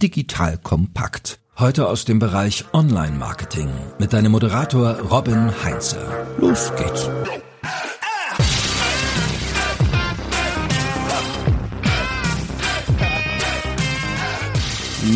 digital 0.00 0.56
kompakt. 0.56 1.38
Heute 1.58 1.86
aus 1.86 2.06
dem 2.06 2.18
Bereich 2.18 2.64
Online-Marketing 2.72 3.68
mit 3.98 4.14
deinem 4.14 4.32
Moderator 4.32 4.98
Robin 4.98 5.50
Heinze. 5.62 5.98
Los 6.38 6.72
geht's. 6.74 7.10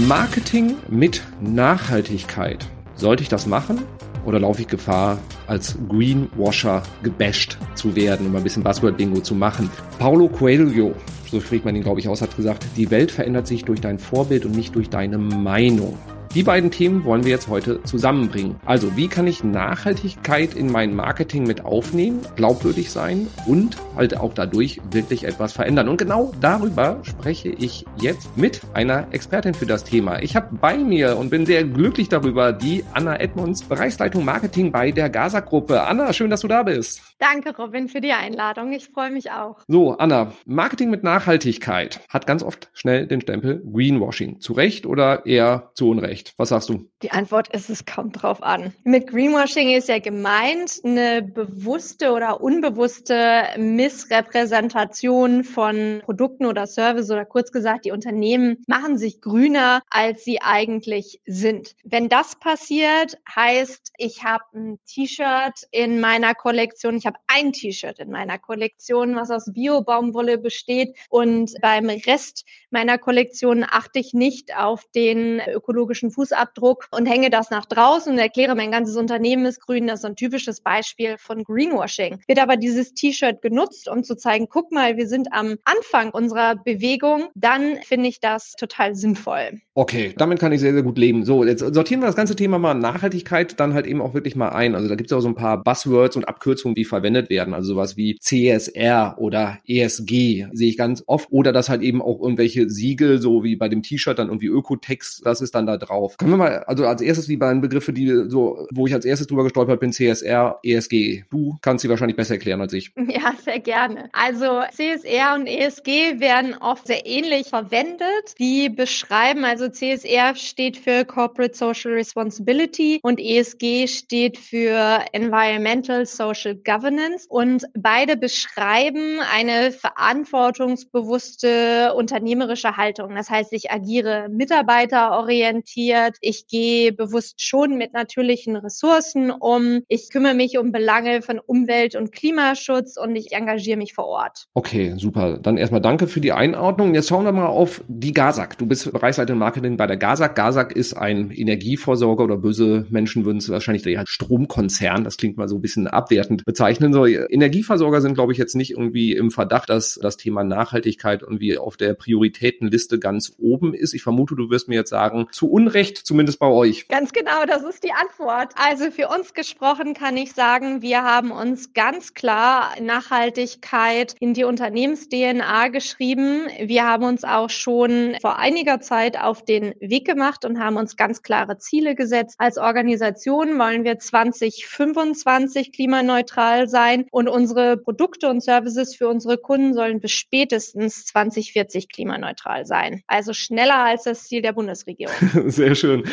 Marketing 0.07 0.77
mit 0.89 1.23
Nachhaltigkeit. 1.41 2.67
Sollte 2.95 3.23
ich 3.23 3.31
das 3.31 3.47
machen 3.47 3.83
oder 4.27 4.39
laufe 4.39 4.63
ich 4.63 4.69
Gefahr, 4.69 5.19
als 5.47 5.79
Greenwasher 5.89 6.83
gebasht 7.03 7.57
zu 7.75 7.97
werden, 7.97 8.27
um 8.27 8.37
ein 8.37 8.43
bisschen 8.43 8.63
Buzzword-Bingo 8.63 9.21
zu 9.21 9.35
machen? 9.35 9.71
Paulo 9.99 10.29
Coelho, 10.29 10.95
so 11.35 11.41
spricht 11.41 11.65
man 11.65 11.75
ihn, 11.75 11.83
glaube 11.83 11.99
ich, 11.99 12.09
aus, 12.09 12.23
hat 12.23 12.37
gesagt, 12.37 12.65
die 12.77 12.91
Welt 12.93 13.11
verändert 13.11 13.49
sich 13.49 13.65
durch 13.65 13.81
dein 13.81 13.99
Vorbild 13.99 14.47
und 14.47 14.55
nicht 14.55 14.75
durch 14.77 14.89
deine 14.89 15.19
Meinung. 15.19 15.99
Die 16.35 16.43
beiden 16.43 16.73
Themen 16.73 17.05
wollen 17.05 17.23
wir 17.23 17.31
jetzt 17.31 17.47
heute 17.47 17.81
zusammenbringen. 17.85 18.57
Also, 18.65 18.97
wie 18.97 19.07
kann 19.07 19.29
ich 19.29 19.45
Nachhaltigkeit 19.45 20.55
in 20.55 20.69
mein 20.69 20.93
Marketing 20.97 21.45
mit 21.45 21.65
aufnehmen, 21.65 22.23
glaubwürdig 22.35 22.91
sein 22.91 23.29
und 23.47 23.77
halt 23.95 24.17
auch 24.17 24.35
dadurch 24.35 24.81
wirklich 24.91 25.23
etwas 25.23 25.53
verändern? 25.53 25.89
Und 25.89 25.97
genau 25.97 26.33
darüber 26.41 26.99
spreche 27.05 27.51
ich 27.51 27.85
jetzt 28.01 28.37
mit 28.37 28.63
einer 28.73 29.07
Expertin 29.13 29.55
für 29.55 29.67
das 29.67 29.85
Thema. 29.85 30.23
Ich 30.23 30.35
habe 30.35 30.57
bei 30.61 30.77
mir 30.77 31.19
und 31.19 31.31
bin 31.31 31.47
sehr 31.47 31.63
glücklich 31.63 32.09
darüber 32.09 32.53
die 32.53 32.85
Anna 32.95 33.21
Edmonds, 33.21 33.63
Bereichsleitung 33.63 34.25
Marketing 34.25 34.73
bei 34.73 34.91
der 34.91 35.11
Gaza-Gruppe. 35.11 35.85
Anna, 35.85 36.13
schön, 36.13 36.31
dass 36.31 36.41
du 36.41 36.49
da 36.49 36.65
bist. 36.65 37.01
Danke, 37.21 37.57
Robin, 37.57 37.89
für 37.89 38.01
die 38.01 38.11
Einladung. 38.11 38.73
Ich 38.73 38.89
freue 38.89 39.13
mich 39.13 39.31
auch. 39.31 39.61
So, 39.69 39.97
Anna, 39.99 40.33
Marketing 40.47 40.91
mit 40.91 41.05
Nachhaltigkeit 41.05 42.01
hat 42.09 42.27
ganz 42.27 42.43
oft 42.43 42.71
schnell 42.73 43.07
den 43.07 43.21
Stempel 43.21 43.63
Greenwashing. 43.73 44.41
Zu 44.41 44.55
Recht 44.55 44.85
oder 44.85 45.27
eher 45.27 45.71
zu 45.75 45.91
Unrecht? 45.91 46.24
Nicht? 46.25 46.39
Was 46.39 46.49
sagst 46.49 46.69
du? 46.69 46.89
Die 47.03 47.11
Antwort 47.11 47.49
ist, 47.49 47.71
es 47.71 47.85
kommt 47.85 48.23
drauf 48.23 48.43
an. 48.43 48.73
Mit 48.85 49.09
Greenwashing 49.09 49.71
ist 49.71 49.89
ja 49.89 49.99
gemeint 49.99 50.81
eine 50.85 51.23
bewusste 51.23 52.13
oder 52.13 52.41
unbewusste 52.41 53.45
Missrepräsentation 53.57 55.45
von 55.45 56.03
Produkten 56.05 56.47
oder 56.47 56.67
Services 56.67 57.11
oder 57.11 57.25
kurz 57.25 57.53
gesagt, 57.53 57.85
die 57.85 57.93
Unternehmen 57.93 58.63
machen 58.67 58.99
sich 58.99 59.21
grüner, 59.21 59.83
als 59.91 60.25
sie 60.25 60.41
eigentlich 60.41 61.21
sind. 61.27 61.75
Wenn 61.85 62.09
das 62.09 62.37
passiert, 62.37 63.19
heißt, 63.35 63.93
ich 63.99 64.25
habe 64.25 64.45
ein 64.55 64.79
T-Shirt 64.87 65.67
in 65.71 66.01
meiner 66.01 66.35
Kollektion, 66.35 66.97
ich 66.97 67.07
habe 67.07 67.19
ein 67.27 67.53
T-Shirt 67.53 67.99
in 67.99 68.11
meiner 68.11 68.39
Kollektion, 68.39 69.17
was 69.17 69.31
aus 69.31 69.53
Bio-Baumwolle 69.53 70.39
besteht 70.39 70.97
und 71.09 71.53
beim 71.61 71.89
Rest 71.89 72.45
meiner 72.71 72.99
Kollektion 72.99 73.65
achte 73.65 73.99
ich 73.99 74.15
nicht 74.15 74.57
auf 74.57 74.85
den 74.95 75.41
ökologischen 75.41 76.11
Fußabdruck 76.15 76.89
und 76.91 77.07
hänge 77.07 77.31
das 77.31 77.51
nach 77.51 77.67
draußen 77.67 78.13
und 78.13 78.19
erkläre, 78.19 78.55
mein 78.55 78.71
ganzes 78.71 78.97
Unternehmen 78.97 79.45
ist 79.47 79.61
grün. 79.61 79.87
Das 79.87 80.01
ist 80.01 80.05
ein 80.05 80.17
typisches 80.17 80.61
Beispiel 80.61 81.17
von 81.19 81.45
Greenwashing. 81.45 82.21
Wird 82.27 82.39
aber 82.39 82.57
dieses 82.57 82.95
T-Shirt 82.95 83.43
genutzt, 83.43 83.89
um 83.89 84.05
zu 84.05 84.17
zeigen, 84.17 84.49
guck 84.49 84.73
mal, 84.73 84.97
wir 84.97 85.07
sind 85.07 85.29
am 85.33 85.57
Anfang 85.65 86.11
unserer 86.11 86.57
Bewegung, 86.57 87.29
dann 87.35 87.79
finde 87.83 88.09
ich 88.09 88.21
das 88.21 88.53
total 88.53 88.95
sinnvoll. 88.95 89.61
Okay, 89.75 90.15
damit 90.17 90.39
kann 90.39 90.53
ich 90.53 90.61
sehr, 90.61 90.73
sehr 90.73 90.85
gut 90.85 90.99
leben. 90.99 91.25
So, 91.25 91.45
jetzt 91.45 91.59
sortieren 91.59 92.01
wir 92.01 92.07
das 92.07 92.15
ganze 92.15 92.37
Thema 92.37 92.59
mal 92.59 92.75
Nachhaltigkeit 92.75 93.59
dann 93.59 93.75
halt 93.75 93.87
eben 93.87 94.01
auch 94.01 94.15
wirklich 94.15 94.37
mal 94.37 94.51
ein. 94.51 94.75
Also 94.75 94.89
da 94.89 94.95
gibt 94.95 95.11
es 95.11 95.17
auch 95.17 95.21
so 95.21 95.29
ein 95.29 95.35
paar 95.35 95.63
Buzzwords 95.65 96.17
und 96.17 96.29
Abkürzungen, 96.29 96.77
die 96.77 96.85
verwendet 96.85 97.29
werden. 97.29 97.55
Also 97.55 97.75
sowas 97.75 97.97
wie 97.97 98.17
CSR 98.21 99.17
oder 99.19 99.59
ESG 99.67 100.47
sehe 100.53 100.69
ich 100.69 100.77
ganz 100.77 101.03
oft. 101.07 101.33
Oder 101.33 101.53
dass 101.53 101.69
halt 101.69 101.83
eben 101.83 102.03
auch 102.03 102.21
irgendwelche 102.21 102.71
Siegel, 102.71 103.21
so 103.21 103.43
wie 103.43 103.57
bei 103.57 103.69
dem 103.69 103.83
T-Shirt 103.83 104.19
dann 104.19 104.29
irgendwie 104.29 104.47
Ökotext, 104.47 105.27
das 105.27 105.41
ist 105.41 105.55
dann 105.57 105.67
da 105.67 105.77
drauf 105.77 106.04
drauf. 106.05 106.17
Können 106.17 106.31
wir 106.33 106.37
mal, 106.37 106.59
also 106.65 106.87
als 106.87 107.03
erstes 107.03 107.27
die 107.27 107.37
beiden 107.37 107.61
Begriffe, 107.61 107.93
die 107.93 108.07
so, 108.29 108.67
wo 108.71 108.87
ich 108.87 108.95
als 108.95 109.05
erstes 109.05 109.27
drüber 109.27 109.43
gestolpert 109.45 109.81
bin, 109.81 109.93
CSR, 109.93 110.61
ESG. 110.63 111.25
Du 111.31 111.59
kannst 111.63 111.83
sie 111.83 111.89
wahrscheinlich 111.89 112.17
besser 112.17 112.35
erklären 112.35 112.61
als 112.61 112.73
ich. 112.73 112.93
Ja, 113.15 113.33
sehr 113.45 113.61
gerne. 113.61 114.09
Also 114.13 114.63
CSR 114.73 115.37
und 115.37 115.47
ESG 115.47 116.19
werden 116.19 116.57
oft 116.61 116.89
sehr 116.89 117.07
ähnlich 117.07 117.47
verwendet. 117.47 118.35
Die 118.41 118.69
beschreiben, 118.69 119.45
also 119.45 119.69
CSR 119.69 120.35
steht 120.35 120.77
für 120.77 121.05
Corporate 121.05 121.57
Social 121.57 121.93
Responsibility 121.93 122.99
und 123.03 123.21
ESG 123.21 123.87
steht 123.87 124.37
für 124.37 125.05
Environmental 125.13 126.07
Social 126.07 126.57
Governance 126.57 127.29
und 127.29 127.67
beide 127.79 128.17
beschreiben 128.17 129.21
eine 129.33 129.71
verantwortungsbewusste 129.71 131.95
unternehmerische 131.95 132.77
Haltung. 132.77 133.15
Das 133.15 133.31
heißt, 133.31 133.53
ich 133.53 133.71
agiere 133.71 134.29
mitarbeiterorientiert 134.29 135.94
orientiert. 135.95 136.19
Ich 136.21 136.47
gehe 136.47 136.93
bewusst 136.93 137.43
schon 137.43 137.77
mit 137.77 137.93
natürlichen 137.93 138.57
Ressourcen 138.57 139.31
um. 139.31 139.83
Ich 139.89 140.11
kümmere 140.11 140.35
mich 140.35 140.59
um 140.59 140.73
Belange 140.73 141.23
von 141.23 141.39
Umwelt- 141.39 141.97
und 141.97 142.13
Klimaschutz 142.13 142.97
und 142.97 143.17
ich 143.17 143.33
engagiere 143.33 143.77
mich 143.77 143.95
vor 143.95 144.07
Ort. 144.07 144.47
Okay, 144.55 144.95
super. 144.97 145.39
Dann 145.39 145.57
erstmal 145.57 145.81
danke 145.81 146.07
für 146.07 146.21
die 146.21 146.33
Einordnung. 146.33 146.95
Jetzt 146.95 147.09
schauen 147.09 147.25
wir 147.25 147.33
mal 147.33 147.47
auf 147.47 147.83
die 147.89 148.13
GASAG. 148.13 148.59
Du 148.59 148.67
bist 148.67 148.91
Bereichsleiter 148.93 149.35
Marketing 149.35 149.77
bei 149.77 149.87
der 149.87 149.97
GASAG. 149.97 150.35
GASAG 150.35 150.73
ist 150.73 150.95
ein 150.95 151.31
Energieversorger 151.31 152.25
oder 152.25 152.37
böse 152.37 152.87
Menschen 152.91 153.25
würden 153.25 153.39
es 153.39 153.49
wahrscheinlich 153.49 153.83
der 153.83 154.05
Stromkonzern, 154.07 155.05
das 155.05 155.17
klingt 155.17 155.37
mal 155.37 155.49
so 155.49 155.57
ein 155.57 155.63
bisschen 155.63 155.87
abwertend 155.87 156.45
bezeichnen. 156.45 156.93
So, 156.93 157.07
Energieversorger 157.07 158.01
sind, 158.01 158.15
glaube 158.15 158.33
ich, 158.33 158.39
jetzt 158.39 158.55
nicht 158.55 158.73
irgendwie 158.73 159.13
im 159.13 159.31
Verdacht, 159.31 159.71
dass 159.71 159.99
das 160.01 160.17
Thema 160.17 160.45
Nachhaltigkeit 160.45 161.23
irgendwie 161.23 161.57
auf 161.57 161.77
der 161.77 161.95
Prioritätenliste 161.95 162.99
ganz 162.99 163.35
oben 163.39 163.75
ist. 163.75 163.95
Ich 163.95 164.03
vermute, 164.03 164.35
du 164.35 164.51
wirst 164.51 164.69
mir 164.69 164.75
jetzt 164.77 164.91
sagen, 164.91 165.27
zu 165.31 165.51
Unrecht 165.51 165.74
Recht, 165.75 165.99
zumindest 165.99 166.39
bei 166.39 166.47
euch? 166.47 166.89
Ganz 166.89 167.13
genau, 167.13 167.45
das 167.47 167.63
ist 167.65 167.85
die 167.85 167.93
Antwort. 167.93 168.53
Also 168.57 168.91
für 168.91 169.09
uns 169.09 169.35
gesprochen 169.35 169.95
kann 169.95 170.17
ich 170.17 170.33
sagen, 170.33 170.83
wir 170.83 171.03
haben 171.03 171.33
uns 171.33 171.75
ganz 171.75 172.15
klar 172.15 172.75
Nachhaltigkeit 172.81 174.15
in 174.21 174.35
die 174.35 174.45
Unternehmens-DNA 174.45 175.69
geschrieben. 175.69 176.47
Wir 176.61 176.85
haben 176.85 177.05
uns 177.05 177.25
auch 177.25 177.51
schon 177.51 178.17
vor 178.21 178.39
einiger 178.39 178.81
Zeit 178.81 179.21
auf 179.21 179.45
den 179.45 179.75
Weg 179.81 180.07
gemacht 180.07 180.45
und 180.45 180.61
haben 180.61 180.77
uns 180.77 180.97
ganz 180.97 181.23
klare 181.23 181.59
Ziele 181.59 181.95
gesetzt. 181.95 182.37
Als 182.39 182.57
Organisation 182.57 183.59
wollen 183.59 183.85
wir 183.85 183.99
2025 183.99 185.73
klimaneutral 185.73 186.69
sein 186.69 187.07
und 187.11 187.29
unsere 187.29 187.77
Produkte 187.77 188.29
und 188.29 188.43
Services 188.43 188.95
für 188.95 189.09
unsere 189.09 189.39
Kunden 189.39 189.75
sollen 189.75 190.01
bis 190.01 190.13
spätestens 190.13 191.05
2040 191.07 191.89
klimaneutral 191.89 192.65
sein. 192.65 193.03
Also 193.07 193.33
schneller 193.33 193.79
als 193.79 194.05
das 194.05 194.25
Ziel 194.25 194.43
der 194.43 194.53
Bundesregierung. 194.53 195.15
Sehr 195.65 195.75
schön. 195.77 196.05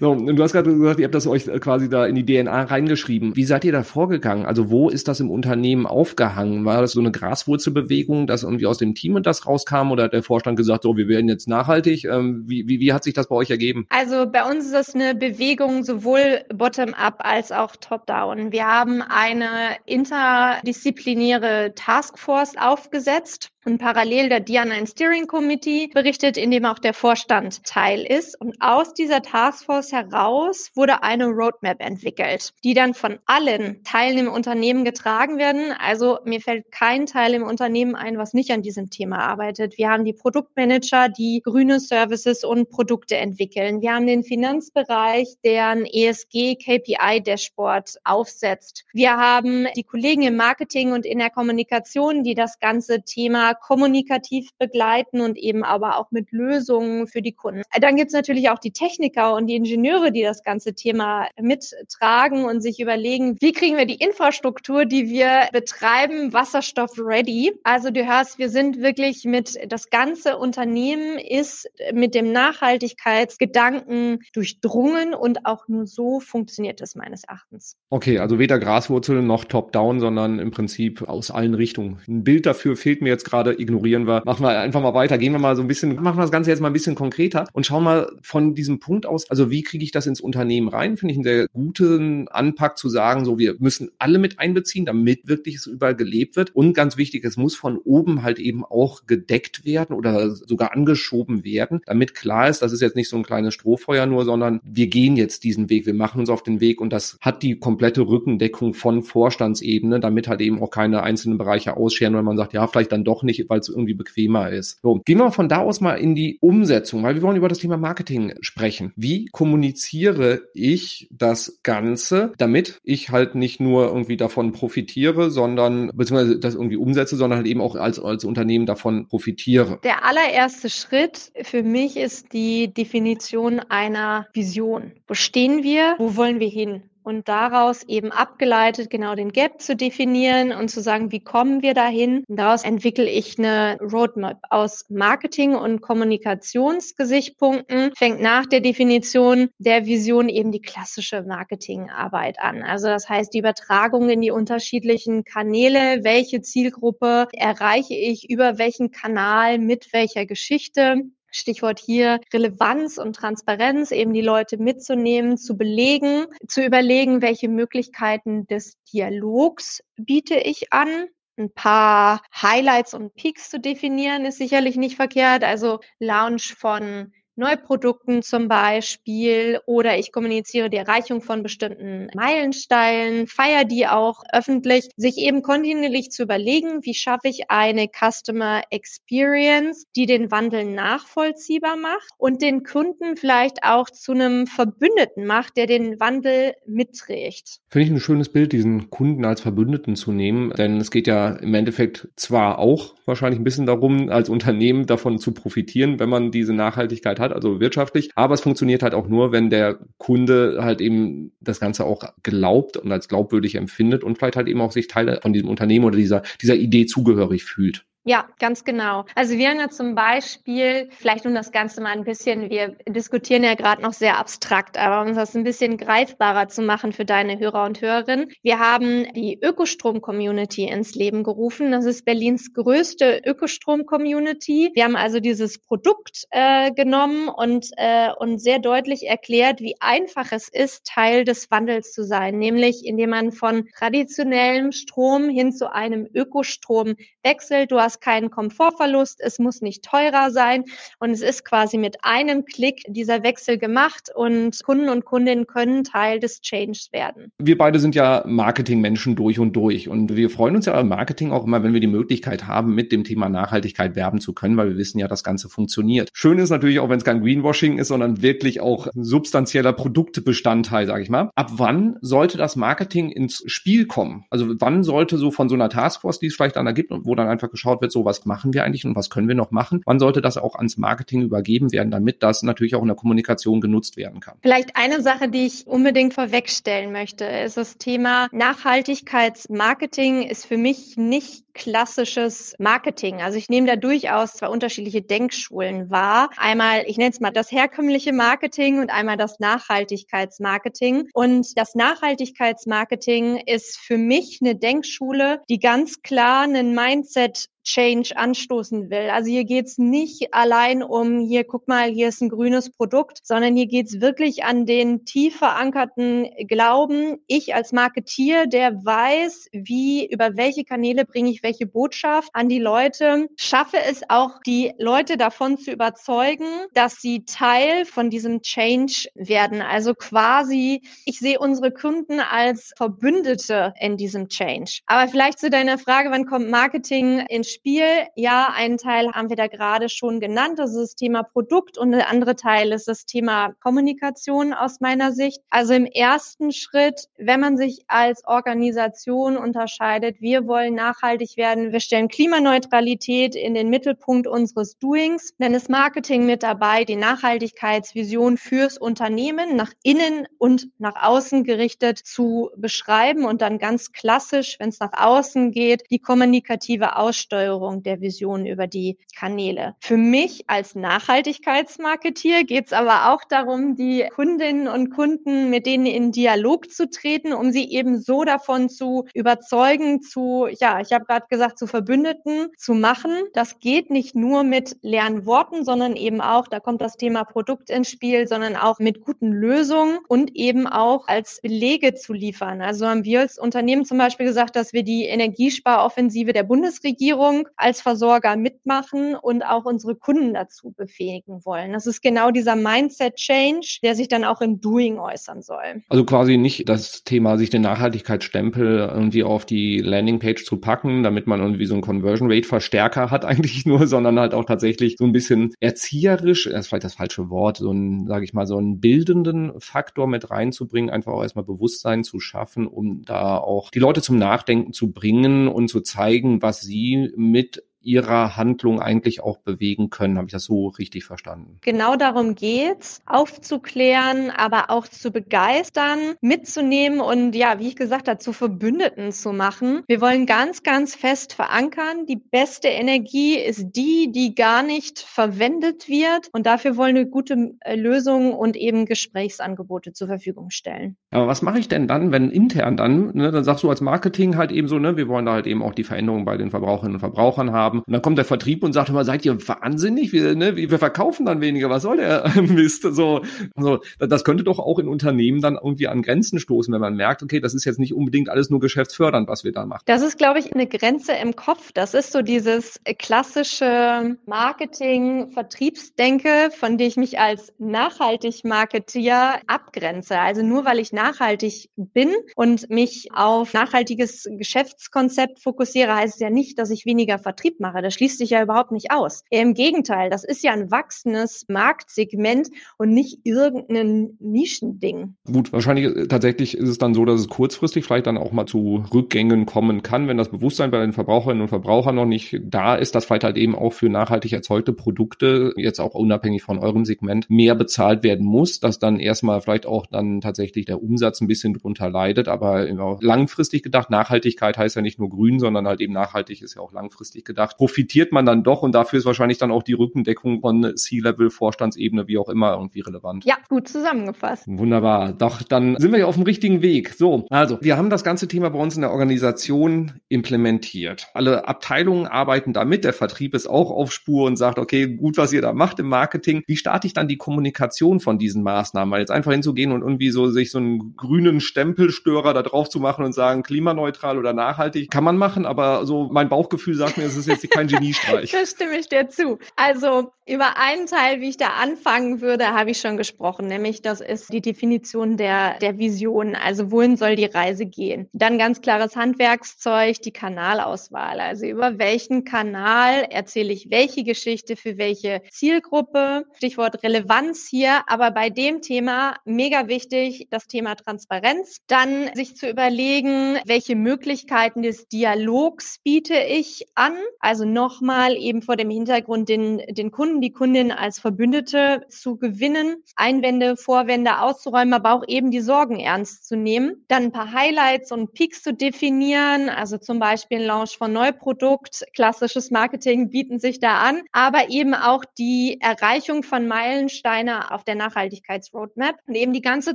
So, 0.00 0.14
du 0.14 0.42
hast 0.42 0.52
gerade 0.52 0.70
gesagt, 0.70 1.00
ihr 1.00 1.04
habt 1.04 1.14
das 1.14 1.26
euch 1.26 1.46
quasi 1.60 1.88
da 1.88 2.04
in 2.04 2.14
die 2.14 2.26
DNA 2.26 2.64
reingeschrieben. 2.64 3.36
Wie 3.36 3.44
seid 3.44 3.64
ihr 3.64 3.72
da 3.72 3.82
vorgegangen? 3.82 4.44
Also 4.44 4.68
wo 4.68 4.90
ist 4.90 5.08
das 5.08 5.20
im 5.20 5.30
Unternehmen 5.30 5.86
aufgehangen? 5.86 6.66
War 6.66 6.82
das 6.82 6.92
so 6.92 7.00
eine 7.00 7.10
Graswurzelbewegung, 7.10 8.26
dass 8.26 8.42
irgendwie 8.42 8.66
aus 8.66 8.76
dem 8.76 8.94
Team 8.94 9.14
und 9.14 9.24
das 9.24 9.46
rauskam 9.46 9.92
oder 9.92 10.04
hat 10.04 10.12
der 10.12 10.22
Vorstand 10.22 10.58
gesagt, 10.58 10.82
so, 10.82 10.98
wir 10.98 11.08
werden 11.08 11.26
jetzt 11.26 11.48
nachhaltig? 11.48 12.04
Ähm, 12.04 12.44
wie, 12.46 12.68
wie, 12.68 12.80
wie 12.80 12.92
hat 12.92 13.02
sich 13.02 13.14
das 13.14 13.28
bei 13.28 13.36
euch 13.36 13.48
ergeben? 13.48 13.86
Also 13.88 14.26
bei 14.30 14.44
uns 14.44 14.66
ist 14.66 14.74
es 14.74 14.94
eine 14.94 15.14
Bewegung 15.14 15.84
sowohl 15.84 16.42
bottom-up 16.54 17.20
als 17.20 17.50
auch 17.50 17.74
top-down. 17.76 18.52
Wir 18.52 18.66
haben 18.66 19.00
eine 19.00 19.76
interdisziplinäre 19.86 21.72
Taskforce 21.74 22.56
aufgesetzt 22.60 23.52
und 23.68 23.76
parallel 23.76 24.30
der 24.30 24.40
Diana 24.40 24.74
Steering 24.86 25.26
Committee 25.26 25.90
berichtet, 25.92 26.38
in 26.38 26.50
dem 26.50 26.64
auch 26.64 26.78
der 26.78 26.94
Vorstand 26.94 27.62
Teil 27.64 28.00
ist. 28.00 28.40
Und 28.40 28.56
aus 28.60 28.94
dieser 28.94 29.20
Taskforce 29.20 29.92
heraus 29.92 30.70
wurde 30.74 31.02
eine 31.02 31.26
Roadmap 31.26 31.82
entwickelt, 31.82 32.54
die 32.64 32.72
dann 32.72 32.94
von 32.94 33.18
allen 33.26 33.82
Teilen 33.84 34.26
im 34.26 34.32
Unternehmen 34.32 34.86
getragen 34.86 35.36
werden. 35.36 35.74
Also 35.78 36.18
mir 36.24 36.40
fällt 36.40 36.72
kein 36.72 37.04
Teil 37.04 37.34
im 37.34 37.42
Unternehmen 37.42 37.94
ein, 37.94 38.16
was 38.16 38.32
nicht 38.32 38.50
an 38.52 38.62
diesem 38.62 38.88
Thema 38.88 39.18
arbeitet. 39.18 39.76
Wir 39.76 39.90
haben 39.90 40.06
die 40.06 40.14
Produktmanager, 40.14 41.10
die 41.10 41.42
grüne 41.44 41.78
Services 41.78 42.44
und 42.44 42.70
Produkte 42.70 43.18
entwickeln. 43.18 43.82
Wir 43.82 43.92
haben 43.92 44.06
den 44.06 44.24
Finanzbereich, 44.24 45.36
der 45.44 45.66
ein 45.68 45.84
ESG 45.84 46.56
KPI 46.56 47.20
Dashboard 47.22 47.96
aufsetzt. 48.04 48.86
Wir 48.94 49.18
haben 49.18 49.66
die 49.76 49.84
Kollegen 49.84 50.22
im 50.22 50.36
Marketing 50.36 50.92
und 50.92 51.04
in 51.04 51.18
der 51.18 51.28
Kommunikation, 51.28 52.24
die 52.24 52.34
das 52.34 52.60
ganze 52.60 53.02
Thema 53.02 53.57
kommunikativ 53.60 54.50
begleiten 54.58 55.20
und 55.20 55.38
eben 55.38 55.64
aber 55.64 55.98
auch 55.98 56.10
mit 56.10 56.32
Lösungen 56.32 57.06
für 57.06 57.22
die 57.22 57.32
Kunden. 57.32 57.62
Dann 57.80 57.96
gibt 57.96 58.08
es 58.08 58.14
natürlich 58.14 58.50
auch 58.50 58.58
die 58.58 58.72
Techniker 58.72 59.34
und 59.34 59.46
die 59.46 59.56
Ingenieure, 59.56 60.12
die 60.12 60.22
das 60.22 60.42
ganze 60.42 60.74
Thema 60.74 61.28
mittragen 61.40 62.44
und 62.44 62.60
sich 62.60 62.80
überlegen, 62.80 63.36
wie 63.40 63.52
kriegen 63.52 63.76
wir 63.76 63.86
die 63.86 63.96
Infrastruktur, 63.96 64.84
die 64.84 65.08
wir 65.08 65.48
betreiben, 65.52 66.32
wasserstoff-ready. 66.32 67.52
Also 67.62 67.90
du 67.90 68.06
hörst, 68.06 68.38
wir 68.38 68.48
sind 68.48 68.80
wirklich 68.80 69.24
mit, 69.24 69.58
das 69.68 69.90
ganze 69.90 70.38
Unternehmen 70.38 71.18
ist 71.18 71.70
mit 71.92 72.14
dem 72.14 72.32
Nachhaltigkeitsgedanken 72.32 74.20
durchdrungen 74.32 75.14
und 75.14 75.46
auch 75.46 75.68
nur 75.68 75.86
so 75.86 76.20
funktioniert 76.20 76.80
es 76.80 76.94
meines 76.94 77.24
Erachtens. 77.24 77.76
Okay, 77.90 78.18
also 78.18 78.38
weder 78.38 78.58
Graswurzeln 78.58 79.26
noch 79.26 79.44
Top-Down, 79.44 80.00
sondern 80.00 80.38
im 80.38 80.50
Prinzip 80.50 81.02
aus 81.08 81.30
allen 81.30 81.54
Richtungen. 81.54 82.00
Ein 82.08 82.24
Bild 82.24 82.46
dafür 82.46 82.76
fehlt 82.76 83.02
mir 83.02 83.08
jetzt 83.08 83.24
gerade 83.24 83.37
gerade 83.38 83.60
ignorieren 83.60 84.06
wir. 84.06 84.22
Machen 84.24 84.42
wir 84.42 84.58
einfach 84.58 84.82
mal 84.82 84.94
weiter. 84.94 85.18
Gehen 85.18 85.32
wir 85.32 85.38
mal 85.38 85.56
so 85.56 85.62
ein 85.62 85.68
bisschen, 85.68 85.94
machen 86.02 86.16
wir 86.16 86.22
das 86.22 86.32
Ganze 86.32 86.50
jetzt 86.50 86.60
mal 86.60 86.68
ein 86.68 86.72
bisschen 86.72 86.94
konkreter 86.94 87.46
und 87.52 87.64
schauen 87.64 87.84
mal 87.84 88.10
von 88.22 88.54
diesem 88.54 88.80
Punkt 88.80 89.06
aus, 89.06 89.30
also 89.30 89.50
wie 89.50 89.62
kriege 89.62 89.84
ich 89.84 89.92
das 89.92 90.06
ins 90.06 90.20
Unternehmen 90.20 90.68
rein? 90.68 90.96
Finde 90.96 91.12
ich 91.12 91.18
einen 91.18 91.24
sehr 91.24 91.46
guten 91.48 92.28
Anpack 92.28 92.76
zu 92.78 92.88
sagen, 92.88 93.24
so 93.24 93.38
wir 93.38 93.56
müssen 93.58 93.90
alle 93.98 94.18
mit 94.18 94.38
einbeziehen, 94.38 94.86
damit 94.86 95.28
wirklich 95.28 95.56
es 95.56 95.66
überall 95.66 95.94
gelebt 95.94 96.36
wird. 96.36 96.54
Und 96.54 96.74
ganz 96.74 96.96
wichtig, 96.96 97.24
es 97.24 97.36
muss 97.36 97.54
von 97.54 97.78
oben 97.78 98.22
halt 98.22 98.38
eben 98.38 98.64
auch 98.64 99.06
gedeckt 99.06 99.64
werden 99.64 99.94
oder 99.94 100.30
sogar 100.30 100.72
angeschoben 100.72 101.44
werden, 101.44 101.80
damit 101.86 102.14
klar 102.14 102.48
ist, 102.48 102.62
das 102.62 102.72
ist 102.72 102.80
jetzt 102.80 102.96
nicht 102.96 103.08
so 103.08 103.16
ein 103.16 103.22
kleines 103.22 103.54
Strohfeuer 103.54 104.06
nur, 104.06 104.24
sondern 104.24 104.60
wir 104.64 104.88
gehen 104.88 105.16
jetzt 105.16 105.44
diesen 105.44 105.70
Weg, 105.70 105.86
wir 105.86 105.94
machen 105.94 106.20
uns 106.20 106.30
auf 106.30 106.42
den 106.42 106.60
Weg 106.60 106.80
und 106.80 106.92
das 106.92 107.18
hat 107.20 107.42
die 107.42 107.58
komplette 107.58 108.02
Rückendeckung 108.02 108.74
von 108.74 109.02
Vorstandsebene, 109.02 110.00
damit 110.00 110.28
halt 110.28 110.40
eben 110.40 110.60
auch 110.60 110.70
keine 110.70 111.02
einzelnen 111.02 111.38
Bereiche 111.38 111.76
ausscheren, 111.76 112.14
wenn 112.14 112.24
man 112.24 112.36
sagt, 112.36 112.52
ja, 112.52 112.66
vielleicht 112.66 112.92
dann 112.92 113.04
doch 113.04 113.22
nicht, 113.22 113.27
weil 113.48 113.60
es 113.60 113.68
irgendwie 113.68 113.94
bequemer 113.94 114.50
ist. 114.50 114.78
So, 114.82 115.00
gehen 115.04 115.18
wir 115.18 115.32
von 115.32 115.48
da 115.48 115.58
aus 115.58 115.80
mal 115.80 115.94
in 115.94 116.14
die 116.14 116.38
Umsetzung, 116.40 117.02
weil 117.02 117.14
wir 117.14 117.22
wollen 117.22 117.36
über 117.36 117.48
das 117.48 117.58
Thema 117.58 117.76
Marketing 117.76 118.34
sprechen. 118.40 118.92
Wie 118.96 119.26
kommuniziere 119.26 120.42
ich 120.54 121.08
das 121.10 121.60
Ganze, 121.62 122.32
damit 122.38 122.80
ich 122.82 123.10
halt 123.10 123.34
nicht 123.34 123.60
nur 123.60 123.88
irgendwie 123.88 124.16
davon 124.16 124.52
profitiere, 124.52 125.30
sondern 125.30 125.90
beziehungsweise 125.94 126.38
das 126.38 126.54
irgendwie 126.54 126.76
umsetze, 126.76 127.16
sondern 127.16 127.38
halt 127.38 127.46
eben 127.46 127.60
auch 127.60 127.76
als, 127.76 127.98
als 127.98 128.24
Unternehmen 128.24 128.66
davon 128.66 129.06
profitiere? 129.08 129.78
Der 129.84 130.04
allererste 130.04 130.70
Schritt 130.70 131.32
für 131.42 131.62
mich 131.62 131.96
ist 131.96 132.32
die 132.32 132.72
Definition 132.72 133.60
einer 133.60 134.26
Vision. 134.32 134.92
Wo 135.06 135.14
stehen 135.14 135.62
wir? 135.62 135.94
Wo 135.98 136.16
wollen 136.16 136.40
wir 136.40 136.48
hin? 136.48 136.82
Und 137.08 137.26
daraus 137.26 137.82
eben 137.84 138.12
abgeleitet 138.12 138.90
genau 138.90 139.14
den 139.14 139.32
Gap 139.32 139.62
zu 139.62 139.74
definieren 139.74 140.52
und 140.52 140.68
zu 140.68 140.82
sagen, 140.82 141.10
wie 141.10 141.20
kommen 141.20 141.62
wir 141.62 141.72
dahin? 141.72 142.22
Und 142.28 142.36
daraus 142.36 142.64
entwickle 142.64 143.08
ich 143.08 143.38
eine 143.38 143.78
Roadmap. 143.80 144.42
Aus 144.50 144.84
Marketing- 144.90 145.54
und 145.54 145.80
Kommunikationsgesichtspunkten, 145.80 147.92
fängt 147.96 148.20
nach 148.20 148.44
der 148.44 148.60
Definition 148.60 149.48
der 149.56 149.86
Vision 149.86 150.28
eben 150.28 150.52
die 150.52 150.60
klassische 150.60 151.22
Marketingarbeit 151.22 152.38
an. 152.40 152.62
Also 152.62 152.88
das 152.88 153.08
heißt, 153.08 153.32
die 153.32 153.38
Übertragung 153.38 154.10
in 154.10 154.20
die 154.20 154.30
unterschiedlichen 154.30 155.24
Kanäle, 155.24 156.04
welche 156.04 156.42
Zielgruppe 156.42 157.28
erreiche 157.32 157.94
ich? 157.94 158.28
Über 158.28 158.58
welchen 158.58 158.90
Kanal? 158.90 159.58
Mit 159.58 159.94
welcher 159.94 160.26
Geschichte 160.26 161.04
Stichwort 161.30 161.78
hier 161.78 162.20
Relevanz 162.32 162.98
und 162.98 163.14
Transparenz, 163.14 163.90
eben 163.90 164.12
die 164.12 164.22
Leute 164.22 164.58
mitzunehmen, 164.58 165.36
zu 165.36 165.56
belegen, 165.56 166.26
zu 166.46 166.64
überlegen, 166.64 167.22
welche 167.22 167.48
Möglichkeiten 167.48 168.46
des 168.46 168.76
Dialogs 168.92 169.82
biete 169.96 170.36
ich 170.36 170.72
an. 170.72 171.06
Ein 171.36 171.52
paar 171.52 172.22
Highlights 172.34 172.94
und 172.94 173.14
Peaks 173.14 173.48
zu 173.48 173.60
definieren 173.60 174.24
ist 174.24 174.38
sicherlich 174.38 174.76
nicht 174.76 174.96
verkehrt. 174.96 175.44
Also 175.44 175.78
Launch 176.00 176.54
von 176.54 177.12
Neuprodukten 177.38 178.22
zum 178.22 178.48
Beispiel 178.48 179.60
oder 179.64 179.96
ich 179.96 180.12
kommuniziere 180.12 180.68
die 180.68 180.76
Erreichung 180.76 181.22
von 181.22 181.42
bestimmten 181.42 182.08
Meilensteinen, 182.14 183.28
feiere 183.28 183.64
die 183.64 183.86
auch 183.86 184.24
öffentlich, 184.32 184.88
sich 184.96 185.18
eben 185.18 185.42
kontinuierlich 185.42 186.10
zu 186.10 186.24
überlegen, 186.24 186.84
wie 186.84 186.94
schaffe 186.94 187.28
ich 187.28 187.48
eine 187.48 187.88
Customer 187.88 188.62
Experience, 188.70 189.86
die 189.94 190.06
den 190.06 190.30
Wandel 190.30 190.64
nachvollziehbar 190.64 191.76
macht 191.76 192.08
und 192.18 192.42
den 192.42 192.64
Kunden 192.64 193.16
vielleicht 193.16 193.62
auch 193.62 193.88
zu 193.88 194.12
einem 194.12 194.46
Verbündeten 194.46 195.24
macht, 195.24 195.56
der 195.56 195.66
den 195.66 196.00
Wandel 196.00 196.54
mitträgt. 196.66 197.60
Finde 197.68 197.86
ich 197.86 197.92
ein 197.92 198.00
schönes 198.00 198.30
Bild, 198.30 198.52
diesen 198.52 198.90
Kunden 198.90 199.24
als 199.24 199.40
Verbündeten 199.40 199.94
zu 199.94 200.10
nehmen, 200.10 200.50
denn 200.50 200.78
es 200.78 200.90
geht 200.90 201.06
ja 201.06 201.30
im 201.36 201.54
Endeffekt 201.54 202.08
zwar 202.16 202.58
auch 202.58 202.94
wahrscheinlich 203.04 203.40
ein 203.40 203.44
bisschen 203.44 203.66
darum, 203.66 204.10
als 204.10 204.28
Unternehmen 204.28 204.86
davon 204.86 205.18
zu 205.18 205.32
profitieren, 205.32 205.98
wenn 206.00 206.08
man 206.08 206.30
diese 206.30 206.52
Nachhaltigkeit 206.52 207.20
hat, 207.20 207.27
hat, 207.28 207.36
also 207.36 207.60
wirtschaftlich. 207.60 208.10
Aber 208.14 208.34
es 208.34 208.40
funktioniert 208.40 208.82
halt 208.82 208.94
auch 208.94 209.08
nur, 209.08 209.32
wenn 209.32 209.50
der 209.50 209.78
Kunde 209.98 210.58
halt 210.60 210.80
eben 210.80 211.32
das 211.40 211.60
Ganze 211.60 211.84
auch 211.84 212.02
glaubt 212.22 212.76
und 212.76 212.90
als 212.92 213.08
glaubwürdig 213.08 213.54
empfindet 213.54 214.04
und 214.04 214.18
vielleicht 214.18 214.36
halt 214.36 214.48
eben 214.48 214.60
auch 214.60 214.72
sich 214.72 214.88
Teil 214.88 215.18
von 215.22 215.32
diesem 215.32 215.48
Unternehmen 215.48 215.84
oder 215.84 215.96
dieser, 215.96 216.22
dieser 216.40 216.56
Idee 216.56 216.86
zugehörig 216.86 217.44
fühlt. 217.44 217.84
Ja, 218.08 218.26
ganz 218.38 218.64
genau. 218.64 219.04
Also 219.14 219.36
wir 219.36 219.50
haben 219.50 219.58
ja 219.58 219.68
zum 219.68 219.94
Beispiel, 219.94 220.88
vielleicht 220.92 221.26
um 221.26 221.34
das 221.34 221.52
Ganze 221.52 221.82
mal 221.82 221.92
ein 221.92 222.04
bisschen, 222.04 222.48
wir 222.48 222.74
diskutieren 222.88 223.44
ja 223.44 223.52
gerade 223.52 223.82
noch 223.82 223.92
sehr 223.92 224.16
abstrakt, 224.16 224.78
aber 224.78 225.06
um 225.06 225.14
das 225.14 225.36
ein 225.36 225.44
bisschen 225.44 225.76
greifbarer 225.76 226.48
zu 226.48 226.62
machen 226.62 226.92
für 226.92 227.04
deine 227.04 227.38
Hörer 227.38 227.66
und 227.66 227.82
Hörerinnen. 227.82 228.30
Wir 228.40 228.60
haben 228.60 229.12
die 229.12 229.38
Ökostrom-Community 229.42 230.64
ins 230.64 230.94
Leben 230.94 231.22
gerufen. 231.22 231.70
Das 231.70 231.84
ist 231.84 232.06
Berlins 232.06 232.54
größte 232.54 233.20
Ökostrom-Community. 233.26 234.70
Wir 234.72 234.84
haben 234.84 234.96
also 234.96 235.20
dieses 235.20 235.58
Produkt 235.58 236.24
äh, 236.30 236.72
genommen 236.72 237.28
und, 237.28 237.66
äh, 237.76 238.08
und 238.18 238.38
sehr 238.38 238.58
deutlich 238.58 239.06
erklärt, 239.06 239.60
wie 239.60 239.74
einfach 239.80 240.32
es 240.32 240.48
ist, 240.48 240.86
Teil 240.86 241.26
des 241.26 241.50
Wandels 241.50 241.92
zu 241.92 242.04
sein, 242.04 242.38
nämlich 242.38 242.86
indem 242.86 243.10
man 243.10 243.32
von 243.32 243.68
traditionellem 243.76 244.72
Strom 244.72 245.28
hin 245.28 245.52
zu 245.52 245.70
einem 245.70 246.08
Ökostrom 246.14 246.94
wechselt. 247.22 247.70
Du 247.70 247.78
hast 247.78 247.97
keinen 248.00 248.30
Komfortverlust, 248.30 249.20
es 249.20 249.38
muss 249.38 249.60
nicht 249.60 249.84
teurer 249.84 250.30
sein 250.30 250.64
und 250.98 251.10
es 251.10 251.20
ist 251.20 251.44
quasi 251.44 251.78
mit 251.78 251.96
einem 252.02 252.44
Klick 252.44 252.82
dieser 252.88 253.22
Wechsel 253.22 253.58
gemacht 253.58 254.10
und 254.14 254.62
Kunden 254.64 254.88
und 254.88 255.04
Kundinnen 255.04 255.46
können 255.46 255.84
Teil 255.84 256.20
des 256.20 256.40
Changes 256.40 256.92
werden. 256.92 257.32
Wir 257.38 257.58
beide 257.58 257.78
sind 257.78 257.94
ja 257.94 258.22
Marketingmenschen 258.26 259.16
durch 259.16 259.38
und 259.38 259.54
durch 259.54 259.88
und 259.88 260.16
wir 260.16 260.30
freuen 260.30 260.56
uns 260.56 260.66
ja 260.66 260.78
im 260.80 260.88
Marketing 260.88 261.32
auch 261.32 261.44
immer, 261.44 261.62
wenn 261.62 261.72
wir 261.72 261.80
die 261.80 261.86
Möglichkeit 261.86 262.46
haben, 262.46 262.74
mit 262.74 262.92
dem 262.92 263.04
Thema 263.04 263.28
Nachhaltigkeit 263.28 263.96
werben 263.96 264.20
zu 264.20 264.32
können, 264.32 264.56
weil 264.56 264.70
wir 264.70 264.76
wissen 264.76 264.98
ja, 264.98 265.08
das 265.08 265.24
Ganze 265.24 265.48
funktioniert. 265.48 266.10
Schön 266.12 266.38
ist 266.38 266.50
natürlich 266.50 266.80
auch, 266.80 266.88
wenn 266.88 266.98
es 266.98 267.04
kein 267.04 267.20
Greenwashing 267.20 267.78
ist, 267.78 267.88
sondern 267.88 268.22
wirklich 268.22 268.60
auch 268.60 268.88
substanzieller 268.94 269.72
Produktbestandteil, 269.72 270.86
sage 270.86 271.02
ich 271.02 271.10
mal. 271.10 271.30
Ab 271.34 271.52
wann 271.56 271.96
sollte 272.00 272.38
das 272.38 272.56
Marketing 272.56 273.10
ins 273.10 273.42
Spiel 273.46 273.86
kommen? 273.86 274.24
Also 274.30 274.54
wann 274.58 274.82
sollte 274.82 275.18
so 275.18 275.30
von 275.30 275.48
so 275.48 275.54
einer 275.54 275.68
Taskforce, 275.68 276.18
die 276.18 276.26
es 276.26 276.36
vielleicht 276.36 276.56
dann 276.56 276.66
ergibt 276.66 276.90
und 276.90 277.06
wo 277.06 277.14
dann 277.14 277.28
einfach 277.28 277.50
geschaut 277.50 277.77
wird, 277.80 277.88
wird, 277.88 277.92
so 277.92 278.04
was 278.04 278.24
machen 278.24 278.52
wir 278.52 278.64
eigentlich 278.64 278.84
und 278.84 278.94
was 278.94 279.10
können 279.10 279.28
wir 279.28 279.34
noch 279.34 279.50
machen? 279.50 279.82
Wann 279.84 279.98
sollte 279.98 280.20
das 280.20 280.36
auch 280.36 280.54
ans 280.54 280.76
Marketing 280.76 281.22
übergeben 281.22 281.72
werden, 281.72 281.90
damit 281.90 282.22
das 282.22 282.42
natürlich 282.42 282.74
auch 282.74 282.82
in 282.82 282.88
der 282.88 282.96
Kommunikation 282.96 283.60
genutzt 283.60 283.96
werden 283.96 284.20
kann? 284.20 284.36
Vielleicht 284.42 284.76
eine 284.76 285.02
Sache, 285.02 285.28
die 285.28 285.46
ich 285.46 285.66
unbedingt 285.66 286.14
vorwegstellen 286.14 286.92
möchte, 286.92 287.24
ist 287.24 287.56
das 287.56 287.78
Thema 287.78 288.28
Nachhaltigkeitsmarketing 288.32 290.22
ist 290.22 290.46
für 290.46 290.56
mich 290.56 290.96
nicht 290.96 291.44
klassisches 291.58 292.54
Marketing. 292.58 293.20
Also 293.20 293.36
ich 293.36 293.48
nehme 293.48 293.66
da 293.66 293.76
durchaus 293.76 294.34
zwei 294.34 294.48
unterschiedliche 294.48 295.02
Denkschulen 295.02 295.90
wahr. 295.90 296.30
Einmal, 296.36 296.84
ich 296.86 296.96
nenne 296.96 297.10
es 297.10 297.20
mal 297.20 297.32
das 297.32 297.50
herkömmliche 297.50 298.12
Marketing 298.12 298.78
und 298.78 298.90
einmal 298.90 299.16
das 299.16 299.40
Nachhaltigkeitsmarketing. 299.40 301.08
Und 301.12 301.58
das 301.58 301.74
Nachhaltigkeitsmarketing 301.74 303.38
ist 303.44 303.76
für 303.76 303.98
mich 303.98 304.38
eine 304.40 304.54
Denkschule, 304.54 305.40
die 305.50 305.58
ganz 305.58 306.02
klar 306.02 306.44
einen 306.44 306.74
Mindset 306.74 307.48
Change 307.68 308.16
anstoßen 308.16 308.88
will. 308.88 309.10
Also 309.10 309.30
hier 309.30 309.44
geht's 309.44 309.76
nicht 309.76 310.32
allein 310.32 310.82
um, 310.82 311.20
hier 311.20 311.44
guck 311.44 311.68
mal, 311.68 311.90
hier 311.90 312.08
ist 312.08 312.22
ein 312.22 312.30
grünes 312.30 312.70
Produkt, 312.70 313.20
sondern 313.22 313.54
hier 313.54 313.66
geht's 313.66 314.00
wirklich 314.00 314.44
an 314.44 314.64
den 314.64 315.04
tief 315.04 315.36
verankerten 315.36 316.28
Glauben, 316.46 317.18
ich 317.26 317.54
als 317.54 317.72
Marketier, 317.72 318.46
der 318.46 318.84
weiß, 318.84 319.48
wie, 319.52 320.06
über 320.10 320.36
welche 320.36 320.64
Kanäle 320.64 321.04
bringe 321.04 321.30
ich 321.30 321.42
welche 321.42 321.66
Botschaft 321.66 322.30
an 322.32 322.48
die 322.48 322.58
Leute, 322.58 323.28
schaffe 323.36 323.76
es 323.86 324.00
auch, 324.08 324.40
die 324.46 324.72
Leute 324.78 325.18
davon 325.18 325.58
zu 325.58 325.70
überzeugen, 325.70 326.46
dass 326.72 327.02
sie 327.02 327.26
Teil 327.26 327.84
von 327.84 328.08
diesem 328.08 328.40
Change 328.40 329.08
werden. 329.14 329.60
Also 329.60 329.92
quasi, 329.92 330.80
ich 331.04 331.18
sehe 331.18 331.38
unsere 331.38 331.70
Kunden 331.70 332.20
als 332.20 332.72
Verbündete 332.78 333.74
in 333.78 333.98
diesem 333.98 334.28
Change. 334.28 334.80
Aber 334.86 335.10
vielleicht 335.10 335.38
zu 335.38 335.50
deiner 335.50 335.76
Frage, 335.76 336.10
wann 336.10 336.24
kommt 336.24 336.48
Marketing 336.48 337.20
ins 337.28 337.57
Spiel. 337.58 338.06
Ja, 338.14 338.52
einen 338.54 338.78
Teil 338.78 339.10
haben 339.12 339.30
wir 339.30 339.36
da 339.36 339.48
gerade 339.48 339.88
schon 339.88 340.20
genannt. 340.20 340.60
Das 340.60 340.70
ist 340.70 340.76
das 340.76 340.94
Thema 340.94 341.24
Produkt 341.24 341.76
und 341.76 341.90
der 341.90 342.08
andere 342.08 342.36
Teil 342.36 342.70
ist 342.70 342.86
das 342.86 343.04
Thema 343.04 343.52
Kommunikation 343.60 344.52
aus 344.54 344.80
meiner 344.80 345.12
Sicht. 345.12 345.40
Also 345.50 345.74
im 345.74 345.86
ersten 345.86 346.52
Schritt, 346.52 347.08
wenn 347.16 347.40
man 347.40 347.56
sich 347.56 347.84
als 347.88 348.24
Organisation 348.24 349.36
unterscheidet, 349.36 350.20
wir 350.20 350.46
wollen 350.46 350.74
nachhaltig 350.74 351.36
werden, 351.36 351.72
wir 351.72 351.80
stellen 351.80 352.06
Klimaneutralität 352.06 353.34
in 353.34 353.54
den 353.54 353.70
Mittelpunkt 353.70 354.28
unseres 354.28 354.78
Doings, 354.78 355.34
dann 355.38 355.52
ist 355.52 355.68
Marketing 355.68 356.26
mit 356.26 356.44
dabei, 356.44 356.84
die 356.84 356.96
Nachhaltigkeitsvision 356.96 358.36
fürs 358.36 358.78
Unternehmen 358.78 359.56
nach 359.56 359.72
innen 359.82 360.28
und 360.38 360.68
nach 360.78 360.94
außen 361.02 361.42
gerichtet 361.42 361.98
zu 361.98 362.50
beschreiben 362.56 363.24
und 363.24 363.42
dann 363.42 363.58
ganz 363.58 363.90
klassisch, 363.92 364.56
wenn 364.60 364.68
es 364.68 364.78
nach 364.78 364.92
außen 364.92 365.50
geht, 365.50 365.82
die 365.90 365.98
kommunikative 365.98 366.96
Aussteuerung 366.96 367.37
Ansteuerung 367.38 367.82
der 367.82 368.00
Vision 368.00 368.46
über 368.46 368.66
die 368.66 368.98
Kanäle. 369.16 369.74
Für 369.80 369.96
mich 369.96 370.44
als 370.48 370.74
Nachhaltigkeitsmarketier 370.74 372.44
geht 372.44 372.66
es 372.66 372.72
aber 372.72 373.12
auch 373.12 373.22
darum, 373.28 373.76
die 373.76 374.06
Kundinnen 374.14 374.66
und 374.66 374.90
Kunden 374.90 375.50
mit 375.50 375.66
denen 375.66 375.86
in 375.86 376.10
Dialog 376.10 376.70
zu 376.70 376.90
treten, 376.90 377.32
um 377.32 377.52
sie 377.52 377.70
eben 377.70 378.00
so 378.00 378.24
davon 378.24 378.68
zu 378.68 379.06
überzeugen, 379.14 380.02
zu, 380.02 380.48
ja, 380.60 380.80
ich 380.80 380.92
habe 380.92 381.04
gerade 381.04 381.26
gesagt, 381.30 381.58
zu 381.58 381.66
Verbündeten 381.66 382.48
zu 382.56 382.74
machen. 382.74 383.12
Das 383.34 383.60
geht 383.60 383.90
nicht 383.90 384.16
nur 384.16 384.42
mit 384.42 384.76
leeren 384.82 385.24
Worten, 385.24 385.64
sondern 385.64 385.94
eben 385.94 386.20
auch, 386.20 386.48
da 386.48 386.58
kommt 386.58 386.80
das 386.80 386.96
Thema 386.96 387.24
Produkt 387.24 387.70
ins 387.70 387.90
Spiel, 387.90 388.26
sondern 388.26 388.56
auch 388.56 388.78
mit 388.80 389.00
guten 389.04 389.30
Lösungen 389.30 389.98
und 390.08 390.34
eben 390.34 390.66
auch 390.66 391.06
als 391.06 391.40
Belege 391.40 391.94
zu 391.94 392.12
liefern. 392.12 392.62
Also 392.62 392.86
haben 392.86 393.04
wir 393.04 393.20
als 393.20 393.38
Unternehmen 393.38 393.84
zum 393.84 393.98
Beispiel 393.98 394.26
gesagt, 394.26 394.56
dass 394.56 394.72
wir 394.72 394.82
die 394.82 395.04
Energiesparoffensive 395.04 396.32
der 396.32 396.42
Bundesregierung 396.42 397.27
als 397.56 397.80
Versorger 397.80 398.36
mitmachen 398.36 399.14
und 399.14 399.42
auch 399.42 399.64
unsere 399.64 399.94
Kunden 399.94 400.34
dazu 400.34 400.72
befähigen 400.76 401.44
wollen. 401.44 401.72
Das 401.72 401.86
ist 401.86 402.02
genau 402.02 402.30
dieser 402.30 402.56
Mindset-Change, 402.56 403.78
der 403.82 403.94
sich 403.94 404.08
dann 404.08 404.24
auch 404.24 404.40
im 404.40 404.60
Doing 404.60 404.98
äußern 404.98 405.42
soll. 405.42 405.82
Also 405.88 406.04
quasi 406.04 406.36
nicht 406.36 406.68
das 406.68 407.04
Thema, 407.04 407.38
sich 407.38 407.50
den 407.50 407.62
Nachhaltigkeitsstempel 407.62 408.90
irgendwie 408.92 409.22
auf 409.22 409.46
die 409.46 409.80
Landingpage 409.80 410.44
zu 410.44 410.58
packen, 410.58 411.02
damit 411.02 411.26
man 411.26 411.40
irgendwie 411.40 411.66
so 411.66 411.74
einen 411.74 411.82
Conversion 411.82 412.30
Rate 412.30 412.46
Verstärker 412.46 413.10
hat 413.10 413.24
eigentlich 413.24 413.66
nur, 413.66 413.86
sondern 413.86 414.18
halt 414.18 414.34
auch 414.34 414.44
tatsächlich 414.44 414.96
so 414.98 415.04
ein 415.04 415.12
bisschen 415.12 415.54
erzieherisch, 415.60 416.44
das 416.44 416.60
ist 416.60 416.68
vielleicht 416.68 416.84
das 416.84 416.94
falsche 416.94 417.30
Wort, 417.30 417.58
so 417.58 417.72
ein, 417.72 418.06
sage 418.06 418.24
ich 418.24 418.32
mal, 418.32 418.46
so 418.46 418.56
einen 418.56 418.80
bildenden 418.80 419.52
Faktor 419.58 420.06
mit 420.06 420.30
reinzubringen, 420.30 420.90
einfach 420.90 421.12
auch 421.12 421.22
erstmal 421.22 421.44
Bewusstsein 421.44 422.04
zu 422.04 422.20
schaffen, 422.20 422.66
um 422.66 423.02
da 423.04 423.38
auch 423.38 423.70
die 423.70 423.78
Leute 423.78 424.02
zum 424.02 424.16
Nachdenken 424.16 424.72
zu 424.72 424.92
bringen 424.92 425.48
und 425.48 425.68
zu 425.68 425.80
zeigen, 425.80 426.42
was 426.42 426.60
sie 426.60 427.10
mit 427.18 427.62
ihrer 427.80 428.36
Handlung 428.36 428.80
eigentlich 428.80 429.22
auch 429.22 429.38
bewegen 429.38 429.90
können. 429.90 430.16
Habe 430.16 430.26
ich 430.26 430.32
das 430.32 430.44
so 430.44 430.68
richtig 430.68 431.04
verstanden? 431.04 431.58
Genau 431.62 431.96
darum 431.96 432.34
geht's, 432.34 433.00
aufzuklären, 433.06 434.30
aber 434.30 434.70
auch 434.70 434.86
zu 434.88 435.10
begeistern, 435.10 435.98
mitzunehmen 436.20 437.00
und 437.00 437.34
ja, 437.34 437.58
wie 437.58 437.68
ich 437.68 437.76
gesagt 437.76 438.08
habe, 438.08 438.18
zu 438.18 438.32
Verbündeten 438.32 439.12
zu 439.12 439.32
machen. 439.32 439.82
Wir 439.86 440.00
wollen 440.00 440.26
ganz, 440.26 440.62
ganz 440.62 440.94
fest 440.94 441.34
verankern. 441.34 442.06
Die 442.06 442.16
beste 442.16 442.68
Energie 442.68 443.36
ist 443.36 443.72
die, 443.72 444.10
die 444.12 444.34
gar 444.34 444.62
nicht 444.62 444.98
verwendet 444.98 445.88
wird. 445.88 446.28
Und 446.32 446.46
dafür 446.46 446.76
wollen 446.76 446.96
wir 446.96 447.04
gute 447.06 447.54
äh, 447.60 447.76
Lösungen 447.76 448.32
und 448.32 448.56
eben 448.56 448.86
Gesprächsangebote 448.86 449.92
zur 449.92 450.08
Verfügung 450.08 450.50
stellen. 450.50 450.96
Aber 451.10 451.26
was 451.26 451.42
mache 451.42 451.58
ich 451.58 451.68
denn 451.68 451.88
dann, 451.88 452.12
wenn 452.12 452.30
intern 452.30 452.76
dann, 452.76 453.12
ne, 453.14 453.30
dann 453.30 453.44
sagst 453.44 453.62
du 453.62 453.70
als 453.70 453.80
Marketing 453.80 454.36
halt 454.36 454.52
eben 454.52 454.68
so, 454.68 454.78
ne, 454.78 454.96
wir 454.96 455.08
wollen 455.08 455.26
da 455.26 455.32
halt 455.32 455.46
eben 455.46 455.62
auch 455.62 455.74
die 455.74 455.84
Veränderungen 455.84 456.24
bei 456.24 456.36
den 456.36 456.50
Verbraucherinnen 456.50 456.96
und 456.96 457.00
Verbrauchern 457.00 457.52
haben 457.52 457.77
haben. 457.78 457.84
Und 457.86 457.92
dann 457.92 458.02
kommt 458.02 458.18
der 458.18 458.24
Vertrieb 458.24 458.64
und 458.64 458.72
sagt 458.72 458.88
immer, 458.88 459.04
seid 459.04 459.24
ihr 459.24 459.48
wahnsinnig? 459.48 460.12
Wir, 460.12 460.34
ne, 460.34 460.56
wir 460.56 460.78
verkaufen 460.78 461.26
dann 461.26 461.40
weniger. 461.40 461.70
Was 461.70 461.82
soll 461.82 461.98
der 461.98 462.30
Mist? 462.42 462.82
So, 462.82 463.22
so, 463.56 463.80
das 463.98 464.24
könnte 464.24 464.44
doch 464.44 464.58
auch 464.58 464.78
in 464.78 464.88
Unternehmen 464.88 465.40
dann 465.40 465.54
irgendwie 465.62 465.88
an 465.88 466.02
Grenzen 466.02 466.38
stoßen, 466.38 466.72
wenn 466.72 466.80
man 466.80 466.96
merkt, 466.96 467.22
okay, 467.22 467.40
das 467.40 467.54
ist 467.54 467.64
jetzt 467.64 467.78
nicht 467.78 467.94
unbedingt 467.94 468.28
alles 468.28 468.50
nur 468.50 468.60
geschäftsfördernd, 468.60 469.28
was 469.28 469.44
wir 469.44 469.52
da 469.52 469.66
machen. 469.66 469.82
Das 469.86 470.02
ist, 470.02 470.18
glaube 470.18 470.38
ich, 470.38 470.52
eine 470.52 470.66
Grenze 470.66 471.12
im 471.12 471.36
Kopf. 471.36 471.72
Das 471.72 471.94
ist 471.94 472.12
so 472.12 472.22
dieses 472.22 472.80
klassische 472.98 474.16
Marketing, 474.26 475.30
Vertriebsdenke, 475.30 476.50
von 476.58 476.76
dem 476.76 476.88
ich 476.88 476.96
mich 476.96 477.18
als 477.18 477.52
nachhaltig 477.58 478.44
Marketier 478.44 479.40
abgrenze. 479.46 480.18
Also 480.18 480.42
nur 480.42 480.64
weil 480.64 480.78
ich 480.78 480.92
nachhaltig 480.92 481.70
bin 481.76 482.14
und 482.34 482.70
mich 482.70 483.10
auf 483.14 483.52
nachhaltiges 483.52 484.26
Geschäftskonzept 484.30 485.40
fokussiere, 485.40 485.94
heißt 485.94 486.14
es 486.14 486.20
ja 486.20 486.30
nicht, 486.30 486.58
dass 486.58 486.70
ich 486.70 486.86
weniger 486.86 487.18
Vertrieb 487.18 487.57
mache. 487.60 487.82
Das 487.82 487.94
schließt 487.94 488.18
sich 488.18 488.30
ja 488.30 488.42
überhaupt 488.42 488.72
nicht 488.72 488.90
aus. 488.90 489.24
Im 489.30 489.54
Gegenteil, 489.54 490.10
das 490.10 490.24
ist 490.24 490.42
ja 490.42 490.52
ein 490.52 490.70
wachsendes 490.70 491.46
Marktsegment 491.48 492.48
und 492.76 492.90
nicht 492.90 493.20
irgendein 493.24 494.16
Nischending. 494.20 495.16
Gut, 495.30 495.52
wahrscheinlich 495.52 495.86
äh, 495.86 496.06
tatsächlich 496.08 496.56
ist 496.56 496.68
es 496.68 496.78
dann 496.78 496.94
so, 496.94 497.04
dass 497.04 497.20
es 497.20 497.28
kurzfristig 497.28 497.84
vielleicht 497.84 498.06
dann 498.06 498.18
auch 498.18 498.32
mal 498.32 498.46
zu 498.46 498.84
Rückgängen 498.92 499.46
kommen 499.46 499.82
kann, 499.82 500.08
wenn 500.08 500.16
das 500.16 500.30
Bewusstsein 500.30 500.70
bei 500.70 500.80
den 500.80 500.92
Verbraucherinnen 500.92 501.42
und 501.42 501.48
Verbrauchern 501.48 501.94
noch 501.94 502.06
nicht 502.06 502.40
da 502.44 502.74
ist, 502.74 502.94
dass 502.94 503.04
vielleicht 503.04 503.24
halt 503.24 503.36
eben 503.36 503.54
auch 503.54 503.72
für 503.72 503.88
nachhaltig 503.88 504.32
erzeugte 504.32 504.72
Produkte, 504.72 505.52
jetzt 505.56 505.80
auch 505.80 505.94
unabhängig 505.94 506.42
von 506.42 506.58
eurem 506.58 506.84
Segment, 506.84 507.28
mehr 507.30 507.54
bezahlt 507.54 508.02
werden 508.02 508.26
muss, 508.26 508.60
dass 508.60 508.78
dann 508.78 509.00
erstmal 509.00 509.40
vielleicht 509.40 509.66
auch 509.66 509.86
dann 509.86 510.20
tatsächlich 510.20 510.66
der 510.66 510.82
Umsatz 510.82 511.20
ein 511.20 511.26
bisschen 511.26 511.54
drunter 511.54 511.90
leidet, 511.90 512.28
aber 512.28 512.66
langfristig 513.00 513.62
gedacht, 513.62 513.90
Nachhaltigkeit 513.90 514.58
heißt 514.58 514.76
ja 514.76 514.82
nicht 514.82 514.98
nur 514.98 515.08
grün, 515.08 515.38
sondern 515.38 515.66
halt 515.66 515.80
eben 515.80 515.92
nachhaltig 515.92 516.42
ist 516.42 516.54
ja 516.54 516.62
auch 516.62 516.72
langfristig 516.72 517.24
gedacht 517.24 517.47
gedacht, 517.48 517.56
profitiert 517.56 518.12
man 518.12 518.26
dann 518.26 518.42
doch 518.42 518.62
und 518.62 518.74
dafür 518.74 518.98
ist 518.98 519.04
wahrscheinlich 519.04 519.38
dann 519.38 519.50
auch 519.50 519.62
die 519.62 519.72
Rückendeckung 519.72 520.40
von 520.40 520.76
C-Level, 520.76 521.30
Vorstandsebene, 521.30 522.08
wie 522.08 522.18
auch 522.18 522.28
immer, 522.28 522.52
irgendwie 522.52 522.80
relevant. 522.80 523.24
Ja, 523.24 523.36
gut 523.48 523.68
zusammengefasst. 523.68 524.44
Wunderbar. 524.46 525.12
Doch, 525.12 525.42
dann 525.42 525.76
sind 525.78 525.92
wir 525.92 526.00
ja 526.00 526.06
auf 526.06 526.14
dem 526.14 526.24
richtigen 526.24 526.62
Weg. 526.62 526.94
So, 526.94 527.26
also, 527.30 527.58
wir 527.60 527.76
haben 527.76 527.90
das 527.90 528.04
ganze 528.04 528.28
Thema 528.28 528.50
bei 528.50 528.58
uns 528.58 528.76
in 528.76 528.82
der 528.82 528.90
Organisation 528.90 529.92
implementiert. 530.08 531.08
Alle 531.14 531.46
Abteilungen 531.48 532.06
arbeiten 532.06 532.52
damit. 532.52 532.84
Der 532.84 532.92
Vertrieb 532.92 533.34
ist 533.34 533.46
auch 533.46 533.70
auf 533.70 533.92
Spur 533.92 534.26
und 534.26 534.36
sagt, 534.36 534.58
okay, 534.58 534.86
gut, 534.96 535.16
was 535.16 535.32
ihr 535.32 535.42
da 535.42 535.52
macht 535.52 535.78
im 535.78 535.88
Marketing. 535.88 536.42
Wie 536.46 536.56
starte 536.56 536.86
ich 536.86 536.92
dann 536.92 537.08
die 537.08 537.16
Kommunikation 537.16 538.00
von 538.00 538.18
diesen 538.18 538.42
Maßnahmen? 538.42 538.92
Weil 538.92 539.00
jetzt 539.00 539.10
einfach 539.10 539.32
hinzugehen 539.32 539.72
und 539.72 539.82
irgendwie 539.82 540.10
so 540.10 540.30
sich 540.30 540.50
so 540.50 540.58
einen 540.58 540.96
grünen 540.96 541.40
Stempelstörer 541.40 542.34
da 542.34 542.42
drauf 542.42 542.68
zu 542.68 542.80
machen 542.80 543.04
und 543.04 543.12
sagen, 543.12 543.42
klimaneutral 543.42 544.18
oder 544.18 544.32
nachhaltig, 544.32 544.90
kann 544.90 545.04
man 545.04 545.16
machen, 545.16 545.46
aber 545.46 545.86
so 545.86 546.08
mein 546.10 546.28
Bauchgefühl 546.28 546.74
sagt 546.74 546.98
mir, 546.98 547.04
es 547.04 547.16
ist 547.16 547.26
jetzt 547.26 547.37
kein 547.46 547.68
Geniestreich. 547.68 548.30
da 548.32 548.44
stimme 548.44 548.76
ich 548.78 548.88
dir 548.88 549.08
zu. 549.08 549.38
Also 549.56 550.12
über 550.28 550.58
einen 550.58 550.86
Teil, 550.86 551.20
wie 551.20 551.30
ich 551.30 551.38
da 551.38 551.48
anfangen 551.60 552.20
würde, 552.20 552.48
habe 552.48 552.70
ich 552.70 552.80
schon 552.80 552.98
gesprochen, 552.98 553.46
nämlich 553.46 553.80
das 553.80 554.00
ist 554.02 554.30
die 554.32 554.42
Definition 554.42 555.16
der, 555.16 555.58
der 555.58 555.78
Vision. 555.78 556.34
Also 556.34 556.70
wohin 556.70 556.96
soll 556.96 557.16
die 557.16 557.24
Reise 557.24 557.64
gehen? 557.64 558.08
Dann 558.12 558.36
ganz 558.36 558.60
klares 558.60 558.94
Handwerkszeug, 558.94 560.02
die 560.02 560.12
Kanalauswahl. 560.12 561.20
Also 561.20 561.46
über 561.46 561.78
welchen 561.78 562.24
Kanal 562.24 563.06
erzähle 563.10 563.52
ich 563.52 563.70
welche 563.70 564.04
Geschichte 564.04 564.56
für 564.56 564.76
welche 564.76 565.22
Zielgruppe. 565.30 566.24
Stichwort 566.36 566.82
Relevanz 566.82 567.46
hier. 567.48 567.82
Aber 567.86 568.10
bei 568.10 568.28
dem 568.28 568.60
Thema 568.60 569.16
mega 569.24 569.66
wichtig, 569.66 570.28
das 570.30 570.46
Thema 570.46 570.74
Transparenz. 570.74 571.58
Dann 571.68 572.14
sich 572.14 572.36
zu 572.36 572.48
überlegen, 572.50 573.38
welche 573.46 573.76
Möglichkeiten 573.76 574.62
des 574.62 574.88
Dialogs 574.88 575.78
biete 575.82 576.18
ich 576.18 576.66
an. 576.74 576.96
Also 577.28 577.44
nochmal 577.44 578.16
eben 578.16 578.40
vor 578.40 578.56
dem 578.56 578.70
Hintergrund 578.70 579.28
den, 579.28 579.58
den 579.68 579.90
Kunden, 579.90 580.22
die 580.22 580.32
Kundin 580.32 580.72
als 580.72 580.98
Verbündete 580.98 581.84
zu 581.90 582.16
gewinnen, 582.16 582.76
Einwände, 582.96 583.58
Vorwände 583.58 584.20
auszuräumen, 584.20 584.72
aber 584.72 584.94
auch 584.94 585.04
eben 585.06 585.30
die 585.30 585.42
Sorgen 585.42 585.78
ernst 585.78 586.26
zu 586.26 586.38
nehmen. 586.38 586.86
Dann 586.88 587.02
ein 587.02 587.12
paar 587.12 587.34
Highlights 587.34 587.92
und 587.92 588.14
Peaks 588.14 588.42
zu 588.42 588.54
definieren, 588.54 589.50
also 589.50 589.76
zum 589.76 589.98
Beispiel 589.98 590.38
ein 590.38 590.46
Launch 590.46 590.78
von 590.78 590.90
Neuprodukt, 590.90 591.84
klassisches 591.94 592.50
Marketing 592.50 593.10
bieten 593.10 593.38
sich 593.38 593.60
da 593.60 593.78
an, 593.82 594.00
aber 594.10 594.48
eben 594.48 594.72
auch 594.72 595.04
die 595.18 595.58
Erreichung 595.60 596.22
von 596.22 596.48
Meilensteine 596.48 597.50
auf 597.50 597.62
der 597.62 597.74
Nachhaltigkeitsroadmap 597.74 598.96
und 599.06 599.16
eben 599.16 599.34
die 599.34 599.42
ganze 599.42 599.74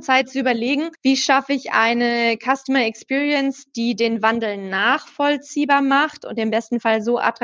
Zeit 0.00 0.28
zu 0.28 0.40
überlegen, 0.40 0.90
wie 1.02 1.16
schaffe 1.16 1.52
ich 1.52 1.70
eine 1.70 2.36
Customer 2.36 2.84
Experience, 2.84 3.70
die 3.76 3.94
den 3.94 4.22
Wandel 4.22 4.56
nachvollziehbar 4.56 5.82
macht 5.82 6.24
und 6.24 6.36
im 6.36 6.50
besten 6.50 6.80
Fall 6.80 7.00
so 7.00 7.20
attraktiv, 7.20 7.43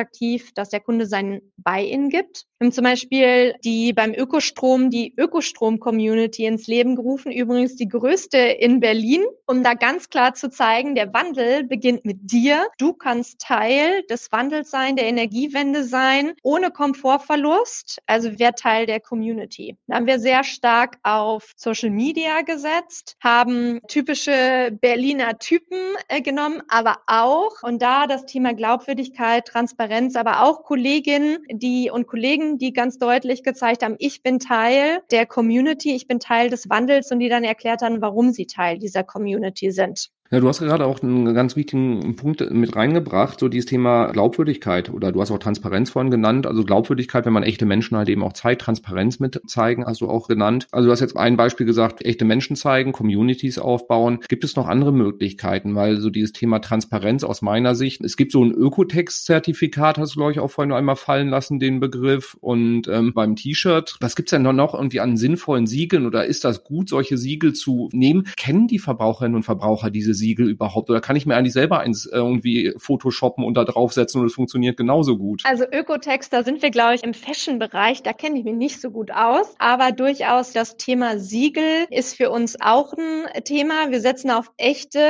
dass 0.54 0.70
der 0.70 0.80
Kunde 0.80 1.06
seinen 1.06 1.52
Buy-in 1.56 2.08
gibt. 2.08 2.46
Wir 2.60 2.66
haben 2.66 2.72
zum 2.72 2.84
Beispiel 2.84 3.54
die 3.64 3.94
beim 3.94 4.12
Ökostrom, 4.12 4.90
die 4.90 5.14
Ökostrom-Community 5.16 6.44
ins 6.44 6.66
Leben 6.66 6.94
gerufen, 6.94 7.32
übrigens 7.32 7.76
die 7.76 7.88
größte 7.88 8.36
in 8.36 8.80
Berlin, 8.80 9.22
um 9.46 9.62
da 9.62 9.72
ganz 9.72 10.10
klar 10.10 10.34
zu 10.34 10.50
zeigen, 10.50 10.94
der 10.94 11.10
Wandel 11.14 11.64
beginnt 11.64 12.04
mit 12.04 12.30
dir. 12.30 12.66
Du 12.76 12.92
kannst 12.92 13.40
Teil 13.40 14.02
des 14.10 14.30
Wandels 14.30 14.70
sein, 14.70 14.96
der 14.96 15.06
Energiewende 15.06 15.84
sein, 15.84 16.34
ohne 16.42 16.70
Komfortverlust, 16.70 18.02
also 18.06 18.28
wer 18.36 18.54
Teil 18.54 18.84
der 18.84 19.00
Community. 19.00 19.78
Da 19.86 19.96
haben 19.96 20.06
wir 20.06 20.18
sehr 20.18 20.44
stark 20.44 20.98
auf 21.02 21.54
Social 21.56 21.88
Media 21.88 22.42
gesetzt, 22.42 23.16
haben 23.20 23.80
typische 23.88 24.76
Berliner 24.78 25.38
Typen 25.38 25.78
äh, 26.08 26.20
genommen, 26.20 26.62
aber 26.68 26.98
auch, 27.06 27.62
und 27.62 27.80
da 27.80 28.06
das 28.06 28.26
Thema 28.26 28.52
Glaubwürdigkeit, 28.52 29.46
Transparenz, 29.46 30.14
aber 30.14 30.42
auch 30.42 30.62
Kolleginnen, 30.62 31.38
die 31.50 31.90
und 31.90 32.06
Kollegen, 32.06 32.49
die 32.58 32.72
ganz 32.72 32.98
deutlich 32.98 33.42
gezeigt 33.42 33.82
haben, 33.82 33.96
ich 33.98 34.22
bin 34.22 34.38
Teil 34.38 35.02
der 35.10 35.26
Community, 35.26 35.94
ich 35.94 36.06
bin 36.06 36.20
Teil 36.20 36.50
des 36.50 36.68
Wandels 36.68 37.10
und 37.10 37.18
die 37.20 37.28
dann 37.28 37.44
erklärt 37.44 37.82
haben, 37.82 38.00
warum 38.00 38.32
sie 38.32 38.46
Teil 38.46 38.78
dieser 38.78 39.04
Community 39.04 39.70
sind. 39.70 40.10
Ja, 40.32 40.38
du 40.38 40.46
hast 40.46 40.60
gerade 40.60 40.86
auch 40.86 41.02
einen 41.02 41.34
ganz 41.34 41.56
wichtigen 41.56 42.14
Punkt 42.14 42.52
mit 42.52 42.76
reingebracht, 42.76 43.40
so 43.40 43.48
dieses 43.48 43.66
Thema 43.66 44.12
Glaubwürdigkeit 44.12 44.88
oder 44.88 45.10
du 45.10 45.20
hast 45.20 45.32
auch 45.32 45.40
Transparenz 45.40 45.90
vorhin 45.90 46.12
genannt. 46.12 46.46
Also 46.46 46.62
Glaubwürdigkeit, 46.62 47.26
wenn 47.26 47.32
man 47.32 47.42
echte 47.42 47.66
Menschen 47.66 47.96
halt 47.96 48.08
eben 48.08 48.22
auch 48.22 48.32
zeigt, 48.32 48.60
Transparenz 48.60 49.18
mit 49.18 49.40
zeigen, 49.48 49.86
hast 49.86 50.02
du 50.02 50.08
auch 50.08 50.28
genannt. 50.28 50.68
Also 50.70 50.86
du 50.86 50.92
hast 50.92 51.00
jetzt 51.00 51.16
ein 51.16 51.36
Beispiel 51.36 51.66
gesagt, 51.66 52.04
echte 52.04 52.24
Menschen 52.24 52.54
zeigen, 52.54 52.92
Communities 52.92 53.58
aufbauen. 53.58 54.20
Gibt 54.28 54.44
es 54.44 54.54
noch 54.54 54.68
andere 54.68 54.92
Möglichkeiten? 54.92 55.74
Weil 55.74 55.96
so 55.96 56.10
dieses 56.10 56.32
Thema 56.32 56.60
Transparenz 56.60 57.24
aus 57.24 57.42
meiner 57.42 57.74
Sicht, 57.74 58.00
es 58.04 58.16
gibt 58.16 58.30
so 58.30 58.44
ein 58.44 58.52
Ökotext-Zertifikat, 58.52 59.98
hast 59.98 60.14
du, 60.14 60.20
glaube 60.20 60.30
ich, 60.30 60.38
auch 60.38 60.52
vorhin 60.52 60.68
noch 60.68 60.76
einmal 60.76 60.94
fallen 60.94 61.28
lassen, 61.28 61.58
den 61.58 61.80
Begriff. 61.80 62.36
Und 62.40 62.86
ähm, 62.86 63.14
beim 63.14 63.34
T-Shirt, 63.34 63.96
was 63.98 64.14
gibt's 64.14 64.30
denn 64.30 64.42
noch 64.42 64.74
irgendwie 64.74 65.00
an 65.00 65.16
sinnvollen 65.16 65.66
Siegeln 65.66 66.06
oder 66.06 66.24
ist 66.24 66.44
das 66.44 66.62
gut, 66.62 66.88
solche 66.88 67.18
Siegel 67.18 67.52
zu 67.52 67.88
nehmen? 67.90 68.28
Kennen 68.36 68.68
die 68.68 68.78
Verbraucherinnen 68.78 69.34
und 69.34 69.42
Verbraucher 69.42 69.90
diese 69.90 70.19
Siegel 70.20 70.48
überhaupt? 70.48 70.90
Oder 70.90 71.00
kann 71.00 71.16
ich 71.16 71.26
mir 71.26 71.36
eigentlich 71.36 71.52
selber 71.52 71.80
eins 71.80 72.06
äh, 72.06 72.16
irgendwie 72.16 72.74
photoshoppen 72.76 73.44
und 73.44 73.54
da 73.54 73.64
draufsetzen 73.64 74.20
und 74.20 74.26
es 74.26 74.34
funktioniert 74.34 74.76
genauso 74.76 75.16
gut? 75.16 75.42
Also 75.44 75.64
Ökotext, 75.64 76.32
da 76.32 76.44
sind 76.44 76.62
wir, 76.62 76.70
glaube 76.70 76.94
ich, 76.94 77.02
im 77.02 77.14
Fashion-Bereich. 77.14 78.02
Da 78.02 78.12
kenne 78.12 78.38
ich 78.38 78.44
mich 78.44 78.54
nicht 78.54 78.80
so 78.80 78.90
gut 78.90 79.10
aus. 79.10 79.54
Aber 79.58 79.92
durchaus 79.92 80.52
das 80.52 80.76
Thema 80.76 81.18
Siegel 81.18 81.86
ist 81.90 82.16
für 82.16 82.30
uns 82.30 82.60
auch 82.60 82.92
ein 82.92 83.44
Thema. 83.44 83.90
Wir 83.90 84.00
setzen 84.00 84.30
auf 84.30 84.52
echte 84.56 85.00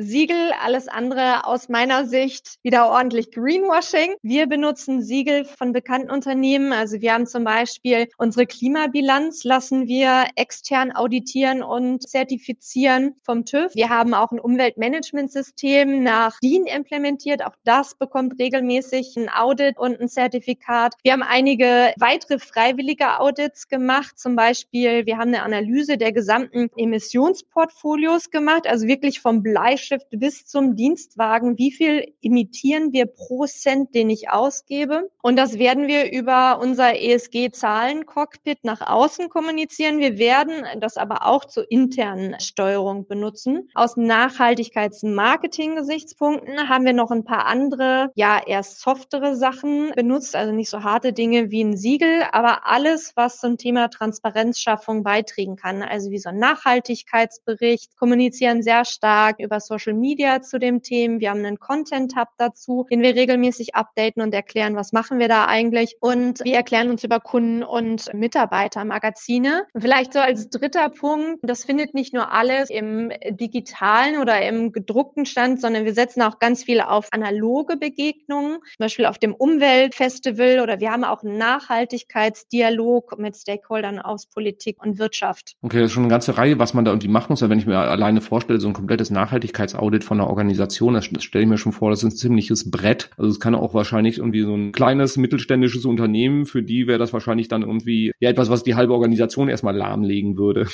Siegel, 0.00 0.52
alles 0.62 0.86
andere 0.86 1.44
aus 1.44 1.68
meiner 1.68 2.06
Sicht 2.06 2.60
wieder 2.62 2.88
ordentlich 2.88 3.32
Greenwashing. 3.32 4.14
Wir 4.22 4.46
benutzen 4.46 5.02
Siegel 5.02 5.44
von 5.44 5.72
bekannten 5.72 6.08
Unternehmen. 6.08 6.72
Also 6.72 7.00
wir 7.00 7.12
haben 7.12 7.26
zum 7.26 7.42
Beispiel 7.42 8.06
unsere 8.16 8.46
Klimabilanz 8.46 9.42
lassen 9.42 9.88
wir 9.88 10.26
extern 10.36 10.92
auditieren 10.92 11.64
und 11.64 12.08
zertifizieren 12.08 13.16
vom 13.24 13.44
TÜV. 13.44 13.74
Wir 13.74 13.88
haben 13.88 14.14
auch 14.14 14.30
ein 14.30 14.38
Umweltmanagementsystem 14.38 16.04
nach 16.04 16.38
DIN 16.38 16.66
implementiert. 16.66 17.44
Auch 17.44 17.56
das 17.64 17.96
bekommt 17.96 18.38
regelmäßig 18.38 19.16
ein 19.16 19.28
Audit 19.28 19.78
und 19.80 20.00
ein 20.00 20.08
Zertifikat. 20.08 20.94
Wir 21.02 21.12
haben 21.12 21.24
einige 21.24 21.92
weitere 21.98 22.38
freiwillige 22.38 23.18
Audits 23.18 23.66
gemacht. 23.66 24.16
Zum 24.16 24.36
Beispiel, 24.36 25.06
wir 25.06 25.18
haben 25.18 25.34
eine 25.34 25.42
Analyse 25.42 25.98
der 25.98 26.12
gesamten 26.12 26.70
Emissionsportfolios 26.76 28.30
gemacht, 28.30 28.68
also 28.68 28.86
wirklich 28.86 29.18
vom 29.18 29.42
Bleistift 29.42 29.87
Bleistift 29.88 30.06
bis 30.10 30.46
zum 30.46 30.76
Dienstwagen, 30.76 31.56
wie 31.58 31.72
viel 31.72 32.14
imitieren 32.20 32.92
wir 32.92 33.06
pro 33.06 33.46
Cent, 33.46 33.94
den 33.94 34.10
ich 34.10 34.28
ausgebe. 34.30 35.10
Und 35.22 35.36
das 35.36 35.58
werden 35.58 35.88
wir 35.88 36.12
über 36.12 36.60
unser 36.60 37.00
ESG-Zahlen-Cockpit 37.00 38.58
nach 38.64 38.82
außen 38.82 39.30
kommunizieren. 39.30 39.98
Wir 39.98 40.18
werden 40.18 40.64
das 40.80 40.96
aber 40.96 41.26
auch 41.26 41.44
zur 41.44 41.70
internen 41.70 42.40
Steuerung 42.40 43.06
benutzen. 43.06 43.68
Aus 43.74 43.96
Nachhaltigkeits-Marketing-Gesichtspunkten 43.96 46.68
haben 46.68 46.84
wir 46.84 46.92
noch 46.92 47.10
ein 47.10 47.24
paar 47.24 47.46
andere, 47.46 48.12
ja, 48.14 48.40
eher 48.44 48.62
softere 48.62 49.34
Sachen 49.36 49.92
benutzt, 49.94 50.36
also 50.36 50.52
nicht 50.52 50.68
so 50.70 50.82
harte 50.82 51.14
Dinge 51.14 51.50
wie 51.50 51.64
ein 51.64 51.76
Siegel, 51.76 52.22
aber 52.32 52.66
alles, 52.66 53.12
was 53.16 53.38
zum 53.38 53.56
Thema 53.56 53.88
Transparenzschaffung 53.88 55.02
beitragen 55.02 55.56
kann. 55.56 55.82
Also 55.82 56.10
wie 56.10 56.18
so 56.18 56.28
ein 56.28 56.38
Nachhaltigkeitsbericht, 56.38 57.96
kommunizieren 57.96 58.62
sehr 58.62 58.84
stark 58.84 59.40
über 59.40 59.60
Social 59.68 59.94
Media 59.94 60.42
zu 60.42 60.58
dem 60.58 60.82
Themen. 60.82 61.20
Wir 61.20 61.30
haben 61.30 61.44
einen 61.44 61.58
Content-Hub 61.58 62.28
dazu, 62.38 62.86
den 62.90 63.02
wir 63.02 63.14
regelmäßig 63.14 63.74
updaten 63.74 64.22
und 64.22 64.34
erklären, 64.34 64.74
was 64.74 64.92
machen 64.92 65.18
wir 65.18 65.28
da 65.28 65.46
eigentlich. 65.46 65.96
Und 66.00 66.40
wir 66.42 66.56
erklären 66.56 66.90
uns 66.90 67.04
über 67.04 67.20
Kunden- 67.20 67.62
und 67.62 68.12
Mitarbeitermagazine. 68.14 69.66
Vielleicht 69.78 70.14
so 70.14 70.20
als 70.20 70.48
dritter 70.48 70.88
Punkt, 70.88 71.40
das 71.42 71.64
findet 71.64 71.94
nicht 71.94 72.14
nur 72.14 72.32
alles 72.32 72.70
im 72.70 73.12
digitalen 73.28 74.20
oder 74.20 74.40
im 74.46 74.72
gedruckten 74.72 75.26
Stand, 75.26 75.60
sondern 75.60 75.84
wir 75.84 75.94
setzen 75.94 76.22
auch 76.22 76.38
ganz 76.38 76.64
viel 76.64 76.80
auf 76.80 77.08
analoge 77.12 77.76
Begegnungen, 77.76 78.54
zum 78.54 78.78
Beispiel 78.78 79.06
auf 79.06 79.18
dem 79.18 79.34
Umweltfestival 79.34 80.60
oder 80.60 80.80
wir 80.80 80.90
haben 80.90 81.04
auch 81.04 81.22
einen 81.22 81.36
Nachhaltigkeitsdialog 81.36 83.18
mit 83.18 83.36
Stakeholdern 83.36 83.98
aus 83.98 84.26
Politik 84.26 84.82
und 84.82 84.98
Wirtschaft. 84.98 85.56
Okay, 85.60 85.78
das 85.78 85.86
ist 85.86 85.92
schon 85.92 86.04
eine 86.04 86.10
ganze 86.10 86.38
Reihe, 86.38 86.58
was 86.58 86.72
man 86.72 86.84
da 86.84 86.90
irgendwie 86.92 87.08
machen 87.08 87.26
muss. 87.30 87.42
Wenn 87.42 87.58
ich 87.58 87.66
mir 87.66 87.78
alleine 87.78 88.20
vorstelle, 88.20 88.60
so 88.60 88.68
ein 88.68 88.74
komplettes 88.74 89.10
Nachhaltigkeits 89.10 89.57
Nachhaltigkeitsaudit 89.58 90.04
von 90.04 90.20
einer 90.20 90.30
Organisation, 90.30 90.94
das, 90.94 91.10
das 91.10 91.24
stelle 91.24 91.44
ich 91.44 91.48
mir 91.48 91.58
schon 91.58 91.72
vor, 91.72 91.90
das 91.90 92.02
ist 92.02 92.04
ein 92.04 92.16
ziemliches 92.16 92.70
Brett. 92.70 93.10
Also 93.16 93.30
es 93.30 93.40
kann 93.40 93.54
auch 93.54 93.74
wahrscheinlich 93.74 94.18
irgendwie 94.18 94.42
so 94.42 94.54
ein 94.54 94.72
kleines 94.72 95.16
mittelständisches 95.16 95.84
Unternehmen, 95.84 96.46
für 96.46 96.62
die 96.62 96.86
wäre 96.86 96.98
das 96.98 97.12
wahrscheinlich 97.12 97.48
dann 97.48 97.62
irgendwie 97.62 98.12
ja 98.20 98.30
etwas, 98.30 98.50
was 98.50 98.62
die 98.62 98.74
halbe 98.74 98.94
Organisation 98.94 99.48
erstmal 99.48 99.76
lahmlegen 99.76 100.36
würde. 100.36 100.68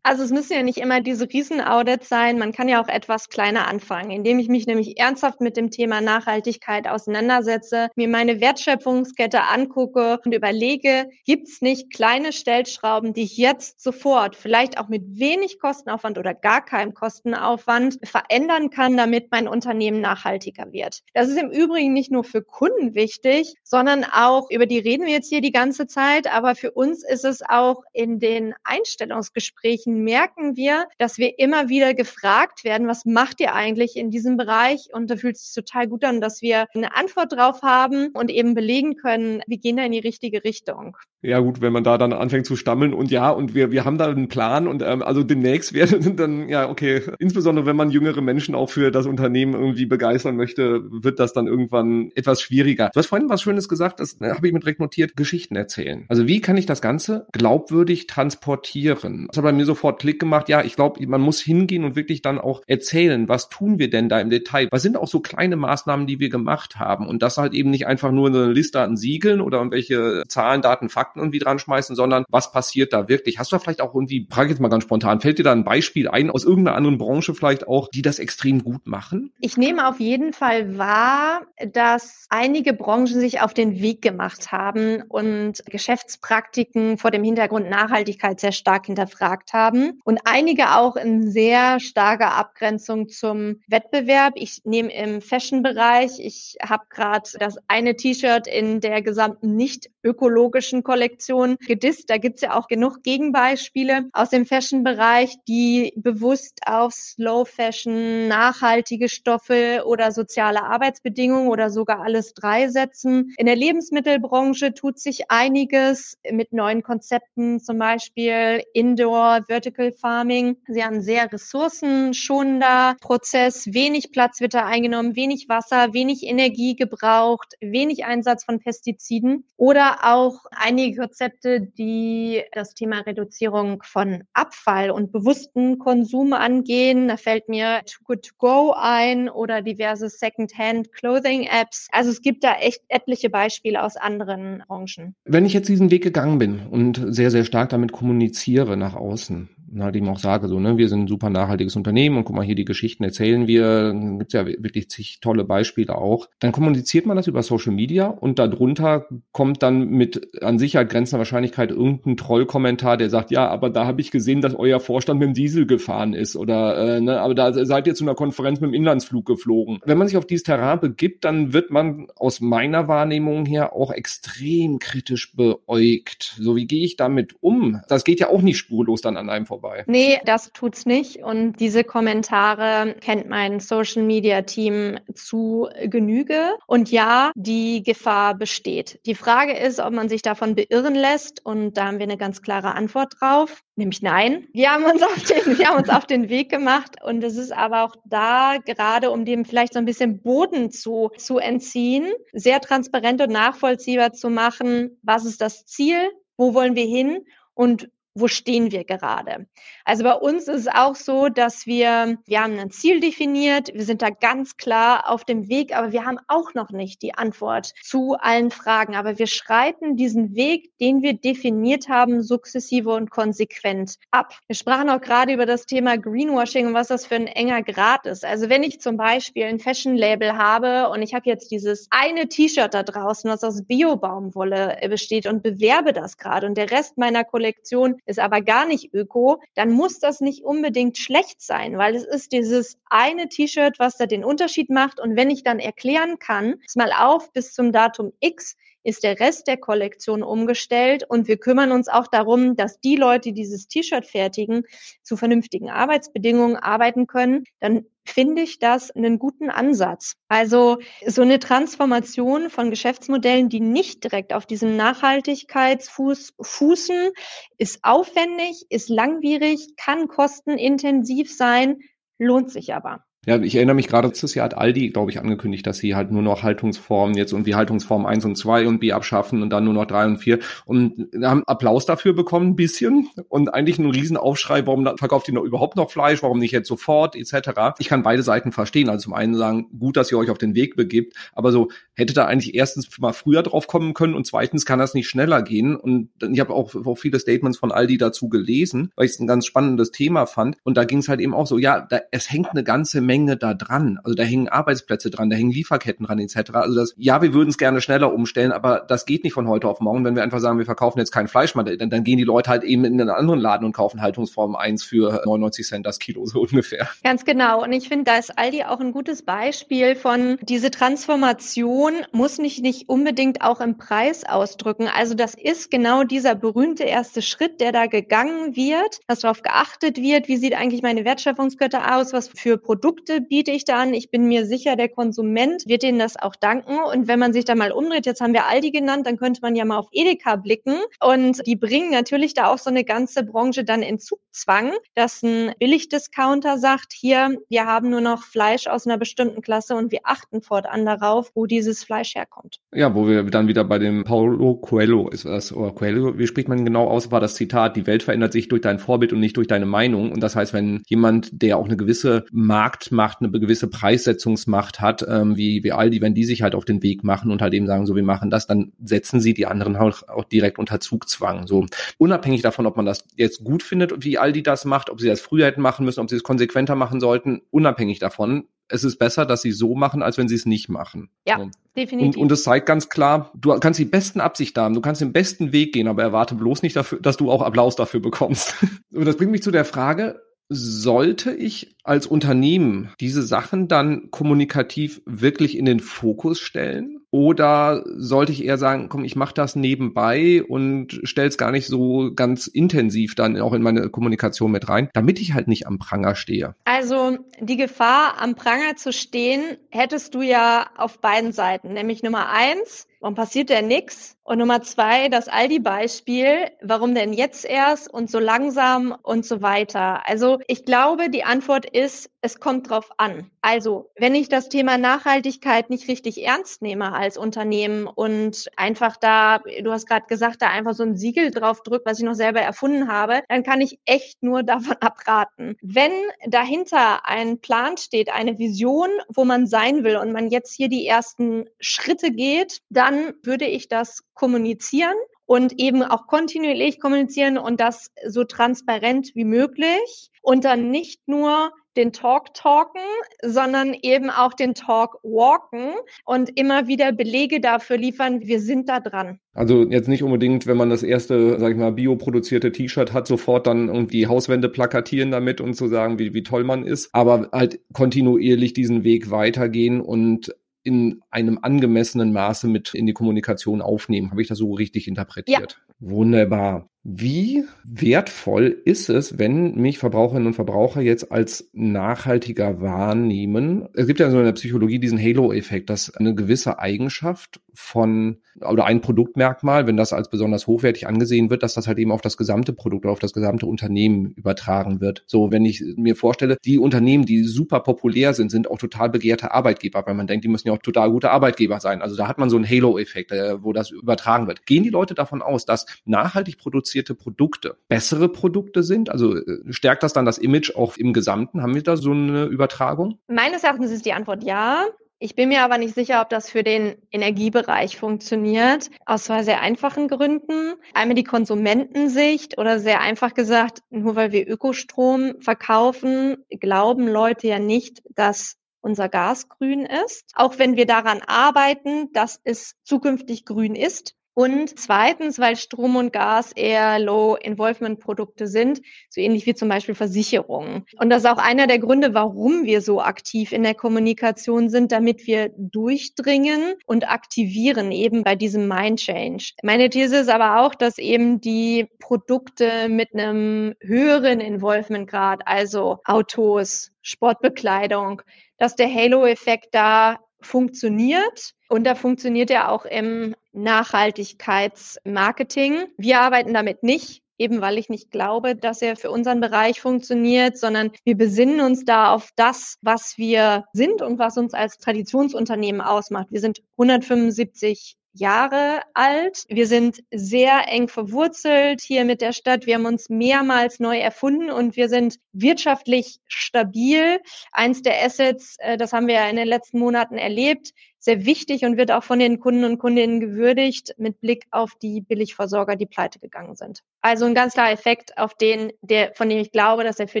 Also 0.02 0.22
es 0.22 0.30
müssen 0.30 0.54
ja 0.54 0.62
nicht 0.62 0.78
immer 0.78 1.02
diese 1.02 1.28
Riesenaudits 1.30 2.08
sein. 2.08 2.38
Man 2.38 2.52
kann 2.52 2.68
ja 2.68 2.82
auch 2.82 2.88
etwas 2.88 3.28
kleiner 3.28 3.68
anfangen, 3.68 4.10
indem 4.10 4.38
ich 4.38 4.48
mich 4.48 4.66
nämlich 4.66 4.98
ernsthaft 4.98 5.42
mit 5.42 5.58
dem 5.58 5.70
Thema 5.70 6.00
Nachhaltigkeit 6.00 6.88
auseinandersetze, 6.88 7.90
mir 7.96 8.08
meine 8.08 8.40
Wertschöpfungskette 8.40 9.42
angucke 9.42 10.18
und 10.24 10.34
überlege, 10.34 11.10
gibt 11.26 11.48
es 11.48 11.60
nicht 11.60 11.92
kleine 11.92 12.32
Stellschrauben, 12.32 13.12
die 13.12 13.24
ich 13.24 13.36
jetzt 13.36 13.82
sofort, 13.82 14.36
vielleicht 14.36 14.78
auch 14.78 14.88
mit 14.88 15.02
wenig 15.18 15.58
Kostenaufwand 15.58 16.16
oder 16.16 16.32
gar 16.32 16.64
keinem 16.64 16.94
Kostenaufwand 16.94 17.98
verändern 18.02 18.70
kann, 18.70 18.96
damit 18.96 19.30
mein 19.30 19.48
Unternehmen 19.48 20.00
nachhaltiger 20.00 20.72
wird. 20.72 21.00
Das 21.12 21.28
ist 21.28 21.38
im 21.38 21.50
Übrigen 21.50 21.92
nicht 21.92 22.10
nur 22.10 22.24
für 22.24 22.42
Kunden 22.42 22.94
wichtig, 22.94 23.54
sondern 23.64 24.04
auch, 24.04 24.50
über 24.50 24.64
die 24.64 24.78
reden 24.78 25.04
wir 25.04 25.12
jetzt 25.12 25.28
hier 25.28 25.42
die 25.42 25.52
ganze 25.52 25.86
Zeit, 25.86 26.32
aber 26.32 26.54
für 26.54 26.70
uns 26.70 27.04
ist 27.04 27.26
es 27.26 27.42
auch 27.46 27.82
in 27.92 28.18
den 28.18 28.54
Einstellungsgesprächen 28.64 29.89
merken 29.90 30.56
wir, 30.56 30.86
dass 30.98 31.18
wir 31.18 31.38
immer 31.38 31.68
wieder 31.68 31.94
gefragt 31.94 32.64
werden, 32.64 32.88
was 32.88 33.04
macht 33.04 33.40
ihr 33.40 33.54
eigentlich 33.54 33.96
in 33.96 34.10
diesem 34.10 34.36
Bereich? 34.36 34.88
Und 34.92 35.10
da 35.10 35.16
fühlt 35.16 35.36
es 35.36 35.52
sich 35.52 35.64
total 35.64 35.88
gut 35.88 36.04
an, 36.04 36.20
dass 36.20 36.42
wir 36.42 36.66
eine 36.74 36.96
Antwort 36.96 37.32
drauf 37.32 37.62
haben 37.62 38.08
und 38.14 38.30
eben 38.30 38.54
belegen 38.54 38.96
können, 38.96 39.42
wir 39.46 39.58
gehen 39.58 39.76
da 39.76 39.84
in 39.84 39.92
die 39.92 39.98
richtige 39.98 40.44
Richtung. 40.44 40.96
Ja 41.22 41.40
gut, 41.40 41.60
wenn 41.60 41.72
man 41.72 41.84
da 41.84 41.98
dann 41.98 42.12
anfängt 42.12 42.46
zu 42.46 42.56
stammeln 42.56 42.94
und 42.94 43.10
ja, 43.10 43.30
und 43.30 43.54
wir, 43.54 43.70
wir 43.70 43.84
haben 43.84 43.98
da 43.98 44.06
einen 44.06 44.28
Plan 44.28 44.66
und 44.66 44.82
ähm, 44.82 45.02
also 45.02 45.22
demnächst 45.22 45.74
werden 45.74 46.16
dann, 46.16 46.48
ja, 46.48 46.68
okay, 46.68 47.02
insbesondere 47.18 47.66
wenn 47.66 47.76
man 47.76 47.90
jüngere 47.90 48.22
Menschen 48.22 48.54
auch 48.54 48.70
für 48.70 48.90
das 48.90 49.06
Unternehmen 49.06 49.54
irgendwie 49.54 49.86
begeistern 49.86 50.36
möchte, 50.36 50.82
wird 50.90 51.20
das 51.20 51.32
dann 51.32 51.46
irgendwann 51.46 52.10
etwas 52.14 52.40
schwieriger. 52.40 52.90
Du 52.92 52.98
hast 52.98 53.06
vorhin 53.06 53.28
was 53.28 53.42
Schönes 53.42 53.68
gesagt, 53.68 54.00
das 54.00 54.16
habe 54.20 54.46
ich 54.46 54.52
mir 54.52 54.60
direkt 54.60 54.80
notiert, 54.80 55.16
Geschichten 55.16 55.56
erzählen. 55.56 56.06
Also 56.08 56.26
wie 56.26 56.40
kann 56.40 56.56
ich 56.56 56.66
das 56.66 56.80
Ganze 56.80 57.26
glaubwürdig 57.32 58.06
transportieren? 58.06 59.26
Das 59.28 59.36
hat 59.36 59.44
bei 59.44 59.52
mir 59.52 59.66
sofort 59.66 60.00
Klick 60.00 60.20
gemacht, 60.20 60.48
ja, 60.48 60.62
ich 60.62 60.76
glaube, 60.76 61.06
man 61.06 61.20
muss 61.20 61.40
hingehen 61.40 61.84
und 61.84 61.96
wirklich 61.96 62.22
dann 62.22 62.38
auch 62.38 62.62
erzählen, 62.66 63.28
was 63.28 63.48
tun 63.48 63.78
wir 63.78 63.90
denn 63.90 64.08
da 64.08 64.20
im 64.20 64.30
Detail? 64.30 64.68
Was 64.70 64.82
sind 64.82 64.96
auch 64.96 65.08
so 65.08 65.20
kleine 65.20 65.56
Maßnahmen, 65.56 66.06
die 66.06 66.18
wir 66.18 66.30
gemacht 66.30 66.76
haben? 66.78 67.06
Und 67.06 67.22
das 67.22 67.36
halt 67.36 67.52
eben 67.52 67.70
nicht 67.70 67.86
einfach 67.86 68.10
nur 68.10 68.28
eine 68.28 68.46
Liste 68.50 68.80
an 68.80 68.96
Siegeln 68.96 69.40
oder 69.40 69.58
irgendwelche 69.58 70.24
Zahlen, 70.28 70.62
Daten, 70.62 70.88
Fakten, 70.88 71.09
Fakten 71.10 71.20
irgendwie 71.20 71.38
dran 71.38 71.58
schmeißen, 71.58 71.96
sondern 71.96 72.24
was 72.28 72.52
passiert 72.52 72.92
da 72.92 73.08
wirklich? 73.08 73.38
Hast 73.38 73.50
du 73.50 73.56
da 73.56 73.60
vielleicht 73.60 73.80
auch 73.80 73.94
irgendwie, 73.94 74.26
frage 74.30 74.50
jetzt 74.50 74.60
mal 74.60 74.68
ganz 74.68 74.84
spontan, 74.84 75.20
fällt 75.20 75.38
dir 75.38 75.42
da 75.42 75.52
ein 75.52 75.64
Beispiel 75.64 76.08
ein 76.08 76.30
aus 76.30 76.44
irgendeiner 76.44 76.76
anderen 76.76 76.98
Branche 76.98 77.34
vielleicht 77.34 77.66
auch, 77.66 77.88
die 77.88 78.02
das 78.02 78.18
extrem 78.18 78.62
gut 78.62 78.86
machen? 78.86 79.32
Ich 79.40 79.56
nehme 79.56 79.88
auf 79.88 79.98
jeden 79.98 80.32
Fall 80.32 80.78
wahr, 80.78 81.42
dass 81.72 82.26
einige 82.30 82.72
Branchen 82.72 83.18
sich 83.18 83.40
auf 83.40 83.54
den 83.54 83.80
Weg 83.80 84.02
gemacht 84.02 84.52
haben 84.52 85.02
und 85.08 85.64
Geschäftspraktiken 85.66 86.98
vor 86.98 87.10
dem 87.10 87.24
Hintergrund 87.24 87.68
Nachhaltigkeit 87.68 88.40
sehr 88.40 88.52
stark 88.52 88.86
hinterfragt 88.86 89.52
haben 89.52 90.00
und 90.04 90.20
einige 90.24 90.76
auch 90.76 90.96
in 90.96 91.30
sehr 91.30 91.80
starker 91.80 92.34
Abgrenzung 92.36 93.08
zum 93.08 93.60
Wettbewerb. 93.66 94.34
Ich 94.36 94.62
nehme 94.64 94.92
im 94.92 95.20
Fashion-Bereich, 95.20 96.12
ich 96.18 96.56
habe 96.62 96.84
gerade 96.88 97.28
das 97.38 97.56
eine 97.68 97.96
T-Shirt 97.96 98.46
in 98.46 98.80
der 98.80 99.02
gesamten 99.02 99.56
nicht 99.56 99.90
ökologischen 100.02 100.82
Kollektion 100.82 100.99
Kollektion 101.00 101.56
gedisst. 101.66 102.10
Da 102.10 102.18
gibt's 102.18 102.42
ja 102.42 102.58
auch 102.58 102.68
genug 102.68 103.02
Gegenbeispiele 103.02 104.10
aus 104.12 104.28
dem 104.28 104.44
Fashion-Bereich, 104.44 105.36
die 105.48 105.94
bewusst 105.96 106.60
auf 106.66 106.92
Slow 106.92 107.46
Fashion, 107.46 108.28
nachhaltige 108.28 109.08
Stoffe 109.08 109.82
oder 109.86 110.12
soziale 110.12 110.62
Arbeitsbedingungen 110.62 111.48
oder 111.48 111.70
sogar 111.70 112.02
alles 112.02 112.34
drei 112.34 112.68
setzen. 112.68 113.32
In 113.38 113.46
der 113.46 113.56
Lebensmittelbranche 113.56 114.74
tut 114.74 114.98
sich 114.98 115.30
einiges 115.30 116.18
mit 116.30 116.52
neuen 116.52 116.82
Konzepten, 116.82 117.60
zum 117.60 117.78
Beispiel 117.78 118.62
Indoor 118.74 119.40
Vertical 119.46 119.92
Farming. 119.92 120.58
Sie 120.68 120.84
haben 120.84 121.00
sehr 121.00 121.32
ressourcenschonender 121.32 122.96
Prozess, 123.00 123.72
wenig 123.72 124.12
Platz 124.12 124.42
wird 124.42 124.52
da 124.52 124.66
eingenommen, 124.66 125.16
wenig 125.16 125.48
Wasser, 125.48 125.94
wenig 125.94 126.24
Energie 126.24 126.76
gebraucht, 126.76 127.54
wenig 127.62 128.04
Einsatz 128.04 128.44
von 128.44 128.60
Pestiziden 128.60 129.44
oder 129.56 130.00
auch 130.02 130.40
einige 130.50 130.89
Konzepte, 130.96 131.60
die 131.60 132.42
das 132.52 132.74
Thema 132.74 133.00
Reduzierung 133.00 133.82
von 133.82 134.24
Abfall 134.32 134.90
und 134.90 135.12
bewussten 135.12 135.78
Konsum 135.78 136.32
angehen. 136.32 137.08
Da 137.08 137.16
fällt 137.16 137.48
mir 137.48 137.80
Too 137.86 138.04
Good 138.04 138.22
To 138.22 138.34
Go 138.38 138.74
ein 138.76 139.28
oder 139.28 139.62
diverse 139.62 140.08
Second-Hand 140.08 140.92
Clothing 140.92 141.44
Apps. 141.44 141.88
Also 141.92 142.10
es 142.10 142.22
gibt 142.22 142.44
da 142.44 142.54
echt 142.54 142.82
etliche 142.88 143.30
Beispiele 143.30 143.82
aus 143.82 143.96
anderen 143.96 144.62
Branchen. 144.68 145.14
Wenn 145.24 145.44
ich 145.44 145.52
jetzt 145.52 145.68
diesen 145.68 145.90
Weg 145.90 146.02
gegangen 146.02 146.38
bin 146.38 146.66
und 146.66 147.14
sehr, 147.14 147.30
sehr 147.30 147.44
stark 147.44 147.70
damit 147.70 147.92
kommuniziere 147.92 148.76
nach 148.76 148.94
außen, 148.94 149.48
halt 149.78 149.96
eben 149.96 150.08
auch 150.08 150.18
sage, 150.18 150.48
so, 150.48 150.58
ne, 150.58 150.76
wir 150.78 150.88
sind 150.88 151.02
ein 151.02 151.08
super 151.08 151.30
nachhaltiges 151.30 151.76
Unternehmen 151.76 152.16
und 152.16 152.24
guck 152.24 152.36
mal 152.36 152.44
hier, 152.44 152.54
die 152.54 152.64
Geschichten 152.64 153.04
erzählen 153.04 153.46
wir, 153.46 153.94
gibt's 154.18 154.34
ja 154.34 154.46
wirklich 154.46 154.88
zig 154.90 155.20
tolle 155.20 155.44
Beispiele 155.44 155.96
auch, 155.96 156.28
dann 156.40 156.52
kommuniziert 156.52 157.06
man 157.06 157.16
das 157.16 157.26
über 157.26 157.42
Social 157.42 157.72
Media 157.72 158.06
und 158.06 158.38
darunter 158.38 159.06
kommt 159.32 159.62
dann 159.62 159.88
mit 159.88 160.42
an 160.42 160.58
Sicherheit 160.58 160.90
grenzender 160.90 161.18
Wahrscheinlichkeit 161.18 161.70
irgendein 161.70 162.16
Trollkommentar, 162.16 162.96
der 162.96 163.10
sagt, 163.10 163.30
ja, 163.30 163.48
aber 163.48 163.70
da 163.70 163.86
habe 163.86 164.00
ich 164.00 164.10
gesehen, 164.10 164.40
dass 164.40 164.54
euer 164.54 164.80
Vorstand 164.80 165.20
mit 165.20 165.28
dem 165.28 165.34
Diesel 165.34 165.66
gefahren 165.66 166.14
ist 166.14 166.36
oder 166.36 166.96
äh, 166.96 167.00
ne, 167.00 167.20
aber 167.20 167.34
da 167.34 167.52
seid 167.64 167.86
ihr 167.86 167.94
zu 167.94 168.04
einer 168.04 168.14
Konferenz 168.14 168.60
mit 168.60 168.70
dem 168.70 168.74
Inlandsflug 168.74 169.26
geflogen. 169.26 169.80
Wenn 169.84 169.98
man 169.98 170.08
sich 170.08 170.16
auf 170.16 170.26
dieses 170.26 170.44
Terrain 170.44 170.80
begibt, 170.80 171.24
dann 171.24 171.52
wird 171.52 171.70
man 171.70 172.08
aus 172.16 172.40
meiner 172.40 172.88
Wahrnehmung 172.88 173.46
her 173.46 173.74
auch 173.74 173.92
extrem 173.92 174.78
kritisch 174.78 175.34
beäugt. 175.34 176.36
So, 176.38 176.56
wie 176.56 176.66
gehe 176.66 176.84
ich 176.84 176.96
damit 176.96 177.34
um? 177.40 177.80
Das 177.88 178.04
geht 178.04 178.20
ja 178.20 178.28
auch 178.28 178.42
nicht 178.42 178.58
spurlos 178.58 179.00
dann 179.00 179.16
an 179.16 179.30
einem 179.30 179.46
vorbei. 179.46 179.59
Nee, 179.86 180.20
das 180.24 180.50
tut's 180.52 180.86
nicht. 180.86 181.22
Und 181.22 181.54
diese 181.60 181.84
Kommentare 181.84 182.96
kennt 183.00 183.28
mein 183.28 183.60
Social 183.60 184.02
Media 184.02 184.42
Team 184.42 184.98
zu 185.14 185.68
Genüge. 185.84 186.54
Und 186.66 186.90
ja, 186.90 187.32
die 187.34 187.82
Gefahr 187.82 188.34
besteht. 188.34 189.00
Die 189.06 189.14
Frage 189.14 189.56
ist, 189.56 189.80
ob 189.80 189.92
man 189.92 190.08
sich 190.08 190.22
davon 190.22 190.54
beirren 190.54 190.94
lässt. 190.94 191.44
Und 191.44 191.74
da 191.76 191.86
haben 191.86 191.98
wir 191.98 192.04
eine 192.04 192.16
ganz 192.16 192.42
klare 192.42 192.74
Antwort 192.74 193.14
drauf. 193.20 193.62
Nämlich 193.76 194.02
nein. 194.02 194.46
Wir 194.52 194.72
haben 194.72 194.84
uns 194.84 195.02
auf 195.02 195.22
den, 195.24 195.58
wir 195.58 195.68
haben 195.68 195.78
uns 195.78 195.88
auf 195.88 196.06
den 196.06 196.28
Weg 196.28 196.50
gemacht. 196.50 196.96
Und 197.02 197.22
es 197.24 197.36
ist 197.36 197.52
aber 197.52 197.84
auch 197.84 197.96
da, 198.04 198.56
gerade 198.64 199.10
um 199.10 199.24
dem 199.24 199.44
vielleicht 199.44 199.74
so 199.74 199.78
ein 199.78 199.84
bisschen 199.84 200.22
Boden 200.22 200.70
zu, 200.70 201.10
zu 201.16 201.38
entziehen, 201.38 202.10
sehr 202.32 202.60
transparent 202.60 203.20
und 203.20 203.30
nachvollziehbar 203.30 204.12
zu 204.12 204.30
machen, 204.30 204.98
was 205.02 205.24
ist 205.24 205.40
das 205.40 205.66
Ziel, 205.66 206.10
wo 206.36 206.54
wollen 206.54 206.74
wir 206.74 206.86
hin 206.86 207.24
und 207.54 207.90
wo 208.14 208.28
stehen 208.28 208.72
wir 208.72 208.84
gerade? 208.84 209.46
Also 209.84 210.04
bei 210.04 210.14
uns 210.14 210.48
ist 210.48 210.66
es 210.66 210.68
auch 210.68 210.96
so, 210.96 211.28
dass 211.28 211.66
wir, 211.66 212.18
wir 212.26 212.42
haben 212.42 212.58
ein 212.58 212.70
Ziel 212.70 213.00
definiert, 213.00 213.70
wir 213.72 213.84
sind 213.84 214.02
da 214.02 214.10
ganz 214.10 214.56
klar 214.56 215.08
auf 215.08 215.24
dem 215.24 215.48
Weg, 215.48 215.76
aber 215.76 215.92
wir 215.92 216.04
haben 216.04 216.18
auch 216.26 216.54
noch 216.54 216.70
nicht 216.70 217.02
die 217.02 217.14
Antwort 217.14 217.72
zu 217.82 218.16
allen 218.18 218.50
Fragen. 218.50 218.96
Aber 218.96 219.18
wir 219.18 219.26
schreiten 219.26 219.96
diesen 219.96 220.34
Weg, 220.34 220.76
den 220.78 221.02
wir 221.02 221.14
definiert 221.14 221.88
haben, 221.88 222.22
sukzessive 222.22 222.90
und 222.90 223.10
konsequent 223.10 223.96
ab. 224.10 224.34
Wir 224.48 224.56
sprachen 224.56 224.90
auch 224.90 225.00
gerade 225.00 225.32
über 225.32 225.46
das 225.46 225.66
Thema 225.66 225.96
Greenwashing 225.96 226.68
und 226.68 226.74
was 226.74 226.88
das 226.88 227.06
für 227.06 227.14
ein 227.14 227.26
enger 227.26 227.62
Grad 227.62 228.06
ist. 228.06 228.24
Also 228.24 228.48
wenn 228.48 228.62
ich 228.62 228.80
zum 228.80 228.96
Beispiel 228.96 229.44
ein 229.44 229.60
Fashion-Label 229.60 230.36
habe 230.36 230.90
und 230.90 231.02
ich 231.02 231.14
habe 231.14 231.28
jetzt 231.28 231.50
dieses 231.50 231.86
eine 231.90 232.28
T-Shirt 232.28 232.74
da 232.74 232.82
draußen, 232.82 233.30
was 233.30 233.44
aus 233.44 233.64
Bio-Baumwolle 233.64 234.78
besteht 234.88 235.26
und 235.26 235.42
bewerbe 235.42 235.92
das 235.92 236.16
gerade 236.16 236.46
und 236.46 236.56
der 236.56 236.70
Rest 236.70 236.98
meiner 236.98 237.24
Kollektion 237.24 238.00
ist 238.10 238.18
aber 238.18 238.42
gar 238.42 238.66
nicht 238.66 238.92
öko, 238.92 239.40
dann 239.54 239.70
muss 239.70 240.00
das 240.00 240.20
nicht 240.20 240.44
unbedingt 240.44 240.98
schlecht 240.98 241.40
sein, 241.40 241.78
weil 241.78 241.94
es 241.94 242.04
ist 242.04 242.32
dieses 242.32 242.78
eine 242.90 243.28
T-Shirt, 243.28 243.78
was 243.78 243.96
da 243.96 244.06
den 244.06 244.24
Unterschied 244.24 244.68
macht. 244.68 245.00
Und 245.00 245.16
wenn 245.16 245.30
ich 245.30 245.42
dann 245.44 245.58
erklären 245.58 246.18
kann, 246.18 246.56
mal 246.74 246.92
auf, 246.92 247.32
bis 247.32 247.54
zum 247.54 247.72
Datum 247.72 248.12
X 248.20 248.56
ist 248.82 249.02
der 249.02 249.20
Rest 249.20 249.46
der 249.46 249.56
Kollektion 249.56 250.22
umgestellt 250.22 251.04
und 251.08 251.28
wir 251.28 251.36
kümmern 251.36 251.72
uns 251.72 251.88
auch 251.88 252.06
darum, 252.06 252.56
dass 252.56 252.80
die 252.80 252.96
Leute, 252.96 253.30
die 253.30 253.34
dieses 253.34 253.68
T-Shirt 253.68 254.06
fertigen, 254.06 254.62
zu 255.02 255.16
vernünftigen 255.16 255.70
Arbeitsbedingungen 255.70 256.56
arbeiten 256.56 257.06
können, 257.06 257.44
dann 257.60 257.84
finde 258.04 258.42
ich 258.42 258.58
das 258.58 258.90
einen 258.90 259.18
guten 259.18 259.50
Ansatz. 259.50 260.16
Also 260.28 260.78
so 261.06 261.22
eine 261.22 261.38
Transformation 261.38 262.50
von 262.50 262.70
Geschäftsmodellen, 262.70 263.48
die 263.48 263.60
nicht 263.60 264.04
direkt 264.04 264.32
auf 264.32 264.46
diesem 264.46 264.76
Nachhaltigkeitsfuß 264.76 266.34
fußen, 266.40 267.10
ist 267.58 267.80
aufwendig, 267.82 268.66
ist 268.70 268.88
langwierig, 268.88 269.74
kann 269.76 270.08
kostenintensiv 270.08 271.34
sein, 271.34 271.80
lohnt 272.18 272.50
sich 272.50 272.74
aber. 272.74 273.04
Ja, 273.26 273.38
ich 273.38 273.54
erinnere 273.54 273.74
mich 273.74 273.86
gerade, 273.86 274.08
letztes 274.08 274.34
Jahr 274.34 274.46
hat 274.46 274.56
Aldi, 274.56 274.88
glaube 274.88 275.10
ich, 275.10 275.20
angekündigt, 275.20 275.66
dass 275.66 275.76
sie 275.76 275.94
halt 275.94 276.10
nur 276.10 276.22
noch 276.22 276.42
Haltungsformen 276.42 277.14
jetzt 277.18 277.32
irgendwie 277.32 277.54
Haltungsform 277.54 278.06
1 278.06 278.24
und 278.24 278.36
2 278.36 278.66
und 278.66 278.78
B 278.78 278.92
abschaffen 278.92 279.42
und 279.42 279.50
dann 279.50 279.64
nur 279.64 279.74
noch 279.74 279.84
3 279.84 280.06
und 280.06 280.16
4 280.16 280.38
und 280.64 281.06
haben 281.22 281.44
Applaus 281.44 281.84
dafür 281.84 282.14
bekommen, 282.14 282.52
ein 282.52 282.56
bisschen 282.56 283.10
und 283.28 283.52
eigentlich 283.52 283.78
einen 283.78 283.90
riesen 283.90 284.16
Aufschrei, 284.16 284.66
warum 284.66 284.96
verkauft 284.96 285.28
ihr 285.28 285.34
noch 285.34 285.42
überhaupt 285.42 285.76
noch 285.76 285.90
Fleisch, 285.90 286.22
warum 286.22 286.38
nicht 286.38 286.52
jetzt 286.52 286.66
sofort, 286.66 287.14
etc. 287.14 287.74
Ich 287.78 287.88
kann 287.88 288.02
beide 288.02 288.22
Seiten 288.22 288.52
verstehen. 288.52 288.88
Also 288.88 289.04
zum 289.04 289.12
einen 289.12 289.34
sagen, 289.34 289.66
gut, 289.78 289.98
dass 289.98 290.10
ihr 290.10 290.16
euch 290.16 290.30
auf 290.30 290.38
den 290.38 290.54
Weg 290.54 290.74
begibt, 290.74 291.14
aber 291.34 291.52
so 291.52 291.68
hätte 291.92 292.14
da 292.14 292.24
eigentlich 292.24 292.54
erstens 292.54 292.98
mal 293.00 293.12
früher 293.12 293.42
drauf 293.42 293.66
kommen 293.66 293.92
können 293.92 294.14
und 294.14 294.26
zweitens 294.26 294.64
kann 294.64 294.78
das 294.78 294.94
nicht 294.94 295.10
schneller 295.10 295.42
gehen 295.42 295.76
und 295.76 296.08
ich 296.22 296.40
habe 296.40 296.54
auch, 296.54 296.74
auch 296.74 296.96
viele 296.96 297.20
Statements 297.20 297.58
von 297.58 297.70
Aldi 297.70 297.98
dazu 297.98 298.30
gelesen, 298.30 298.92
weil 298.96 299.04
ich 299.04 299.12
es 299.12 299.20
ein 299.20 299.26
ganz 299.26 299.44
spannendes 299.44 299.90
Thema 299.90 300.24
fand 300.24 300.56
und 300.62 300.78
da 300.78 300.84
ging 300.84 301.00
es 301.00 301.08
halt 301.08 301.20
eben 301.20 301.34
auch 301.34 301.46
so, 301.46 301.58
ja, 301.58 301.80
da, 301.80 302.00
es 302.12 302.30
hängt 302.30 302.48
eine 302.52 302.64
ganze 302.64 303.09
Menge 303.10 303.36
da 303.36 303.54
dran. 303.54 303.98
Also 304.04 304.14
da 304.14 304.22
hängen 304.22 304.48
Arbeitsplätze 304.48 305.10
dran, 305.10 305.30
da 305.30 305.36
hängen 305.36 305.50
Lieferketten 305.50 306.06
dran 306.06 306.20
etc. 306.20 306.52
Also 306.52 306.78
das, 306.78 306.94
ja, 306.96 307.22
wir 307.22 307.34
würden 307.34 307.48
es 307.48 307.58
gerne 307.58 307.80
schneller 307.80 308.12
umstellen, 308.12 308.52
aber 308.52 308.84
das 308.86 309.04
geht 309.04 309.24
nicht 309.24 309.32
von 309.32 309.48
heute 309.48 309.66
auf 309.66 309.80
morgen. 309.80 310.04
Wenn 310.04 310.14
wir 310.14 310.22
einfach 310.22 310.38
sagen, 310.38 310.58
wir 310.58 310.64
verkaufen 310.64 311.00
jetzt 311.00 311.10
kein 311.10 311.26
Fleisch 311.26 311.56
mehr, 311.56 311.64
dann, 311.64 311.90
dann 311.90 312.04
gehen 312.04 312.18
die 312.18 312.24
Leute 312.24 312.50
halt 312.50 312.62
eben 312.62 312.84
in 312.84 313.00
einen 313.00 313.10
anderen 313.10 313.40
Laden 313.40 313.64
und 313.64 313.72
kaufen 313.72 314.00
Haltungsform 314.00 314.54
1 314.54 314.84
für 314.84 315.22
99 315.24 315.66
Cent 315.66 315.86
das 315.86 315.98
Kilo 315.98 316.24
so 316.24 316.40
ungefähr. 316.50 316.88
Ganz 317.02 317.24
genau. 317.24 317.64
Und 317.64 317.72
ich 317.72 317.88
finde, 317.88 318.04
da 318.04 318.16
ist 318.16 318.38
Aldi 318.38 318.62
auch 318.62 318.78
ein 318.78 318.92
gutes 318.92 319.22
Beispiel 319.22 319.96
von 319.96 320.38
diese 320.42 320.70
Transformation 320.70 321.94
muss 322.12 322.38
nicht 322.38 322.62
nicht 322.62 322.88
unbedingt 322.88 323.42
auch 323.42 323.60
im 323.60 323.76
Preis 323.76 324.22
ausdrücken. 324.24 324.86
Also 324.86 325.14
das 325.14 325.34
ist 325.34 325.68
genau 325.68 326.04
dieser 326.04 326.36
berühmte 326.36 326.84
erste 326.84 327.22
Schritt, 327.22 327.60
der 327.60 327.72
da 327.72 327.86
gegangen 327.86 328.54
wird, 328.54 329.00
dass 329.08 329.20
darauf 329.20 329.42
geachtet 329.42 329.98
wird, 329.98 330.28
wie 330.28 330.36
sieht 330.36 330.54
eigentlich 330.54 330.82
meine 330.82 331.04
Wertschöpfungskette 331.04 331.92
aus, 331.92 332.12
was 332.12 332.28
für 332.28 332.56
Produkte 332.56 332.99
Produkte 333.00 333.20
biete 333.20 333.50
ich 333.50 333.64
da 333.64 333.80
an. 333.80 333.94
Ich 333.94 334.10
bin 334.10 334.28
mir 334.28 334.44
sicher, 334.46 334.76
der 334.76 334.88
Konsument 334.88 335.66
wird 335.66 335.82
Ihnen 335.84 335.98
das 335.98 336.16
auch 336.16 336.36
danken. 336.36 336.78
Und 336.78 337.08
wenn 337.08 337.18
man 337.18 337.32
sich 337.32 337.44
da 337.44 337.54
mal 337.54 337.72
umdreht, 337.72 338.04
jetzt 338.06 338.20
haben 338.20 338.34
wir 338.34 338.46
Aldi 338.46 338.70
genannt, 338.70 339.06
dann 339.06 339.16
könnte 339.16 339.40
man 339.42 339.56
ja 339.56 339.64
mal 339.64 339.78
auf 339.78 339.88
Edeka 339.92 340.36
blicken. 340.36 340.76
Und 341.02 341.46
die 341.46 341.56
bringen 341.56 341.90
natürlich 341.90 342.34
da 342.34 342.48
auch 342.48 342.58
so 342.58 342.68
eine 342.68 342.84
ganze 342.84 343.24
Branche 343.24 343.64
dann 343.64 343.82
in 343.82 343.98
Zugzwang, 344.32 344.72
dass 344.94 345.22
ein 345.22 345.52
Billigdiscounter 345.58 346.58
sagt, 346.58 346.92
hier, 346.92 347.36
wir 347.48 347.66
haben 347.66 347.90
nur 347.90 348.00
noch 348.00 348.22
Fleisch 348.22 348.66
aus 348.66 348.86
einer 348.86 348.98
bestimmten 348.98 349.42
Klasse 349.42 349.74
und 349.74 349.92
wir 349.92 350.00
achten 350.04 350.42
fortan 350.42 350.86
darauf, 350.86 351.30
wo 351.34 351.46
dieses 351.46 351.84
Fleisch 351.84 352.14
herkommt. 352.14 352.58
Ja, 352.72 352.94
wo 352.94 353.06
wir 353.06 353.22
dann 353.24 353.48
wieder 353.48 353.64
bei 353.64 353.78
dem 353.78 354.04
Paulo 354.04 354.54
Coelho 354.56 355.08
ist 355.08 355.24
das, 355.24 355.52
oder 355.52 355.72
Coelho, 355.72 356.18
wie 356.18 356.26
spricht 356.26 356.48
man 356.48 356.64
genau 356.64 356.86
aus, 356.86 357.10
war 357.10 357.20
das 357.20 357.34
Zitat, 357.34 357.76
die 357.76 357.86
Welt 357.86 358.02
verändert 358.02 358.32
sich 358.32 358.48
durch 358.48 358.60
dein 358.60 358.78
Vorbild 358.78 359.12
und 359.12 359.20
nicht 359.20 359.36
durch 359.36 359.48
deine 359.48 359.66
Meinung. 359.66 360.12
Und 360.12 360.20
das 360.20 360.36
heißt, 360.36 360.52
wenn 360.52 360.82
jemand, 360.86 361.30
der 361.32 361.58
auch 361.58 361.66
eine 361.66 361.76
gewisse 361.76 362.24
Markt 362.30 362.92
Macht, 362.92 363.18
eine 363.20 363.30
gewisse 363.30 363.68
Preissetzungsmacht 363.68 364.80
hat, 364.80 365.04
ähm, 365.08 365.36
wie, 365.36 365.64
wie 365.64 365.72
Aldi, 365.72 366.00
wenn 366.00 366.14
die 366.14 366.24
sich 366.24 366.42
halt 366.42 366.54
auf 366.54 366.64
den 366.64 366.82
Weg 366.82 367.04
machen 367.04 367.30
und 367.30 367.42
halt 367.42 367.54
eben 367.54 367.66
sagen, 367.66 367.86
so 367.86 367.96
wir 367.96 368.02
machen 368.02 368.30
das, 368.30 368.46
dann 368.46 368.72
setzen 368.82 369.20
sie 369.20 369.34
die 369.34 369.46
anderen 369.46 369.76
auch, 369.76 370.08
auch 370.08 370.24
direkt 370.24 370.58
unter 370.58 370.80
Zugzwang. 370.80 371.46
So 371.46 371.66
unabhängig 371.98 372.42
davon, 372.42 372.66
ob 372.66 372.76
man 372.76 372.86
das 372.86 373.04
jetzt 373.16 373.44
gut 373.44 373.62
findet, 373.62 374.04
wie 374.04 374.19
Aldi 374.20 374.42
das 374.42 374.64
macht, 374.64 374.90
ob 374.90 375.00
sie 375.00 375.08
das 375.08 375.20
früher 375.20 375.46
hätten 375.46 375.60
machen 375.60 375.84
müssen, 375.84 376.00
ob 376.00 376.10
sie 376.10 376.16
es 376.16 376.22
konsequenter 376.22 376.74
machen 376.74 377.00
sollten, 377.00 377.42
unabhängig 377.50 377.98
davon. 377.98 378.48
Es 378.68 378.84
ist 378.84 378.98
besser, 378.98 379.26
dass 379.26 379.42
sie 379.42 379.50
so 379.50 379.74
machen, 379.74 380.02
als 380.02 380.16
wenn 380.16 380.28
sie 380.28 380.36
es 380.36 380.46
nicht 380.46 380.68
machen. 380.68 381.10
Ja, 381.26 381.38
so. 381.38 381.50
definitiv. 381.76 382.16
Und, 382.16 382.22
und 382.22 382.32
es 382.32 382.44
zeigt 382.44 382.66
ganz 382.66 382.88
klar, 382.88 383.32
du 383.34 383.58
kannst 383.58 383.80
die 383.80 383.84
besten 383.84 384.20
Absichten 384.20 384.60
haben, 384.60 384.74
du 384.74 384.80
kannst 384.80 385.00
den 385.00 385.12
besten 385.12 385.52
Weg 385.52 385.72
gehen, 385.72 385.88
aber 385.88 386.02
erwarte 386.02 386.36
bloß 386.36 386.62
nicht 386.62 386.76
dafür, 386.76 387.00
dass 387.00 387.16
du 387.16 387.30
auch 387.30 387.42
Applaus 387.42 387.74
dafür 387.74 388.00
bekommst. 388.00 388.54
und 388.92 389.04
das 389.04 389.16
bringt 389.16 389.32
mich 389.32 389.42
zu 389.42 389.50
der 389.50 389.64
Frage, 389.64 390.20
sollte 390.50 391.32
ich 391.32 391.76
als 391.84 392.06
Unternehmen 392.06 392.90
diese 393.00 393.22
Sachen 393.22 393.68
dann 393.68 394.10
kommunikativ 394.10 395.00
wirklich 395.06 395.56
in 395.56 395.64
den 395.64 395.80
Fokus 395.80 396.40
stellen? 396.40 397.00
Oder 397.12 397.82
sollte 397.86 398.30
ich 398.30 398.44
eher 398.44 398.58
sagen, 398.58 398.88
komm, 398.88 399.04
ich 399.04 399.16
mache 399.16 399.34
das 399.34 399.56
nebenbei 399.56 400.44
und 400.44 401.00
stelle 401.02 401.28
es 401.28 401.38
gar 401.38 401.50
nicht 401.50 401.66
so 401.66 402.12
ganz 402.14 402.46
intensiv 402.46 403.14
dann 403.16 403.40
auch 403.40 403.52
in 403.52 403.62
meine 403.62 403.88
Kommunikation 403.88 404.52
mit 404.52 404.68
rein, 404.68 404.90
damit 404.92 405.20
ich 405.20 405.34
halt 405.34 405.48
nicht 405.48 405.66
am 405.66 405.78
Pranger 405.78 406.14
stehe? 406.14 406.54
Also 406.64 407.18
die 407.40 407.56
Gefahr, 407.56 408.20
am 408.20 408.36
Pranger 408.36 408.76
zu 408.76 408.92
stehen, 408.92 409.42
hättest 409.70 410.14
du 410.14 410.22
ja 410.22 410.68
auf 410.76 411.00
beiden 411.00 411.32
Seiten. 411.32 411.72
Nämlich 411.72 412.04
Nummer 412.04 412.28
eins, 412.28 412.86
warum 413.00 413.16
passiert 413.16 413.50
denn 413.50 413.66
nichts? 413.66 414.16
Und 414.30 414.38
Nummer 414.38 414.62
zwei, 414.62 415.08
das 415.08 415.26
Aldi-Beispiel, 415.26 416.52
warum 416.62 416.94
denn 416.94 417.12
jetzt 417.12 417.44
erst 417.44 417.92
und 417.92 418.08
so 418.08 418.20
langsam 418.20 418.96
und 419.02 419.26
so 419.26 419.42
weiter. 419.42 420.08
Also 420.08 420.38
ich 420.46 420.64
glaube, 420.64 421.10
die 421.10 421.24
Antwort 421.24 421.66
ist, 421.66 422.08
es 422.20 422.38
kommt 422.38 422.70
drauf 422.70 422.90
an. 422.96 423.28
Also 423.40 423.90
wenn 423.96 424.14
ich 424.14 424.28
das 424.28 424.48
Thema 424.48 424.78
Nachhaltigkeit 424.78 425.68
nicht 425.68 425.88
richtig 425.88 426.24
ernst 426.24 426.62
nehme 426.62 426.92
als 426.92 427.16
Unternehmen 427.16 427.88
und 427.88 428.48
einfach 428.56 428.96
da, 428.98 429.38
du 429.38 429.72
hast 429.72 429.86
gerade 429.86 430.06
gesagt, 430.06 430.42
da 430.42 430.48
einfach 430.48 430.74
so 430.74 430.84
ein 430.84 430.96
Siegel 430.96 431.32
drauf 431.32 431.62
drückt, 431.62 431.86
was 431.86 431.98
ich 431.98 432.04
noch 432.04 432.14
selber 432.14 432.40
erfunden 432.40 432.86
habe, 432.86 433.22
dann 433.28 433.42
kann 433.42 433.60
ich 433.60 433.80
echt 433.84 434.22
nur 434.22 434.42
davon 434.44 434.76
abraten. 434.78 435.56
Wenn 435.60 435.92
dahinter 436.26 437.04
ein 437.04 437.40
Plan 437.40 437.78
steht, 437.78 438.12
eine 438.12 438.38
Vision, 438.38 438.90
wo 439.08 439.24
man 439.24 439.48
sein 439.48 439.82
will 439.82 439.96
und 439.96 440.12
man 440.12 440.28
jetzt 440.28 440.54
hier 440.54 440.68
die 440.68 440.86
ersten 440.86 441.46
Schritte 441.58 442.12
geht, 442.12 442.60
dann 442.68 443.14
würde 443.24 443.46
ich 443.46 443.66
das 443.66 444.04
kommunizieren 444.20 444.96
und 445.24 445.58
eben 445.58 445.82
auch 445.82 446.06
kontinuierlich 446.06 446.78
kommunizieren 446.78 447.38
und 447.38 447.58
das 447.58 447.90
so 448.06 448.24
transparent 448.24 449.12
wie 449.14 449.24
möglich 449.24 450.10
und 450.20 450.44
dann 450.44 450.70
nicht 450.70 451.00
nur 451.06 451.52
den 451.76 451.92
Talk 451.92 452.34
talken, 452.34 452.82
sondern 453.22 453.74
eben 453.80 454.10
auch 454.10 454.34
den 454.34 454.54
Talk 454.54 454.98
walken 455.02 455.72
und 456.04 456.36
immer 456.38 456.66
wieder 456.66 456.92
Belege 456.92 457.40
dafür 457.40 457.78
liefern, 457.78 458.20
wir 458.22 458.40
sind 458.40 458.68
da 458.68 458.80
dran. 458.80 459.20
Also 459.32 459.62
jetzt 459.62 459.88
nicht 459.88 460.02
unbedingt, 460.02 460.46
wenn 460.46 460.56
man 460.56 460.68
das 460.68 460.82
erste, 460.82 461.38
sag 461.38 461.52
ich 461.52 461.56
mal, 461.56 461.72
bioproduzierte 461.72 462.52
T-Shirt 462.52 462.92
hat, 462.92 463.06
sofort 463.06 463.46
dann 463.46 463.68
irgendwie 463.68 464.06
Hauswände 464.06 464.48
plakatieren 464.48 465.12
damit 465.12 465.40
und 465.40 465.54
zu 465.54 465.68
sagen, 465.68 465.98
wie, 465.98 466.12
wie 466.12 466.24
toll 466.24 466.44
man 466.44 466.66
ist, 466.66 466.90
aber 466.92 467.30
halt 467.32 467.60
kontinuierlich 467.72 468.52
diesen 468.52 468.84
Weg 468.84 469.10
weitergehen 469.10 469.80
und 469.80 470.34
in 470.62 471.00
einem 471.10 471.38
angemessenen 471.40 472.12
Maße 472.12 472.46
mit 472.46 472.74
in 472.74 472.86
die 472.86 472.92
Kommunikation 472.92 473.62
aufnehmen. 473.62 474.10
Habe 474.10 474.22
ich 474.22 474.28
das 474.28 474.38
so 474.38 474.52
richtig 474.52 474.88
interpretiert? 474.88 475.60
Wunderbar. 475.80 476.70
Wie 476.82 477.44
wertvoll 477.62 478.62
ist 478.64 478.88
es, 478.88 479.18
wenn 479.18 479.54
mich 479.56 479.76
Verbraucherinnen 479.76 480.28
und 480.28 480.34
Verbraucher 480.34 480.80
jetzt 480.80 481.12
als 481.12 481.50
nachhaltiger 481.52 482.62
wahrnehmen? 482.62 483.68
Es 483.74 483.86
gibt 483.86 484.00
ja 484.00 484.10
so 484.10 484.18
in 484.18 484.24
der 484.24 484.32
Psychologie 484.32 484.78
diesen 484.78 484.98
Halo-Effekt, 484.98 485.68
dass 485.68 485.94
eine 485.94 486.14
gewisse 486.14 486.58
Eigenschaft 486.58 487.40
von 487.52 488.18
oder 488.40 488.64
ein 488.64 488.80
Produktmerkmal, 488.80 489.66
wenn 489.66 489.76
das 489.76 489.92
als 489.92 490.08
besonders 490.08 490.46
hochwertig 490.46 490.86
angesehen 490.86 491.28
wird, 491.28 491.42
dass 491.42 491.52
das 491.52 491.66
halt 491.66 491.78
eben 491.78 491.92
auf 491.92 492.00
das 492.00 492.16
gesamte 492.16 492.54
Produkt 492.54 492.86
oder 492.86 492.92
auf 492.92 492.98
das 492.98 493.12
gesamte 493.12 493.44
Unternehmen 493.44 494.12
übertragen 494.16 494.80
wird. 494.80 495.04
So, 495.06 495.30
wenn 495.30 495.44
ich 495.44 495.62
mir 495.76 495.96
vorstelle, 495.96 496.38
die 496.44 496.58
Unternehmen, 496.58 497.04
die 497.04 497.24
super 497.24 497.60
populär 497.60 498.14
sind, 498.14 498.30
sind 498.30 498.50
auch 498.50 498.58
total 498.58 498.88
begehrte 498.88 499.32
Arbeitgeber, 499.32 499.82
weil 499.86 499.94
man 499.94 500.06
denkt, 500.06 500.24
die 500.24 500.28
müssen 500.28 500.48
ja 500.48 500.54
auch 500.54 500.62
total 500.62 500.90
gute 500.90 501.10
Arbeitgeber 501.10 501.60
sein. 501.60 501.82
Also 501.82 501.96
da 501.96 502.08
hat 502.08 502.16
man 502.16 502.30
so 502.30 502.36
einen 502.36 502.48
Halo-Effekt, 502.48 503.12
äh, 503.12 503.42
wo 503.42 503.52
das 503.52 503.70
übertragen 503.70 504.26
wird. 504.26 504.46
Gehen 504.46 504.62
die 504.62 504.70
Leute 504.70 504.94
davon 504.94 505.20
aus, 505.20 505.44
dass 505.44 505.66
nachhaltig 505.84 506.38
produzierte 506.38 506.94
Produkte 506.94 507.56
bessere 507.68 508.08
Produkte 508.08 508.62
sind? 508.62 508.90
Also 508.90 509.16
äh, 509.16 509.52
stärkt 509.52 509.82
das 509.82 509.92
dann 509.92 510.04
das 510.04 510.18
Image 510.18 510.54
auch 510.54 510.76
im 510.76 510.92
Gesamten? 510.92 511.42
Haben 511.42 511.54
wir 511.54 511.62
da 511.62 511.76
so 511.76 511.92
eine 511.92 512.24
Übertragung? 512.24 512.98
Meines 513.08 513.44
Erachtens 513.44 513.70
ist 513.70 513.86
die 513.86 513.92
Antwort 513.92 514.24
ja. 514.24 514.66
Ich 515.02 515.14
bin 515.14 515.30
mir 515.30 515.42
aber 515.42 515.56
nicht 515.56 515.74
sicher, 515.74 516.02
ob 516.02 516.10
das 516.10 516.28
für 516.28 516.42
den 516.42 516.76
Energiebereich 516.90 517.78
funktioniert. 517.78 518.68
Aus 518.84 519.04
zwei 519.04 519.22
sehr 519.22 519.40
einfachen 519.40 519.88
Gründen. 519.88 520.56
Einmal 520.74 520.94
die 520.94 521.04
Konsumentensicht 521.04 522.36
oder 522.36 522.60
sehr 522.60 522.82
einfach 522.82 523.14
gesagt, 523.14 523.60
nur 523.70 523.96
weil 523.96 524.12
wir 524.12 524.28
Ökostrom 524.28 525.14
verkaufen, 525.20 526.18
glauben 526.28 526.86
Leute 526.86 527.28
ja 527.28 527.38
nicht, 527.38 527.82
dass 527.94 528.36
unser 528.60 528.90
Gas 528.90 529.30
grün 529.30 529.64
ist. 529.64 530.10
Auch 530.14 530.38
wenn 530.38 530.56
wir 530.56 530.66
daran 530.66 531.00
arbeiten, 531.06 531.90
dass 531.94 532.20
es 532.24 532.56
zukünftig 532.62 533.24
grün 533.24 533.54
ist. 533.54 533.94
Und 534.14 534.58
zweitens, 534.58 535.18
weil 535.18 535.36
Strom 535.36 535.76
und 535.76 535.92
Gas 535.92 536.32
eher 536.32 536.78
Low-Involvement-Produkte 536.78 538.26
sind, 538.26 538.60
so 538.88 539.00
ähnlich 539.00 539.24
wie 539.24 539.34
zum 539.34 539.48
Beispiel 539.48 539.74
Versicherungen. 539.74 540.64
Und 540.78 540.90
das 540.90 541.04
ist 541.04 541.10
auch 541.10 541.18
einer 541.18 541.46
der 541.46 541.60
Gründe, 541.60 541.94
warum 541.94 542.44
wir 542.44 542.60
so 542.60 542.80
aktiv 542.82 543.32
in 543.32 543.44
der 543.44 543.54
Kommunikation 543.54 544.50
sind, 544.50 544.72
damit 544.72 545.06
wir 545.06 545.30
durchdringen 545.36 546.54
und 546.66 546.90
aktivieren 546.90 547.70
eben 547.70 548.02
bei 548.02 548.16
diesem 548.16 548.48
Mind 548.48 548.80
Change. 548.80 549.32
Meine 549.42 549.70
These 549.70 549.98
ist 549.98 550.10
aber 550.10 550.40
auch, 550.40 550.54
dass 550.56 550.78
eben 550.78 551.20
die 551.20 551.68
Produkte 551.78 552.68
mit 552.68 552.92
einem 552.92 553.54
höheren 553.60 554.20
Involvement-Grad, 554.20 555.22
also 555.26 555.78
Autos, 555.84 556.72
Sportbekleidung, 556.82 558.02
dass 558.38 558.56
der 558.56 558.72
Halo-Effekt 558.72 559.54
da 559.54 559.98
funktioniert. 560.20 561.34
Und 561.50 561.64
da 561.64 561.74
funktioniert 561.74 562.30
er 562.30 562.50
auch 562.52 562.64
im 562.64 563.16
Nachhaltigkeitsmarketing. 563.32 565.66
Wir 565.76 565.98
arbeiten 565.98 566.32
damit 566.32 566.62
nicht, 566.62 567.02
eben 567.18 567.40
weil 567.40 567.58
ich 567.58 567.68
nicht 567.68 567.90
glaube, 567.90 568.36
dass 568.36 568.62
er 568.62 568.76
für 568.76 568.92
unseren 568.92 569.20
Bereich 569.20 569.60
funktioniert, 569.60 570.38
sondern 570.38 570.70
wir 570.84 570.96
besinnen 570.96 571.40
uns 571.40 571.64
da 571.64 571.92
auf 571.92 572.10
das, 572.14 572.56
was 572.62 572.98
wir 572.98 573.46
sind 573.52 573.82
und 573.82 573.98
was 573.98 574.16
uns 574.16 574.32
als 574.32 574.58
Traditionsunternehmen 574.58 575.60
ausmacht. 575.60 576.12
Wir 576.12 576.20
sind 576.20 576.40
175 576.52 577.74
Jahre 577.92 578.62
alt. 578.74 579.24
Wir 579.28 579.46
sind 579.46 579.82
sehr 579.90 580.48
eng 580.48 580.68
verwurzelt 580.68 581.60
hier 581.60 581.84
mit 581.84 582.00
der 582.00 582.12
Stadt. 582.12 582.46
Wir 582.46 582.54
haben 582.54 582.66
uns 582.66 582.88
mehrmals 582.88 583.58
neu 583.58 583.78
erfunden 583.78 584.30
und 584.30 584.56
wir 584.56 584.68
sind 584.68 584.98
wirtschaftlich 585.12 585.98
stabil. 586.06 587.00
Eins 587.32 587.62
der 587.62 587.84
Assets, 587.84 588.36
äh, 588.38 588.56
das 588.56 588.72
haben 588.72 588.86
wir 588.86 588.94
ja 588.94 589.08
in 589.08 589.16
den 589.16 589.28
letzten 589.28 589.58
Monaten 589.58 589.98
erlebt, 589.98 590.52
sehr 590.78 591.04
wichtig 591.04 591.44
und 591.44 591.56
wird 591.56 591.72
auch 591.72 591.84
von 591.84 591.98
den 591.98 592.20
Kunden 592.20 592.44
und 592.44 592.58
Kundinnen 592.58 593.00
gewürdigt 593.00 593.74
mit 593.76 594.00
Blick 594.00 594.26
auf 594.30 594.52
die 594.62 594.80
Billigversorger, 594.80 595.56
die 595.56 595.66
pleite 595.66 595.98
gegangen 595.98 596.36
sind. 596.36 596.62
Also 596.80 597.04
ein 597.04 597.14
ganz 597.14 597.34
klarer 597.34 597.52
Effekt, 597.52 597.98
auf 597.98 598.14
den, 598.14 598.52
der, 598.62 598.94
von 598.94 599.08
dem 599.08 599.18
ich 599.18 599.32
glaube, 599.32 599.64
dass 599.64 599.78
er 599.78 599.88
für 599.88 600.00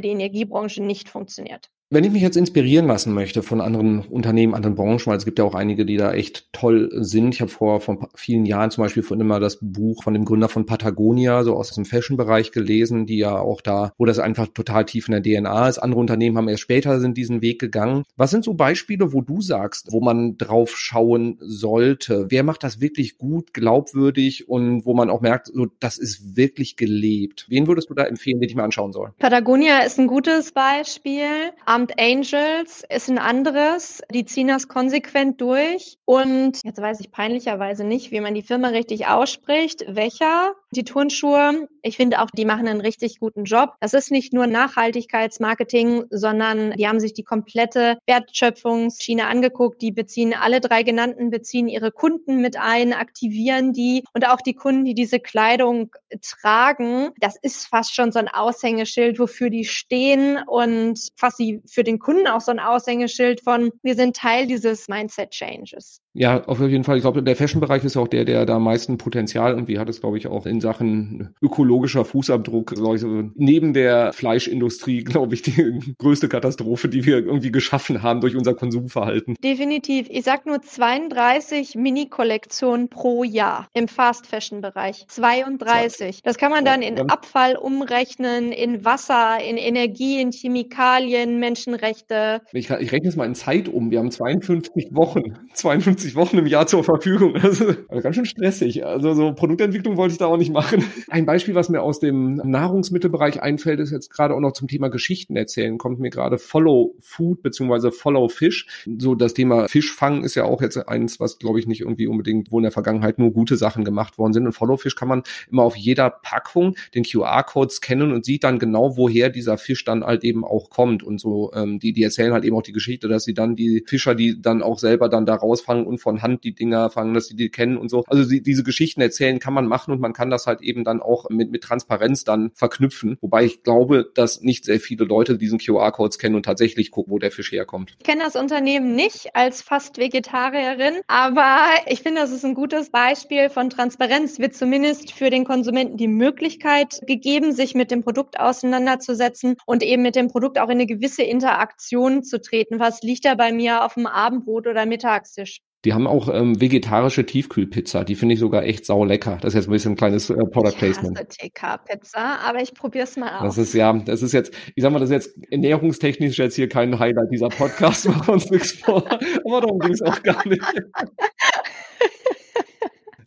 die 0.00 0.08
Energiebranche 0.08 0.82
nicht 0.82 1.08
funktioniert. 1.08 1.70
Wenn 1.92 2.04
ich 2.04 2.12
mich 2.12 2.22
jetzt 2.22 2.36
inspirieren 2.36 2.86
lassen 2.86 3.12
möchte 3.12 3.42
von 3.42 3.60
anderen 3.60 4.02
Unternehmen, 4.02 4.54
anderen 4.54 4.76
Branchen, 4.76 5.06
weil 5.06 5.16
es 5.16 5.24
gibt 5.24 5.40
ja 5.40 5.44
auch 5.44 5.56
einige, 5.56 5.84
die 5.84 5.96
da 5.96 6.12
echt 6.12 6.46
toll 6.52 6.88
sind. 6.92 7.34
Ich 7.34 7.40
habe 7.40 7.50
vor, 7.50 7.80
vor 7.80 8.10
vielen 8.14 8.46
Jahren 8.46 8.70
zum 8.70 8.84
Beispiel 8.84 9.02
von 9.02 9.20
immer 9.20 9.40
das 9.40 9.58
Buch 9.60 10.04
von 10.04 10.14
dem 10.14 10.24
Gründer 10.24 10.48
von 10.48 10.66
Patagonia, 10.66 11.42
so 11.42 11.56
aus 11.56 11.72
dem 11.72 11.84
Fashion-Bereich 11.84 12.52
gelesen, 12.52 13.06
die 13.06 13.18
ja 13.18 13.36
auch 13.36 13.60
da, 13.60 13.92
wo 13.98 14.04
das 14.04 14.20
einfach 14.20 14.46
total 14.54 14.84
tief 14.84 15.08
in 15.08 15.20
der 15.20 15.42
DNA 15.42 15.68
ist. 15.68 15.78
Andere 15.78 15.98
Unternehmen 15.98 16.38
haben 16.38 16.46
erst 16.46 16.62
später 16.62 17.00
sind 17.00 17.16
diesen 17.16 17.42
Weg 17.42 17.58
gegangen. 17.58 18.04
Was 18.16 18.30
sind 18.30 18.44
so 18.44 18.54
Beispiele, 18.54 19.12
wo 19.12 19.20
du 19.20 19.40
sagst, 19.40 19.88
wo 19.90 20.00
man 20.00 20.38
drauf 20.38 20.76
schauen 20.76 21.38
sollte? 21.40 22.26
Wer 22.28 22.44
macht 22.44 22.62
das 22.62 22.80
wirklich 22.80 23.18
gut, 23.18 23.52
glaubwürdig 23.52 24.48
und 24.48 24.86
wo 24.86 24.94
man 24.94 25.10
auch 25.10 25.22
merkt, 25.22 25.48
so, 25.48 25.66
das 25.80 25.98
ist 25.98 26.36
wirklich 26.36 26.76
gelebt? 26.76 27.46
Wen 27.48 27.66
würdest 27.66 27.90
du 27.90 27.94
da 27.94 28.04
empfehlen, 28.04 28.38
den 28.38 28.48
ich 28.48 28.54
mir 28.54 28.62
anschauen 28.62 28.92
soll? 28.92 29.10
Patagonia 29.18 29.80
ist 29.80 29.98
ein 29.98 30.06
gutes 30.06 30.52
Beispiel. 30.52 31.50
Armed 31.80 31.98
Angels 31.98 32.84
ist 32.90 33.08
ein 33.08 33.16
anderes. 33.16 34.02
Die 34.12 34.26
ziehen 34.26 34.48
das 34.48 34.68
konsequent 34.68 35.40
durch. 35.40 35.96
Und 36.04 36.60
jetzt 36.62 36.78
weiß 36.78 37.00
ich 37.00 37.10
peinlicherweise 37.10 37.84
nicht, 37.84 38.10
wie 38.10 38.20
man 38.20 38.34
die 38.34 38.42
Firma 38.42 38.68
richtig 38.68 39.06
ausspricht. 39.06 39.86
Welcher? 39.88 40.52
Die 40.72 40.84
Turnschuhe. 40.84 41.68
Ich 41.82 41.96
finde 41.96 42.20
auch, 42.20 42.30
die 42.30 42.44
machen 42.44 42.68
einen 42.68 42.82
richtig 42.82 43.18
guten 43.18 43.44
Job. 43.44 43.76
Das 43.80 43.94
ist 43.94 44.10
nicht 44.10 44.34
nur 44.34 44.46
Nachhaltigkeitsmarketing, 44.46 46.04
sondern 46.10 46.72
die 46.72 46.86
haben 46.86 47.00
sich 47.00 47.14
die 47.14 47.22
komplette 47.22 47.96
Wertschöpfungsschiene 48.06 49.26
angeguckt. 49.26 49.80
Die 49.80 49.90
beziehen 49.90 50.34
alle 50.34 50.60
drei 50.60 50.82
genannten, 50.82 51.30
beziehen 51.30 51.66
ihre 51.66 51.92
Kunden 51.92 52.42
mit 52.42 52.58
ein, 52.58 52.92
aktivieren 52.92 53.72
die 53.72 54.04
und 54.12 54.28
auch 54.28 54.42
die 54.42 54.54
Kunden, 54.54 54.84
die 54.84 54.94
diese 54.94 55.18
Kleidung 55.18 55.90
tragen. 56.20 57.10
Das 57.18 57.36
ist 57.40 57.66
fast 57.66 57.94
schon 57.94 58.12
so 58.12 58.18
ein 58.18 58.28
Aushängeschild, 58.28 59.18
wofür 59.18 59.48
die 59.48 59.64
stehen 59.64 60.38
und 60.46 61.08
was 61.18 61.36
sie 61.36 61.62
für 61.70 61.84
den 61.84 62.00
Kunden 62.00 62.26
auch 62.26 62.40
so 62.40 62.50
ein 62.50 62.58
Aushängeschild 62.58 63.42
von, 63.42 63.70
wir 63.82 63.94
sind 63.94 64.16
Teil 64.16 64.46
dieses 64.46 64.88
Mindset-Changes. 64.88 66.02
Ja, 66.12 66.44
auf 66.44 66.60
jeden 66.60 66.84
Fall. 66.84 66.96
Ich 66.96 67.02
glaube, 67.02 67.22
der 67.22 67.36
Fashion-Bereich 67.36 67.84
ist 67.84 67.96
auch 67.96 68.08
der, 68.08 68.24
der 68.24 68.44
da 68.44 68.56
am 68.56 68.64
meisten 68.64 68.98
Potenzial 68.98 69.52
irgendwie 69.52 69.78
hat 69.78 69.88
es, 69.88 70.00
glaube 70.00 70.18
ich, 70.18 70.26
auch 70.26 70.44
in 70.44 70.60
Sachen 70.60 71.34
ökologischer 71.40 72.04
Fußabdruck. 72.04 72.72
Ich, 72.72 73.00
so 73.00 73.30
neben 73.36 73.74
der 73.74 74.12
Fleischindustrie, 74.12 75.04
glaube 75.04 75.34
ich, 75.34 75.42
die 75.42 75.94
größte 75.98 76.28
Katastrophe, 76.28 76.88
die 76.88 77.04
wir 77.04 77.18
irgendwie 77.18 77.52
geschaffen 77.52 78.02
haben 78.02 78.20
durch 78.20 78.34
unser 78.34 78.54
Konsumverhalten. 78.54 79.36
Definitiv. 79.44 80.08
Ich 80.10 80.24
sag 80.24 80.46
nur 80.46 80.60
32 80.60 81.76
Mini-Kollektionen 81.76 82.88
pro 82.88 83.22
Jahr 83.22 83.68
im 83.72 83.86
Fast-Fashion-Bereich. 83.86 85.04
32. 85.08 86.22
Das 86.22 86.38
kann 86.38 86.50
man 86.50 86.64
dann 86.64 86.82
in 86.82 86.98
Abfall 87.08 87.56
umrechnen, 87.56 88.50
in 88.50 88.84
Wasser, 88.84 89.38
in 89.48 89.56
Energie, 89.56 90.20
in 90.20 90.32
Chemikalien, 90.32 91.38
Menschenrechte. 91.38 92.42
Ich, 92.52 92.70
ich 92.70 92.92
rechne 92.92 93.08
es 93.08 93.16
mal 93.16 93.26
in 93.26 93.36
Zeit 93.36 93.68
um. 93.68 93.90
Wir 93.92 94.00
haben 94.00 94.10
52 94.10 94.88
Wochen. 94.92 95.20
52 95.54 95.99
50 96.00 96.16
Wochen 96.16 96.38
im 96.38 96.46
Jahr 96.46 96.66
zur 96.66 96.84
Verfügung. 96.84 97.34
Also, 97.50 97.74
also 97.88 98.02
ganz 98.02 98.14
schön 98.14 98.26
stressig. 98.26 98.84
Also 98.86 99.14
so 99.14 99.32
Produktentwicklung 99.32 99.96
wollte 99.96 100.12
ich 100.12 100.18
da 100.18 100.26
auch 100.26 100.36
nicht 100.36 100.52
machen. 100.52 100.84
Ein 101.08 101.26
Beispiel, 101.26 101.54
was 101.54 101.68
mir 101.68 101.82
aus 101.82 101.98
dem 101.98 102.36
Nahrungsmittelbereich 102.36 103.42
einfällt, 103.42 103.80
ist 103.80 103.90
jetzt 103.90 104.10
gerade 104.10 104.34
auch 104.34 104.40
noch 104.40 104.52
zum 104.52 104.68
Thema 104.68 104.88
Geschichten 104.88 105.36
erzählen. 105.36 105.78
Kommt 105.78 105.98
mir 105.98 106.10
gerade 106.10 106.38
Follow 106.38 106.94
Food 107.00 107.42
beziehungsweise 107.42 107.90
Follow 107.90 108.28
Fish. 108.28 108.66
So 108.98 109.16
das 109.16 109.34
Thema 109.34 109.68
Fischfang 109.68 110.22
ist 110.22 110.36
ja 110.36 110.44
auch 110.44 110.62
jetzt 110.62 110.76
eins, 110.76 111.18
was 111.18 111.38
glaube 111.38 111.58
ich 111.58 111.66
nicht 111.66 111.80
irgendwie 111.80 112.06
unbedingt, 112.06 112.52
wo 112.52 112.58
in 112.58 112.62
der 112.62 112.72
Vergangenheit 112.72 113.18
nur 113.18 113.32
gute 113.32 113.56
Sachen 113.56 113.84
gemacht 113.84 114.16
worden 114.16 114.32
sind. 114.32 114.46
Und 114.46 114.52
Follow 114.52 114.76
Fish 114.76 114.94
kann 114.94 115.08
man 115.08 115.22
immer 115.50 115.62
auf 115.62 115.76
jeder 115.76 116.10
Packung 116.10 116.76
den 116.94 117.02
QR-Code 117.04 117.72
scannen 117.72 118.12
und 118.12 118.24
sieht 118.24 118.44
dann 118.44 118.60
genau, 118.60 118.96
woher 118.96 119.30
dieser 119.30 119.58
Fisch 119.58 119.84
dann 119.84 120.04
halt 120.04 120.22
eben 120.22 120.44
auch 120.44 120.70
kommt. 120.70 121.02
Und 121.02 121.20
so, 121.20 121.50
ähm, 121.54 121.80
die, 121.80 121.92
die 121.92 122.04
erzählen 122.04 122.32
halt 122.32 122.44
eben 122.44 122.56
auch 122.56 122.62
die 122.62 122.72
Geschichte, 122.72 123.08
dass 123.08 123.24
sie 123.24 123.34
dann 123.34 123.56
die 123.56 123.82
Fischer, 123.86 124.14
die 124.14 124.40
dann 124.40 124.62
auch 124.62 124.78
selber 124.78 125.08
dann 125.08 125.26
da 125.26 125.34
rausfangen 125.34 125.86
und 125.90 125.98
von 125.98 126.22
Hand 126.22 126.44
die 126.44 126.54
Dinger 126.54 126.90
fangen, 126.90 127.12
dass 127.14 127.26
sie 127.26 127.36
die 127.36 127.50
kennen 127.50 127.76
und 127.76 127.88
so. 127.88 128.04
Also 128.06 128.28
die, 128.28 128.42
diese 128.42 128.62
Geschichten 128.62 129.00
erzählen 129.00 129.38
kann 129.38 129.52
man 129.52 129.66
machen 129.66 129.92
und 129.92 130.00
man 130.00 130.12
kann 130.12 130.30
das 130.30 130.46
halt 130.46 130.62
eben 130.62 130.84
dann 130.84 131.02
auch 131.02 131.28
mit, 131.28 131.50
mit 131.50 131.62
Transparenz 131.62 132.24
dann 132.24 132.50
verknüpfen. 132.54 133.18
Wobei 133.20 133.44
ich 133.44 133.62
glaube, 133.62 134.10
dass 134.14 134.40
nicht 134.40 134.64
sehr 134.64 134.80
viele 134.80 135.04
Leute 135.04 135.36
diesen 135.36 135.58
QR-Codes 135.58 136.18
kennen 136.18 136.36
und 136.36 136.44
tatsächlich 136.44 136.90
gucken, 136.90 137.12
wo 137.12 137.18
der 137.18 137.30
Fisch 137.30 137.52
herkommt. 137.52 137.94
Ich 137.98 138.04
kenne 138.04 138.22
das 138.24 138.36
Unternehmen 138.36 138.94
nicht 138.94 139.34
als 139.34 139.62
fast 139.62 139.98
Vegetarierin, 139.98 141.00
aber 141.08 141.66
ich 141.86 142.02
finde, 142.02 142.20
das 142.20 142.30
ist 142.30 142.44
ein 142.44 142.54
gutes 142.54 142.90
Beispiel 142.90 143.50
von 143.50 143.70
Transparenz. 143.70 144.38
Wird 144.38 144.54
zumindest 144.54 145.12
für 145.12 145.30
den 145.30 145.44
Konsumenten 145.44 145.96
die 145.96 146.08
Möglichkeit 146.08 147.00
gegeben, 147.06 147.52
sich 147.52 147.74
mit 147.74 147.90
dem 147.90 148.02
Produkt 148.02 148.38
auseinanderzusetzen 148.38 149.56
und 149.66 149.82
eben 149.82 150.02
mit 150.02 150.16
dem 150.16 150.28
Produkt 150.28 150.58
auch 150.58 150.68
in 150.68 150.72
eine 150.72 150.86
gewisse 150.86 151.22
Interaktion 151.22 152.22
zu 152.22 152.40
treten. 152.40 152.78
Was 152.80 153.02
liegt 153.02 153.24
da 153.24 153.34
bei 153.34 153.52
mir 153.52 153.84
auf 153.84 153.94
dem 153.94 154.06
Abendbrot 154.06 154.66
oder 154.66 154.86
Mittagstisch? 154.86 155.60
Die 155.84 155.94
haben 155.94 156.06
auch 156.06 156.28
ähm, 156.32 156.60
vegetarische 156.60 157.24
Tiefkühlpizza. 157.24 158.04
Die 158.04 158.14
finde 158.14 158.34
ich 158.34 158.40
sogar 158.40 158.64
echt 158.64 158.84
sau 158.84 159.04
lecker. 159.04 159.38
Das 159.40 159.54
ist 159.54 159.54
jetzt 159.54 159.68
ein 159.68 159.72
bisschen 159.72 159.92
ein 159.92 159.96
kleines 159.96 160.28
äh, 160.28 160.34
Product 160.34 160.76
Placement. 160.76 161.18
Ich 161.18 161.52
TK-Pizza, 161.52 162.38
aber 162.44 162.60
ich 162.60 162.74
probiere 162.74 163.04
es 163.04 163.16
mal 163.16 163.38
aus. 163.38 163.56
Das 163.56 163.58
ist 163.58 163.74
ja, 163.74 163.92
das 163.92 164.22
ist 164.22 164.32
jetzt, 164.32 164.52
ich 164.74 164.82
sag 164.82 164.92
mal, 164.92 164.98
das 164.98 165.08
ist 165.08 165.14
jetzt 165.14 165.38
ernährungstechnisch 165.50 166.38
jetzt 166.38 166.56
hier 166.56 166.68
kein 166.68 166.98
Highlight 166.98 167.30
dieser 167.32 167.48
Podcast. 167.48 168.06
Machen 168.08 168.26
wir 168.26 168.34
uns 168.34 168.50
nichts 168.50 168.72
vor. 168.72 169.06
Aber 169.06 169.60
darum 169.62 169.78
ging 169.78 169.92
es 169.92 170.02
auch 170.02 170.22
gar 170.22 170.46
nicht. 170.46 170.62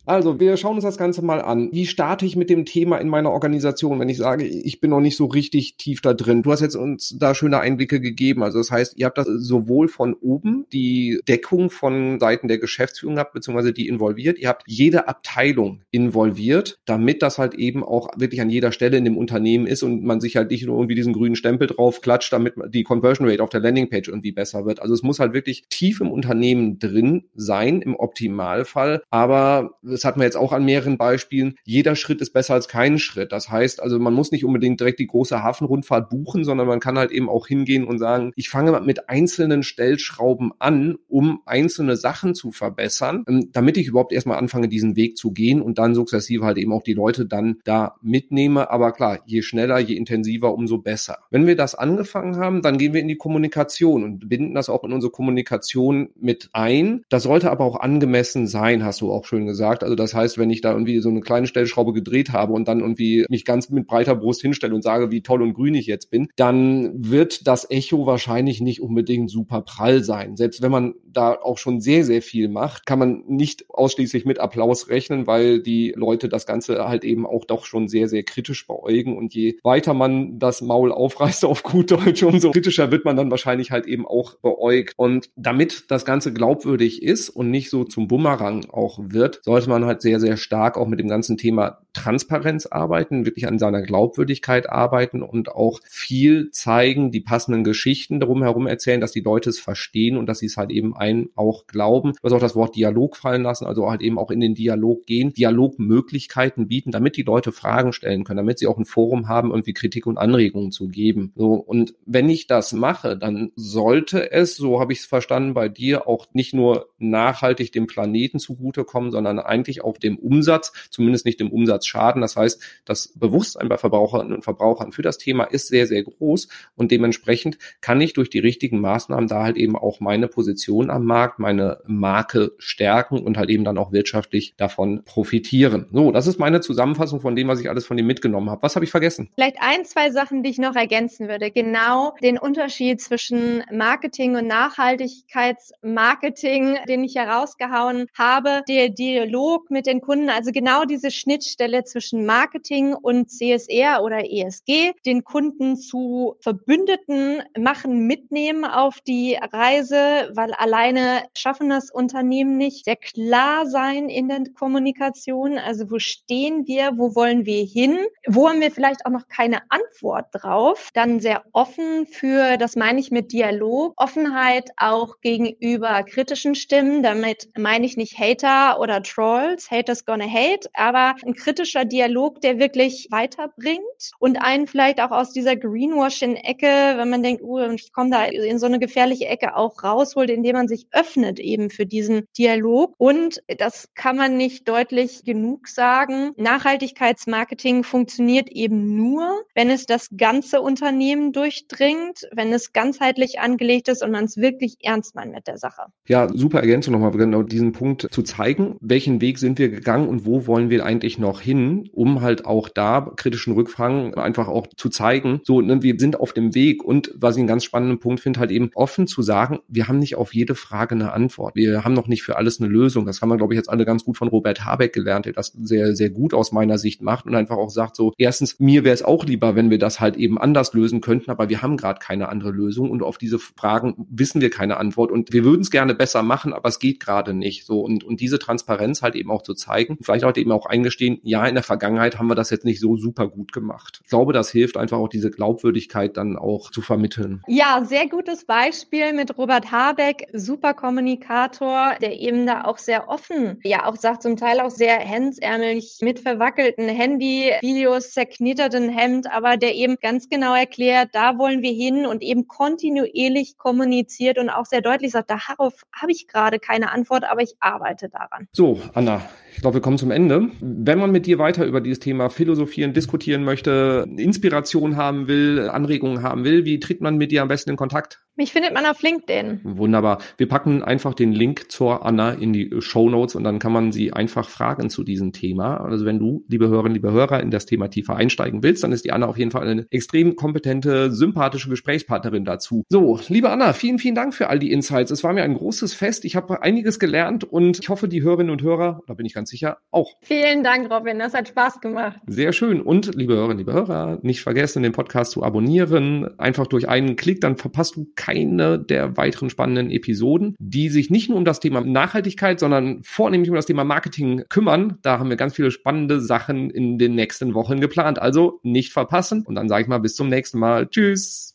Also, 0.06 0.38
wir 0.38 0.56
schauen 0.58 0.74
uns 0.74 0.84
das 0.84 0.98
Ganze 0.98 1.22
mal 1.22 1.40
an. 1.40 1.70
Wie 1.72 1.86
starte 1.86 2.26
ich 2.26 2.36
mit 2.36 2.50
dem 2.50 2.66
Thema 2.66 2.98
in 2.98 3.08
meiner 3.08 3.30
Organisation, 3.30 3.98
wenn 3.98 4.10
ich 4.10 4.18
sage, 4.18 4.44
ich 4.44 4.80
bin 4.80 4.90
noch 4.90 5.00
nicht 5.00 5.16
so 5.16 5.26
richtig 5.26 5.76
tief 5.76 6.02
da 6.02 6.12
drin? 6.12 6.42
Du 6.42 6.52
hast 6.52 6.60
jetzt 6.60 6.76
uns 6.76 7.16
da 7.18 7.34
schöne 7.34 7.60
Einblicke 7.60 8.00
gegeben. 8.00 8.42
Also, 8.42 8.58
das 8.58 8.70
heißt, 8.70 8.98
ihr 8.98 9.06
habt 9.06 9.16
das 9.16 9.26
sowohl 9.26 9.88
von 9.88 10.14
oben 10.14 10.66
die 10.72 11.20
Deckung 11.26 11.70
von 11.70 12.20
Seiten 12.20 12.48
der 12.48 12.58
Geschäftsführung 12.58 13.14
gehabt, 13.14 13.32
beziehungsweise 13.32 13.72
die 13.72 13.88
involviert. 13.88 14.38
Ihr 14.38 14.48
habt 14.48 14.64
jede 14.66 15.08
Abteilung 15.08 15.80
involviert, 15.90 16.78
damit 16.84 17.22
das 17.22 17.38
halt 17.38 17.54
eben 17.54 17.82
auch 17.82 18.08
wirklich 18.16 18.42
an 18.42 18.50
jeder 18.50 18.72
Stelle 18.72 18.98
in 18.98 19.04
dem 19.04 19.16
Unternehmen 19.16 19.66
ist 19.66 19.82
und 19.82 20.04
man 20.04 20.20
sich 20.20 20.36
halt 20.36 20.50
nicht 20.50 20.66
nur 20.66 20.76
irgendwie 20.76 20.96
diesen 20.96 21.14
grünen 21.14 21.36
Stempel 21.36 21.66
drauf 21.66 22.02
klatscht, 22.02 22.32
damit 22.32 22.54
die 22.68 22.82
Conversion 22.82 23.26
Rate 23.26 23.42
auf 23.42 23.48
der 23.48 23.60
Landingpage 23.60 24.08
irgendwie 24.08 24.32
besser 24.32 24.66
wird. 24.66 24.82
Also, 24.82 24.92
es 24.92 25.02
muss 25.02 25.18
halt 25.18 25.32
wirklich 25.32 25.64
tief 25.70 26.02
im 26.02 26.12
Unternehmen 26.12 26.78
drin 26.78 27.24
sein, 27.34 27.80
im 27.80 27.96
Optimalfall. 27.96 29.02
Aber 29.08 29.78
das 29.94 30.04
hatten 30.04 30.20
wir 30.20 30.24
jetzt 30.24 30.36
auch 30.36 30.52
an 30.52 30.64
mehreren 30.64 30.98
Beispielen, 30.98 31.54
jeder 31.64 31.96
Schritt 31.96 32.20
ist 32.20 32.32
besser 32.32 32.54
als 32.54 32.68
kein 32.68 32.98
Schritt. 32.98 33.32
Das 33.32 33.50
heißt, 33.50 33.82
also 33.82 33.98
man 33.98 34.12
muss 34.12 34.32
nicht 34.32 34.44
unbedingt 34.44 34.80
direkt 34.80 34.98
die 34.98 35.06
große 35.06 35.42
Hafenrundfahrt 35.42 36.10
buchen, 36.10 36.44
sondern 36.44 36.66
man 36.66 36.80
kann 36.80 36.98
halt 36.98 37.12
eben 37.12 37.28
auch 37.28 37.46
hingehen 37.46 37.84
und 37.84 37.98
sagen, 37.98 38.32
ich 38.36 38.48
fange 38.48 38.80
mit 38.80 39.08
einzelnen 39.08 39.62
Stellschrauben 39.62 40.52
an, 40.58 40.96
um 41.08 41.40
einzelne 41.46 41.96
Sachen 41.96 42.34
zu 42.34 42.50
verbessern, 42.50 43.24
ähm, 43.28 43.50
damit 43.52 43.76
ich 43.76 43.86
überhaupt 43.86 44.12
erstmal 44.12 44.38
anfange, 44.38 44.68
diesen 44.68 44.96
Weg 44.96 45.16
zu 45.16 45.32
gehen 45.32 45.62
und 45.62 45.78
dann 45.78 45.94
sukzessive 45.94 46.44
halt 46.44 46.58
eben 46.58 46.72
auch 46.72 46.82
die 46.82 46.94
Leute 46.94 47.26
dann 47.26 47.58
da 47.64 47.94
mitnehme. 48.02 48.70
Aber 48.70 48.92
klar, 48.92 49.20
je 49.26 49.42
schneller, 49.42 49.78
je 49.78 49.94
intensiver, 49.94 50.54
umso 50.54 50.78
besser. 50.78 51.18
Wenn 51.30 51.46
wir 51.46 51.56
das 51.56 51.74
angefangen 51.74 52.36
haben, 52.36 52.62
dann 52.62 52.78
gehen 52.78 52.92
wir 52.92 53.00
in 53.00 53.08
die 53.08 53.16
Kommunikation 53.16 54.02
und 54.02 54.28
binden 54.28 54.54
das 54.54 54.68
auch 54.68 54.82
in 54.82 54.92
unsere 54.92 55.12
Kommunikation 55.12 56.08
mit 56.16 56.50
ein. 56.52 57.04
Das 57.08 57.22
sollte 57.22 57.50
aber 57.50 57.64
auch 57.64 57.78
angemessen 57.78 58.46
sein, 58.48 58.84
hast 58.84 59.00
du 59.00 59.12
auch 59.12 59.24
schön 59.24 59.46
gesagt. 59.46 59.83
Also 59.84 59.94
das 59.94 60.14
heißt, 60.14 60.38
wenn 60.38 60.50
ich 60.50 60.60
da 60.60 60.72
irgendwie 60.72 61.00
so 61.00 61.08
eine 61.08 61.20
kleine 61.20 61.46
Stellschraube 61.46 61.92
gedreht 61.92 62.32
habe 62.32 62.52
und 62.52 62.66
dann 62.66 62.80
irgendwie 62.80 63.24
mich 63.28 63.44
ganz 63.44 63.70
mit 63.70 63.86
breiter 63.86 64.16
Brust 64.16 64.42
hinstelle 64.42 64.74
und 64.74 64.82
sage, 64.82 65.10
wie 65.10 65.22
toll 65.22 65.42
und 65.42 65.54
grün 65.54 65.74
ich 65.74 65.86
jetzt 65.86 66.10
bin, 66.10 66.28
dann 66.36 66.92
wird 66.96 67.46
das 67.46 67.70
Echo 67.70 68.06
wahrscheinlich 68.06 68.60
nicht 68.60 68.80
unbedingt 68.80 69.30
super 69.30 69.62
prall 69.62 70.02
sein. 70.02 70.36
Selbst 70.36 70.62
wenn 70.62 70.70
man 70.70 70.94
da 71.04 71.34
auch 71.40 71.58
schon 71.58 71.80
sehr, 71.80 72.04
sehr 72.04 72.22
viel 72.22 72.48
macht, 72.48 72.86
kann 72.86 72.98
man 72.98 73.24
nicht 73.26 73.70
ausschließlich 73.70 74.24
mit 74.24 74.38
Applaus 74.38 74.88
rechnen, 74.88 75.26
weil 75.26 75.60
die 75.60 75.92
Leute 75.96 76.28
das 76.28 76.46
Ganze 76.46 76.88
halt 76.88 77.04
eben 77.04 77.26
auch 77.26 77.44
doch 77.44 77.64
schon 77.64 77.88
sehr, 77.88 78.08
sehr 78.08 78.22
kritisch 78.22 78.66
beäugen. 78.66 79.16
Und 79.16 79.34
je 79.34 79.58
weiter 79.62 79.94
man 79.94 80.38
das 80.38 80.60
Maul 80.60 80.92
aufreißt 80.92 81.44
auf 81.44 81.62
gut 81.62 81.90
Deutsch, 81.90 82.22
umso 82.22 82.50
kritischer 82.50 82.90
wird 82.90 83.04
man 83.04 83.16
dann 83.16 83.30
wahrscheinlich 83.30 83.70
halt 83.70 83.86
eben 83.86 84.06
auch 84.06 84.34
beäugt. 84.38 84.94
Und 84.96 85.30
damit 85.36 85.90
das 85.90 86.04
Ganze 86.04 86.32
glaubwürdig 86.32 87.02
ist 87.02 87.30
und 87.30 87.50
nicht 87.50 87.70
so 87.70 87.84
zum 87.84 88.08
Bumerang 88.08 88.66
auch 88.70 88.98
wird, 89.02 89.40
sollte 89.44 89.68
man 89.68 89.73
halt 89.82 90.02
sehr, 90.02 90.20
sehr 90.20 90.36
stark 90.36 90.76
auch 90.76 90.86
mit 90.86 91.00
dem 91.00 91.08
ganzen 91.08 91.36
Thema 91.36 91.78
Transparenz 91.94 92.66
arbeiten, 92.66 93.24
wirklich 93.24 93.46
an 93.46 93.58
seiner 93.58 93.80
Glaubwürdigkeit 93.82 94.68
arbeiten 94.68 95.22
und 95.22 95.48
auch 95.48 95.80
viel 95.88 96.50
zeigen, 96.50 97.10
die 97.10 97.20
passenden 97.20 97.64
Geschichten 97.64 98.20
darum 98.20 98.42
herum 98.42 98.66
erzählen, 98.66 99.00
dass 99.00 99.12
die 99.12 99.20
Leute 99.20 99.48
es 99.48 99.58
verstehen 99.58 100.16
und 100.16 100.26
dass 100.26 100.40
sie 100.40 100.46
es 100.46 100.56
halt 100.56 100.70
eben 100.70 100.94
einen 100.94 101.30
auch 101.34 101.66
glauben. 101.66 102.12
Du 102.12 102.18
hast 102.24 102.32
auch 102.32 102.40
das 102.40 102.56
Wort 102.56 102.76
Dialog 102.76 103.16
fallen 103.16 103.42
lassen, 103.42 103.66
also 103.66 103.90
halt 103.90 104.02
eben 104.02 104.18
auch 104.18 104.30
in 104.30 104.40
den 104.40 104.54
Dialog 104.54 105.06
gehen, 105.06 105.32
Dialogmöglichkeiten 105.32 106.68
bieten, 106.68 106.90
damit 106.90 107.16
die 107.16 107.22
Leute 107.22 107.52
Fragen 107.52 107.92
stellen 107.92 108.24
können, 108.24 108.38
damit 108.38 108.58
sie 108.58 108.66
auch 108.66 108.76
ein 108.76 108.84
Forum 108.84 109.28
haben, 109.28 109.50
irgendwie 109.50 109.72
Kritik 109.72 110.06
und 110.06 110.18
Anregungen 110.18 110.72
zu 110.72 110.88
geben. 110.88 111.32
So, 111.36 111.54
und 111.54 111.94
wenn 112.04 112.28
ich 112.28 112.46
das 112.46 112.72
mache, 112.72 113.16
dann 113.16 113.52
sollte 113.54 114.32
es, 114.32 114.56
so 114.56 114.80
habe 114.80 114.92
ich 114.92 115.00
es 115.00 115.06
verstanden, 115.06 115.54
bei 115.54 115.68
dir 115.68 116.08
auch 116.08 116.26
nicht 116.32 116.54
nur 116.54 116.88
nachhaltig 116.98 117.72
dem 117.72 117.86
Planeten 117.86 118.38
zugutekommen, 118.38 119.10
sondern 119.10 119.38
eigentlich 119.38 119.84
auch 119.84 119.96
dem 119.96 120.18
Umsatz, 120.18 120.72
zumindest 120.90 121.24
nicht 121.24 121.40
dem 121.40 121.50
Umsatzschaden. 121.84 122.22
Das 122.22 122.36
heißt, 122.36 122.62
das 122.84 123.12
Bewusstsein 123.14 123.68
bei 123.68 123.76
Verbraucherinnen 123.76 124.34
und 124.34 124.42
Verbrauchern 124.42 124.92
für 124.92 125.02
das 125.02 125.18
Thema 125.18 125.44
ist 125.44 125.68
sehr, 125.68 125.86
sehr 125.86 126.02
groß 126.02 126.48
und 126.76 126.90
dementsprechend 126.90 127.58
kann 127.80 128.00
ich 128.00 128.14
durch 128.14 128.30
die 128.30 128.38
richtigen 128.38 128.80
Maßnahmen 128.80 129.28
da 129.28 129.44
halt 129.44 129.56
eben 129.56 129.76
auch 129.76 130.00
meine 130.00 130.28
Position 130.28 130.90
am 130.90 131.04
Markt, 131.04 131.38
meine 131.38 131.78
Marke 131.86 132.52
stärken 132.58 133.22
und 133.22 133.36
halt 133.36 133.50
eben 133.50 133.64
dann 133.64 133.78
auch 133.78 133.92
wirtschaftlich 133.92 134.54
davon 134.56 135.02
profitieren. 135.04 135.86
So, 135.92 136.10
das 136.10 136.26
ist 136.26 136.38
meine 136.38 136.60
Zusammenfassung 136.60 137.20
von 137.20 137.36
dem, 137.36 137.48
was 137.48 137.60
ich 137.60 137.68
alles 137.68 137.84
von 137.86 137.96
dir 137.96 138.02
mitgenommen 138.02 138.50
habe. 138.50 138.62
Was 138.62 138.76
habe 138.76 138.84
ich 138.84 138.90
vergessen? 138.90 139.30
Vielleicht 139.34 139.56
ein, 139.60 139.84
zwei 139.84 140.10
Sachen, 140.10 140.42
die 140.42 140.50
ich 140.50 140.58
noch 140.58 140.76
ergänzen 140.76 141.28
würde. 141.28 141.50
Genau 141.50 142.14
den 142.22 142.38
Unterschied 142.38 143.00
zwischen 143.00 143.64
Marketing 143.70 144.36
und 144.36 144.46
Nachhaltigkeitsmarketing, 144.46 146.78
den 146.88 147.04
ich 147.04 147.16
herausgehauen 147.16 148.06
habe. 148.16 148.62
Der 148.68 148.88
Dialog 148.88 149.70
mit 149.70 149.86
den 149.86 150.00
Kunden, 150.00 150.30
also 150.30 150.52
genau 150.52 150.84
diese 150.84 151.10
Schnittstelle 151.10 151.73
zwischen 151.82 152.24
Marketing 152.26 152.94
und 152.94 153.30
CSR 153.30 154.02
oder 154.04 154.30
ESG, 154.30 154.92
den 155.04 155.24
Kunden 155.24 155.76
zu 155.76 156.36
Verbündeten 156.40 157.42
machen, 157.58 158.06
mitnehmen 158.06 158.64
auf 158.64 159.00
die 159.00 159.36
Reise, 159.52 160.30
weil 160.34 160.52
alleine 160.54 161.24
schaffen 161.36 161.70
das 161.70 161.90
Unternehmen 161.90 162.56
nicht. 162.56 162.84
Sehr 162.84 162.96
klar 162.96 163.66
sein 163.66 164.08
in 164.08 164.28
der 164.28 164.44
Kommunikation, 164.56 165.58
also 165.58 165.90
wo 165.90 165.98
stehen 165.98 166.66
wir, 166.66 166.92
wo 166.96 167.14
wollen 167.14 167.46
wir 167.46 167.64
hin, 167.64 167.98
wo 168.26 168.48
haben 168.48 168.60
wir 168.60 168.70
vielleicht 168.70 169.06
auch 169.06 169.10
noch 169.10 169.28
keine 169.28 169.62
Antwort 169.70 170.26
drauf. 170.32 170.90
Dann 170.94 171.20
sehr 171.20 171.44
offen 171.52 172.06
für, 172.06 172.56
das 172.58 172.76
meine 172.76 173.00
ich 173.00 173.10
mit 173.10 173.32
Dialog, 173.32 173.94
Offenheit 173.96 174.70
auch 174.76 175.20
gegenüber 175.20 176.02
kritischen 176.02 176.54
Stimmen. 176.54 177.02
Damit 177.02 177.48
meine 177.56 177.86
ich 177.86 177.96
nicht 177.96 178.18
Hater 178.18 178.80
oder 178.80 179.02
Trolls, 179.02 179.70
Haters, 179.70 180.04
gonna 180.04 180.26
hate, 180.26 180.68
aber 180.74 181.14
ein 181.24 181.34
kritischer 181.64 181.84
Dialog, 181.84 182.40
der 182.42 182.58
wirklich 182.58 183.08
weiterbringt 183.10 183.80
und 184.18 184.36
einen 184.36 184.66
vielleicht 184.66 185.00
auch 185.00 185.10
aus 185.10 185.32
dieser 185.32 185.56
Greenwashing-Ecke, 185.56 186.96
wenn 186.96 187.08
man 187.08 187.22
denkt, 187.22 187.42
uh, 187.42 187.60
ich 187.70 187.92
komme 187.92 188.10
da 188.10 188.24
in 188.24 188.58
so 188.58 188.66
eine 188.66 188.78
gefährliche 188.78 189.26
Ecke 189.26 189.56
auch 189.56 189.82
rausholt, 189.82 190.28
indem 190.28 190.56
man 190.56 190.68
sich 190.68 190.86
öffnet 190.92 191.40
eben 191.40 191.70
für 191.70 191.86
diesen 191.86 192.26
Dialog. 192.36 192.94
Und 192.98 193.42
das 193.58 193.88
kann 193.94 194.16
man 194.16 194.36
nicht 194.36 194.68
deutlich 194.68 195.24
genug 195.24 195.68
sagen. 195.68 196.32
Nachhaltigkeitsmarketing 196.36 197.82
funktioniert 197.82 198.50
eben 198.50 198.94
nur, 198.94 199.44
wenn 199.54 199.70
es 199.70 199.86
das 199.86 200.08
ganze 200.16 200.60
Unternehmen 200.60 201.32
durchdringt, 201.32 202.28
wenn 202.32 202.52
es 202.52 202.72
ganzheitlich 202.72 203.40
angelegt 203.40 203.88
ist 203.88 204.02
und 204.02 204.10
man 204.10 204.24
es 204.24 204.36
wirklich 204.36 204.76
ernst 204.82 205.14
meint 205.14 205.32
mit 205.32 205.46
der 205.46 205.56
Sache. 205.56 205.84
Ja, 206.08 206.28
super 206.28 206.60
Ergänzung 206.60 206.92
nochmal, 206.92 207.12
genau 207.12 207.42
diesen 207.42 207.72
Punkt 207.72 208.08
zu 208.10 208.22
zeigen. 208.22 208.76
Welchen 208.80 209.22
Weg 209.22 209.38
sind 209.38 209.58
wir 209.58 209.70
gegangen 209.70 210.08
und 210.08 210.26
wo 210.26 210.46
wollen 210.46 210.68
wir 210.68 210.84
eigentlich 210.84 211.18
noch 211.18 211.40
hin, 211.40 211.53
um 211.92 212.20
halt 212.20 212.46
auch 212.46 212.68
da 212.68 213.12
kritischen 213.16 213.54
Rückfragen 213.54 214.14
einfach 214.14 214.48
auch 214.48 214.66
zu 214.76 214.88
zeigen. 214.88 215.40
So, 215.44 215.60
ne, 215.60 215.82
wir 215.82 215.96
sind 215.98 216.18
auf 216.18 216.32
dem 216.32 216.54
Weg 216.54 216.84
und 216.84 217.12
was 217.14 217.36
ich 217.36 217.40
einen 217.40 217.48
ganz 217.48 217.64
spannenden 217.64 218.00
Punkt 218.00 218.20
finde, 218.20 218.40
halt 218.40 218.50
eben 218.50 218.70
offen 218.74 219.06
zu 219.06 219.22
sagen, 219.22 219.60
wir 219.68 219.88
haben 219.88 219.98
nicht 219.98 220.16
auf 220.16 220.34
jede 220.34 220.54
Frage 220.54 220.94
eine 220.94 221.12
Antwort. 221.12 221.54
Wir 221.54 221.84
haben 221.84 221.94
noch 221.94 222.08
nicht 222.08 222.22
für 222.22 222.36
alles 222.36 222.60
eine 222.60 222.70
Lösung. 222.70 223.06
Das 223.06 223.20
haben 223.20 223.28
wir, 223.28 223.36
glaube 223.36 223.54
ich, 223.54 223.58
jetzt 223.58 223.68
alle 223.68 223.84
ganz 223.84 224.04
gut 224.04 224.16
von 224.16 224.28
Robert 224.28 224.64
Habeck 224.64 224.92
gelernt, 224.92 225.26
der 225.26 225.32
das 225.32 225.48
sehr, 225.48 225.94
sehr 225.94 226.10
gut 226.10 226.34
aus 226.34 226.52
meiner 226.52 226.78
Sicht 226.78 227.02
macht 227.02 227.26
und 227.26 227.34
einfach 227.34 227.56
auch 227.56 227.70
sagt 227.70 227.96
so, 227.96 228.12
erstens, 228.18 228.58
mir 228.60 228.84
wäre 228.84 228.94
es 228.94 229.02
auch 229.02 229.24
lieber, 229.24 229.54
wenn 229.56 229.70
wir 229.70 229.78
das 229.78 230.00
halt 230.00 230.16
eben 230.16 230.38
anders 230.38 230.72
lösen 230.74 231.00
könnten, 231.00 231.30
aber 231.30 231.48
wir 231.48 231.62
haben 231.62 231.76
gerade 231.76 231.98
keine 232.00 232.28
andere 232.28 232.50
Lösung 232.50 232.90
und 232.90 233.02
auf 233.02 233.18
diese 233.18 233.38
Fragen 233.38 233.94
wissen 234.10 234.40
wir 234.40 234.50
keine 234.50 234.76
Antwort 234.76 235.10
und 235.10 235.32
wir 235.32 235.44
würden 235.44 235.62
es 235.62 235.70
gerne 235.70 235.94
besser 235.94 236.22
machen, 236.22 236.52
aber 236.52 236.68
es 236.68 236.78
geht 236.78 237.00
gerade 237.00 237.34
nicht. 237.34 237.64
So 237.66 237.80
und, 237.80 238.04
und 238.04 238.20
diese 238.20 238.38
Transparenz 238.38 239.02
halt 239.02 239.14
eben 239.14 239.30
auch 239.30 239.42
zu 239.42 239.54
zeigen, 239.54 239.98
vielleicht 240.00 240.24
auch 240.24 240.36
eben 240.36 240.52
auch 240.52 240.66
eingestehen, 240.66 241.18
ja, 241.22 241.43
in 241.48 241.54
der 241.54 241.64
Vergangenheit 241.64 242.18
haben 242.18 242.28
wir 242.28 242.34
das 242.34 242.50
jetzt 242.50 242.64
nicht 242.64 242.80
so 242.80 242.96
super 242.96 243.28
gut 243.28 243.52
gemacht. 243.52 244.00
Ich 244.04 244.10
glaube, 244.10 244.32
das 244.32 244.50
hilft 244.50 244.76
einfach 244.76 244.98
auch 244.98 245.08
diese 245.08 245.30
Glaubwürdigkeit 245.30 246.16
dann 246.16 246.36
auch 246.36 246.70
zu 246.70 246.82
vermitteln. 246.82 247.42
Ja, 247.46 247.82
sehr 247.84 248.08
gutes 248.08 248.44
Beispiel 248.44 249.12
mit 249.12 249.36
Robert 249.38 249.70
Habeck, 249.70 250.28
super 250.32 250.74
Kommunikator, 250.74 251.94
der 252.00 252.18
eben 252.18 252.46
da 252.46 252.64
auch 252.64 252.78
sehr 252.78 253.08
offen, 253.08 253.60
ja 253.64 253.86
auch 253.86 253.96
sagt 253.96 254.22
zum 254.22 254.36
Teil 254.36 254.60
auch 254.60 254.70
sehr 254.70 254.98
hemdsärmelig 254.98 255.98
mit 256.00 256.20
verwackelten 256.20 256.88
Handy, 256.88 257.52
Videos, 257.60 258.12
zerknitterten 258.12 258.88
Hemd, 258.88 259.30
aber 259.30 259.56
der 259.56 259.74
eben 259.74 259.96
ganz 260.00 260.28
genau 260.28 260.54
erklärt, 260.54 261.10
da 261.12 261.38
wollen 261.38 261.62
wir 261.62 261.72
hin 261.72 262.06
und 262.06 262.22
eben 262.22 262.48
kontinuierlich 262.48 263.56
kommuniziert 263.56 264.38
und 264.38 264.50
auch 264.50 264.66
sehr 264.66 264.80
deutlich 264.80 265.12
sagt, 265.12 265.30
darauf 265.30 265.82
habe 265.92 266.12
ich 266.12 266.28
gerade 266.28 266.58
keine 266.58 266.92
Antwort, 266.92 267.24
aber 267.24 267.42
ich 267.42 267.54
arbeite 267.60 268.08
daran. 268.08 268.48
So, 268.52 268.80
Anna, 268.94 269.22
ich 269.54 269.60
glaube, 269.60 269.76
wir 269.76 269.80
kommen 269.82 269.98
zum 269.98 270.10
Ende. 270.10 270.48
Wenn 270.60 270.98
man 270.98 271.12
mit 271.12 271.26
dir 271.26 271.38
weiter 271.38 271.64
über 271.64 271.80
dieses 271.80 272.00
Thema 272.00 272.28
philosophieren, 272.28 272.92
diskutieren 272.92 273.44
möchte, 273.44 274.04
Inspiration 274.16 274.96
haben 274.96 275.28
will, 275.28 275.68
Anregungen 275.70 276.22
haben 276.22 276.44
will, 276.44 276.64
wie 276.64 276.80
tritt 276.80 277.00
man 277.00 277.16
mit 277.16 277.30
dir 277.30 277.42
am 277.42 277.48
besten 277.48 277.70
in 277.70 277.76
Kontakt? 277.76 278.24
Mich 278.36 278.52
findet 278.52 278.74
man 278.74 278.84
auf 278.84 279.00
LinkedIn. 279.00 279.60
Wunderbar. 279.62 280.18
Wir 280.38 280.48
packen 280.48 280.82
einfach 280.82 281.14
den 281.14 281.30
Link 281.30 281.70
zur 281.70 282.04
Anna 282.04 282.32
in 282.32 282.52
die 282.52 282.68
Show 282.80 283.08
Notes 283.08 283.36
und 283.36 283.44
dann 283.44 283.60
kann 283.60 283.70
man 283.70 283.92
sie 283.92 284.12
einfach 284.12 284.48
fragen 284.48 284.90
zu 284.90 285.04
diesem 285.04 285.32
Thema. 285.32 285.76
Also 285.76 286.04
wenn 286.04 286.18
du, 286.18 286.44
liebe 286.48 286.66
Hörerinnen, 286.66 286.94
liebe 286.94 287.12
Hörer, 287.12 287.40
in 287.40 287.52
das 287.52 287.64
Thema 287.64 287.86
tiefer 287.86 288.16
einsteigen 288.16 288.64
willst, 288.64 288.82
dann 288.82 288.90
ist 288.90 289.04
die 289.04 289.12
Anna 289.12 289.26
auf 289.26 289.38
jeden 289.38 289.52
Fall 289.52 289.68
eine 289.68 289.86
extrem 289.90 290.34
kompetente, 290.34 291.12
sympathische 291.12 291.70
Gesprächspartnerin 291.70 292.44
dazu. 292.44 292.82
So, 292.88 293.20
liebe 293.28 293.50
Anna, 293.50 293.72
vielen, 293.72 294.00
vielen 294.00 294.16
Dank 294.16 294.34
für 294.34 294.48
all 294.48 294.58
die 294.58 294.72
Insights. 294.72 295.12
Es 295.12 295.22
war 295.22 295.32
mir 295.32 295.44
ein 295.44 295.54
großes 295.54 295.94
Fest. 295.94 296.24
Ich 296.24 296.34
habe 296.34 296.60
einiges 296.60 296.98
gelernt 296.98 297.44
und 297.44 297.78
ich 297.78 297.88
hoffe, 297.88 298.08
die 298.08 298.22
Hörerinnen 298.24 298.50
und 298.50 298.62
Hörer, 298.62 299.02
da 299.06 299.14
bin 299.14 299.26
ich 299.26 299.34
ganz 299.44 299.50
sicher, 299.50 299.76
auch. 299.90 300.14
Vielen 300.22 300.64
Dank, 300.64 300.90
Robin. 300.90 301.18
Das 301.18 301.34
hat 301.34 301.48
Spaß 301.48 301.82
gemacht. 301.82 302.18
Sehr 302.26 302.54
schön. 302.54 302.80
Und 302.80 303.14
liebe 303.14 303.34
Hörerinnen, 303.34 303.58
liebe 303.58 303.74
Hörer, 303.74 304.18
nicht 304.22 304.40
vergessen, 304.42 304.82
den 304.82 304.92
Podcast 304.92 305.32
zu 305.32 305.42
abonnieren. 305.42 306.38
Einfach 306.38 306.66
durch 306.66 306.88
einen 306.88 307.16
Klick, 307.16 307.42
dann 307.42 307.58
verpasst 307.58 307.96
du 307.96 308.06
keine 308.16 308.78
der 308.78 309.18
weiteren 309.18 309.50
spannenden 309.50 309.90
Episoden, 309.90 310.56
die 310.58 310.88
sich 310.88 311.10
nicht 311.10 311.28
nur 311.28 311.36
um 311.36 311.44
das 311.44 311.60
Thema 311.60 311.82
Nachhaltigkeit, 311.82 312.58
sondern 312.58 313.02
vornehmlich 313.02 313.50
um 313.50 313.56
das 313.56 313.66
Thema 313.66 313.84
Marketing 313.84 314.44
kümmern. 314.48 314.98
Da 315.02 315.18
haben 315.18 315.28
wir 315.28 315.36
ganz 315.36 315.54
viele 315.54 315.70
spannende 315.70 316.22
Sachen 316.22 316.70
in 316.70 316.96
den 316.96 317.14
nächsten 317.14 317.52
Wochen 317.52 317.80
geplant. 317.80 318.18
Also 318.18 318.60
nicht 318.62 318.94
verpassen. 318.94 319.44
Und 319.46 319.56
dann 319.56 319.68
sage 319.68 319.82
ich 319.82 319.88
mal 319.88 319.98
bis 319.98 320.16
zum 320.16 320.30
nächsten 320.30 320.58
Mal. 320.58 320.88
Tschüss. 320.88 321.54